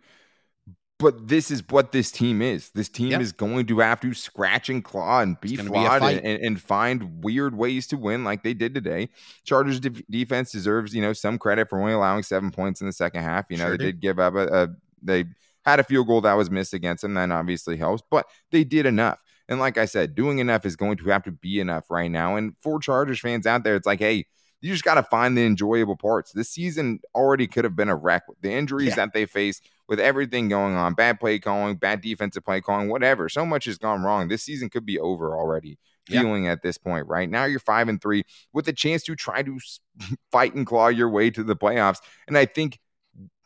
But 0.99 1.27
this 1.27 1.49
is 1.49 1.63
what 1.69 1.91
this 1.91 2.11
team 2.11 2.41
is. 2.41 2.69
This 2.71 2.89
team 2.89 3.11
yeah. 3.11 3.19
is 3.19 3.31
going 3.31 3.65
to 3.67 3.79
have 3.79 4.01
to 4.01 4.13
scratch 4.13 4.69
and 4.69 4.83
claw 4.83 5.21
and 5.21 5.39
be 5.39 5.55
flawed 5.55 6.01
be 6.01 6.07
and, 6.07 6.43
and, 6.43 6.61
find 6.61 7.23
weird 7.23 7.55
ways 7.55 7.87
to 7.87 7.97
win 7.97 8.25
like 8.25 8.43
they 8.43 8.53
did 8.53 8.75
today. 8.75 9.09
Chargers 9.45 9.79
de- 9.79 10.03
defense 10.09 10.51
deserves, 10.51 10.93
you 10.93 11.01
know, 11.01 11.13
some 11.13 11.37
credit 11.37 11.69
for 11.69 11.79
only 11.79 11.93
allowing 11.93 12.23
seven 12.23 12.51
points 12.51 12.81
in 12.81 12.87
the 12.87 12.93
second 12.93 13.23
half. 13.23 13.45
You 13.49 13.57
know, 13.57 13.67
sure 13.67 13.77
they 13.77 13.85
did. 13.85 13.91
did 13.93 14.01
give 14.01 14.19
up 14.19 14.35
a, 14.35 14.63
a 14.63 14.67
they– 15.01 15.25
had 15.65 15.79
a 15.79 15.83
field 15.83 16.07
goal 16.07 16.21
that 16.21 16.33
was 16.33 16.49
missed 16.49 16.73
against 16.73 17.01
them. 17.01 17.13
That 17.13 17.31
obviously 17.31 17.77
helps, 17.77 18.03
but 18.09 18.27
they 18.51 18.63
did 18.63 18.85
enough. 18.85 19.19
And 19.47 19.59
like 19.59 19.77
I 19.77 19.85
said, 19.85 20.15
doing 20.15 20.39
enough 20.39 20.65
is 20.65 20.75
going 20.75 20.97
to 20.97 21.09
have 21.09 21.23
to 21.23 21.31
be 21.31 21.59
enough 21.59 21.89
right 21.89 22.09
now. 22.09 22.35
And 22.35 22.55
for 22.61 22.79
Chargers 22.79 23.19
fans 23.19 23.47
out 23.47 23.63
there, 23.63 23.75
it's 23.75 23.87
like, 23.87 23.99
hey, 23.99 24.25
you 24.61 24.71
just 24.71 24.83
got 24.83 24.95
to 24.95 25.03
find 25.03 25.37
the 25.37 25.45
enjoyable 25.45 25.95
parts. 25.95 26.31
This 26.31 26.49
season 26.49 26.99
already 27.15 27.47
could 27.47 27.63
have 27.63 27.75
been 27.75 27.89
a 27.89 27.95
wreck 27.95 28.27
with 28.27 28.41
the 28.41 28.51
injuries 28.51 28.89
yeah. 28.89 28.95
that 28.95 29.13
they 29.13 29.25
face, 29.25 29.61
with 29.87 29.99
everything 29.99 30.49
going 30.49 30.75
on, 30.75 30.93
bad 30.93 31.19
play 31.19 31.39
calling, 31.39 31.75
bad 31.75 32.01
defensive 32.01 32.43
play 32.43 32.61
calling, 32.61 32.89
whatever. 32.89 33.29
So 33.29 33.45
much 33.45 33.65
has 33.65 33.77
gone 33.77 34.03
wrong. 34.03 34.27
This 34.27 34.43
season 34.43 34.69
could 34.69 34.85
be 34.85 34.99
over 34.99 35.35
already. 35.35 35.77
Feeling 36.07 36.45
yeah. 36.45 36.53
at 36.53 36.63
this 36.63 36.77
point, 36.77 37.05
right 37.05 37.29
now, 37.29 37.45
you're 37.45 37.59
five 37.59 37.87
and 37.87 38.01
three 38.01 38.23
with 38.51 38.67
a 38.67 38.73
chance 38.73 39.03
to 39.03 39.15
try 39.15 39.43
to 39.43 39.59
fight 40.31 40.55
and 40.55 40.65
claw 40.65 40.87
your 40.87 41.09
way 41.09 41.29
to 41.29 41.43
the 41.43 41.55
playoffs. 41.55 41.99
And 42.27 42.35
I 42.35 42.45
think 42.45 42.79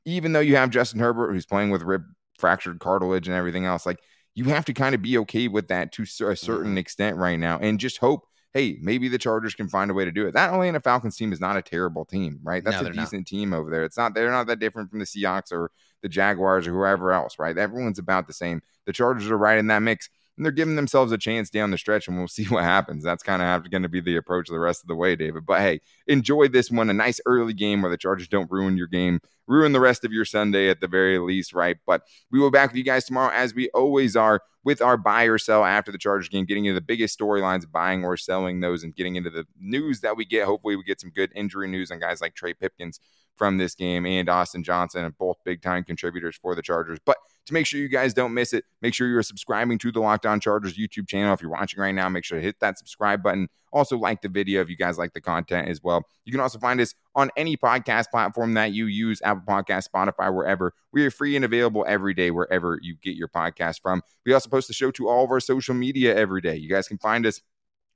even 0.05 0.31
though 0.31 0.39
you 0.39 0.55
have 0.55 0.69
Justin 0.69 1.01
Herbert, 1.01 1.33
who's 1.33 1.45
playing 1.45 1.71
with 1.71 1.81
rib 1.81 2.03
fractured 2.39 2.79
cartilage 2.79 3.27
and 3.27 3.35
everything 3.35 3.65
else, 3.65 3.85
like 3.85 3.99
you 4.33 4.45
have 4.45 4.65
to 4.65 4.73
kind 4.73 4.95
of 4.95 5.01
be 5.01 5.17
okay 5.19 5.47
with 5.47 5.67
that 5.67 5.91
to 5.93 6.03
a 6.03 6.35
certain 6.35 6.71
mm-hmm. 6.71 6.77
extent 6.77 7.17
right 7.17 7.37
now 7.37 7.59
and 7.59 7.79
just 7.79 7.97
hope 7.97 8.25
hey, 8.53 8.77
maybe 8.81 9.07
the 9.07 9.17
Chargers 9.17 9.55
can 9.55 9.67
find 9.67 9.89
a 9.89 9.93
way 9.93 10.05
to 10.05 10.11
do 10.11 10.27
it. 10.27 10.33
That 10.33 10.53
Atlanta 10.53 10.79
Falcons 10.79 11.17
team 11.17 11.33
is 11.33 11.41
not 11.41 11.57
a 11.57 11.61
terrible 11.61 12.05
team, 12.05 12.39
right? 12.43 12.63
That's 12.63 12.81
no, 12.81 12.87
a 12.87 12.91
decent 12.91 13.21
not. 13.21 13.27
team 13.27 13.53
over 13.53 13.71
there. 13.71 13.83
It's 13.83 13.97
not 13.97 14.13
they're 14.13 14.31
not 14.31 14.47
that 14.47 14.59
different 14.59 14.89
from 14.89 14.99
the 14.99 15.05
Seahawks 15.05 15.51
or 15.51 15.71
the 16.01 16.09
Jaguars 16.09 16.67
or 16.67 16.71
whoever 16.71 17.11
else, 17.11 17.39
right? 17.39 17.57
Everyone's 17.57 17.99
about 17.99 18.27
the 18.27 18.33
same. 18.33 18.61
The 18.85 18.93
Chargers 18.93 19.29
are 19.31 19.37
right 19.37 19.57
in 19.57 19.67
that 19.67 19.79
mix 19.79 20.09
and 20.37 20.45
they're 20.45 20.51
giving 20.51 20.75
themselves 20.75 21.11
a 21.11 21.17
chance 21.17 21.49
down 21.49 21.71
the 21.71 21.77
stretch, 21.77 22.07
and 22.07 22.17
we'll 22.17 22.27
see 22.29 22.45
what 22.45 22.63
happens. 22.63 23.03
That's 23.03 23.23
kind 23.23 23.41
of 23.41 23.69
going 23.69 23.83
to 23.83 23.89
be 23.89 24.01
the 24.01 24.15
approach 24.15 24.49
the 24.49 24.59
rest 24.59 24.83
of 24.83 24.87
the 24.87 24.95
way, 24.95 25.15
David. 25.15 25.45
But 25.45 25.61
hey, 25.61 25.81
enjoy 26.07 26.47
this 26.47 26.71
one. 26.71 26.89
A 26.89 26.93
nice 26.93 27.19
early 27.25 27.53
game 27.53 27.81
where 27.81 27.91
the 27.91 27.97
Chargers 27.97 28.27
don't 28.27 28.51
ruin 28.51 28.77
your 28.77 28.87
game, 28.87 29.19
ruin 29.47 29.71
the 29.71 29.79
rest 29.79 30.03
of 30.03 30.11
your 30.11 30.25
Sunday 30.25 30.69
at 30.69 30.81
the 30.81 30.87
very 30.87 31.19
least, 31.19 31.53
right? 31.53 31.77
But 31.85 32.03
we 32.31 32.39
will 32.39 32.49
be 32.49 32.55
back 32.55 32.69
with 32.69 32.77
you 32.77 32.83
guys 32.83 33.05
tomorrow, 33.05 33.31
as 33.33 33.53
we 33.53 33.69
always 33.69 34.15
are, 34.15 34.41
with 34.63 34.81
our 34.81 34.97
buy 34.97 35.25
or 35.25 35.37
sell 35.37 35.65
after 35.65 35.91
the 35.91 35.97
Chargers 35.97 36.29
game, 36.29 36.45
getting 36.45 36.65
into 36.65 36.79
the 36.79 36.85
biggest 36.85 37.19
storylines, 37.19 37.69
buying 37.69 38.05
or 38.05 38.15
selling 38.15 38.61
those, 38.61 38.83
and 38.83 38.95
getting 38.95 39.15
into 39.15 39.29
the 39.29 39.45
news 39.59 39.99
that 40.01 40.15
we 40.15 40.25
get. 40.25 40.45
Hopefully, 40.45 40.75
we 40.75 40.83
get 40.83 41.01
some 41.01 41.11
good 41.11 41.31
injury 41.35 41.67
news 41.67 41.91
on 41.91 41.99
guys 41.99 42.21
like 42.21 42.33
Trey 42.33 42.53
Pipkins 42.53 42.99
from 43.35 43.57
this 43.57 43.75
game 43.75 44.05
and 44.05 44.29
Austin 44.29 44.63
Johnson, 44.63 45.13
both 45.17 45.37
big 45.43 45.61
time 45.61 45.83
contributors 45.83 46.37
for 46.37 46.55
the 46.55 46.61
Chargers. 46.61 46.99
But 47.03 47.17
to 47.45 47.53
make 47.53 47.65
sure 47.65 47.79
you 47.79 47.89
guys 47.89 48.13
don't 48.13 48.33
miss 48.33 48.53
it, 48.53 48.63
make 48.81 48.93
sure 48.93 49.07
you're 49.07 49.23
subscribing 49.23 49.77
to 49.79 49.91
the 49.91 49.99
Locked 49.99 50.25
On 50.25 50.39
Chargers 50.39 50.77
YouTube 50.77 51.07
channel. 51.07 51.33
If 51.33 51.41
you're 51.41 51.51
watching 51.51 51.79
right 51.81 51.93
now, 51.93 52.07
make 52.09 52.23
sure 52.23 52.37
to 52.37 52.43
hit 52.43 52.59
that 52.59 52.77
subscribe 52.77 53.21
button. 53.21 53.49
Also, 53.71 53.97
like 53.97 54.21
the 54.21 54.29
video 54.29 54.61
if 54.61 54.69
you 54.69 54.77
guys 54.77 54.97
like 54.97 55.13
the 55.13 55.21
content 55.21 55.67
as 55.67 55.81
well. 55.81 56.03
You 56.25 56.31
can 56.31 56.41
also 56.41 56.59
find 56.59 56.79
us 56.79 56.93
on 57.15 57.31
any 57.35 57.57
podcast 57.57 58.11
platform 58.11 58.53
that 58.53 58.71
you 58.71 58.85
use 58.85 59.19
Apple 59.23 59.43
Podcast, 59.47 59.89
Spotify, 59.89 60.33
wherever. 60.33 60.73
We 60.91 61.05
are 61.05 61.11
free 61.11 61.35
and 61.35 61.43
available 61.43 61.83
every 61.87 62.13
day, 62.13 62.29
wherever 62.29 62.79
you 62.81 62.95
get 63.01 63.15
your 63.15 63.27
podcast 63.27 63.81
from. 63.81 64.03
We 64.25 64.33
also 64.33 64.49
post 64.49 64.67
the 64.67 64.73
show 64.73 64.91
to 64.91 65.09
all 65.09 65.25
of 65.25 65.31
our 65.31 65.39
social 65.39 65.73
media 65.73 66.15
every 66.15 66.39
day. 66.39 66.55
You 66.55 66.69
guys 66.69 66.87
can 66.87 66.99
find 66.99 67.25
us 67.25 67.41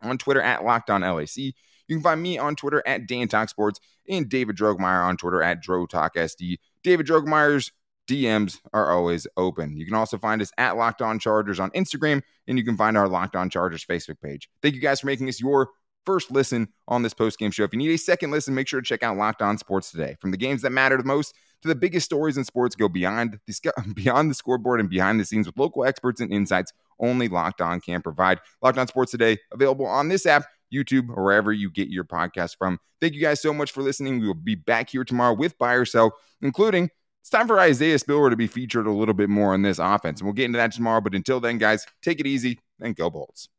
on 0.01 0.17
Twitter 0.17 0.41
at 0.41 0.65
Locked 0.65 0.89
On 0.89 1.01
LAC. 1.01 1.37
You 1.37 1.95
can 1.95 2.01
find 2.01 2.21
me 2.21 2.37
on 2.37 2.55
Twitter 2.55 2.83
at 2.85 3.07
Dan 3.07 3.27
Talk 3.27 3.49
Sports 3.49 3.79
and 4.09 4.27
David 4.27 4.57
Drogemeyer 4.57 5.05
on 5.05 5.17
Twitter 5.17 5.41
at 5.41 5.63
DroTalkSD. 5.63 6.57
David 6.83 7.07
Drogemeyer's 7.07 7.71
DMs 8.07 8.59
are 8.73 8.91
always 8.91 9.27
open. 9.37 9.77
You 9.77 9.85
can 9.85 9.93
also 9.93 10.17
find 10.17 10.41
us 10.41 10.51
at 10.57 10.77
Locked 10.77 11.01
On 11.01 11.19
Chargers 11.19 11.59
on 11.59 11.71
Instagram, 11.71 12.21
and 12.47 12.57
you 12.57 12.63
can 12.63 12.77
find 12.77 12.97
our 12.97 13.07
Locked 13.07 13.35
On 13.35 13.49
Chargers 13.49 13.85
Facebook 13.85 14.21
page. 14.21 14.49
Thank 14.61 14.75
you 14.75 14.81
guys 14.81 15.01
for 15.01 15.07
making 15.07 15.27
us 15.29 15.39
your 15.39 15.69
first 16.05 16.31
listen 16.31 16.69
on 16.87 17.03
this 17.03 17.13
post 17.13 17.37
game 17.37 17.51
show. 17.51 17.63
If 17.63 17.73
you 17.73 17.79
need 17.79 17.91
a 17.91 17.97
second 17.97 18.31
listen, 18.31 18.55
make 18.55 18.67
sure 18.67 18.79
to 18.79 18.85
check 18.85 19.03
out 19.03 19.17
Locked 19.17 19.41
On 19.41 19.57
Sports 19.57 19.91
today. 19.91 20.15
From 20.21 20.31
the 20.31 20.37
games 20.37 20.61
that 20.61 20.71
matter 20.71 20.97
the 20.97 21.03
most 21.03 21.35
to 21.61 21.67
the 21.67 21.75
biggest 21.75 22.05
stories 22.05 22.37
in 22.37 22.45
sports, 22.45 22.75
go 22.75 22.87
beyond 22.87 23.39
the 23.45 23.73
beyond 23.93 24.31
the 24.31 24.35
scoreboard 24.35 24.79
and 24.79 24.89
behind 24.89 25.19
the 25.19 25.25
scenes 25.25 25.45
with 25.45 25.57
local 25.57 25.83
experts 25.83 26.21
and 26.21 26.31
insights 26.31 26.71
only 26.99 27.27
Locked 27.27 27.61
On 27.61 27.81
can 27.81 28.01
provide. 28.01 28.39
Locked 28.61 28.77
On 28.77 28.87
Sports 28.87 29.11
today 29.11 29.37
available 29.51 29.85
on 29.85 30.07
this 30.07 30.25
app. 30.25 30.45
YouTube, 30.73 31.09
or 31.09 31.23
wherever 31.23 31.53
you 31.53 31.71
get 31.71 31.87
your 31.87 32.03
podcast 32.03 32.57
from. 32.57 32.77
Thank 32.99 33.13
you 33.13 33.21
guys 33.21 33.41
so 33.41 33.53
much 33.53 33.71
for 33.71 33.81
listening. 33.81 34.19
We 34.19 34.27
will 34.27 34.33
be 34.33 34.55
back 34.55 34.89
here 34.89 35.03
tomorrow 35.03 35.33
with 35.33 35.57
Buy 35.57 35.73
or 35.73 35.85
Sell, 35.85 36.13
including 36.41 36.89
it's 37.27 37.31
time 37.33 37.45
for 37.45 37.59
Isaiah 37.59 37.99
Spiller 37.99 38.29
to 38.29 38.37
be 38.37 38.47
featured 38.47 38.87
a 38.87 38.91
little 38.91 39.13
bit 39.13 39.27
more 39.27 39.53
in 39.53 39.61
this 39.61 39.79
offense. 39.79 40.21
And 40.21 40.25
we'll 40.25 40.33
get 40.33 40.45
into 40.45 40.59
that 40.59 40.71
tomorrow. 40.71 41.01
But 41.01 41.13
until 41.13 41.41
then, 41.41 41.57
guys, 41.57 41.85
take 42.01 42.21
it 42.21 42.25
easy 42.25 42.57
and 42.79 42.95
go 42.95 43.09
Bolts. 43.09 43.49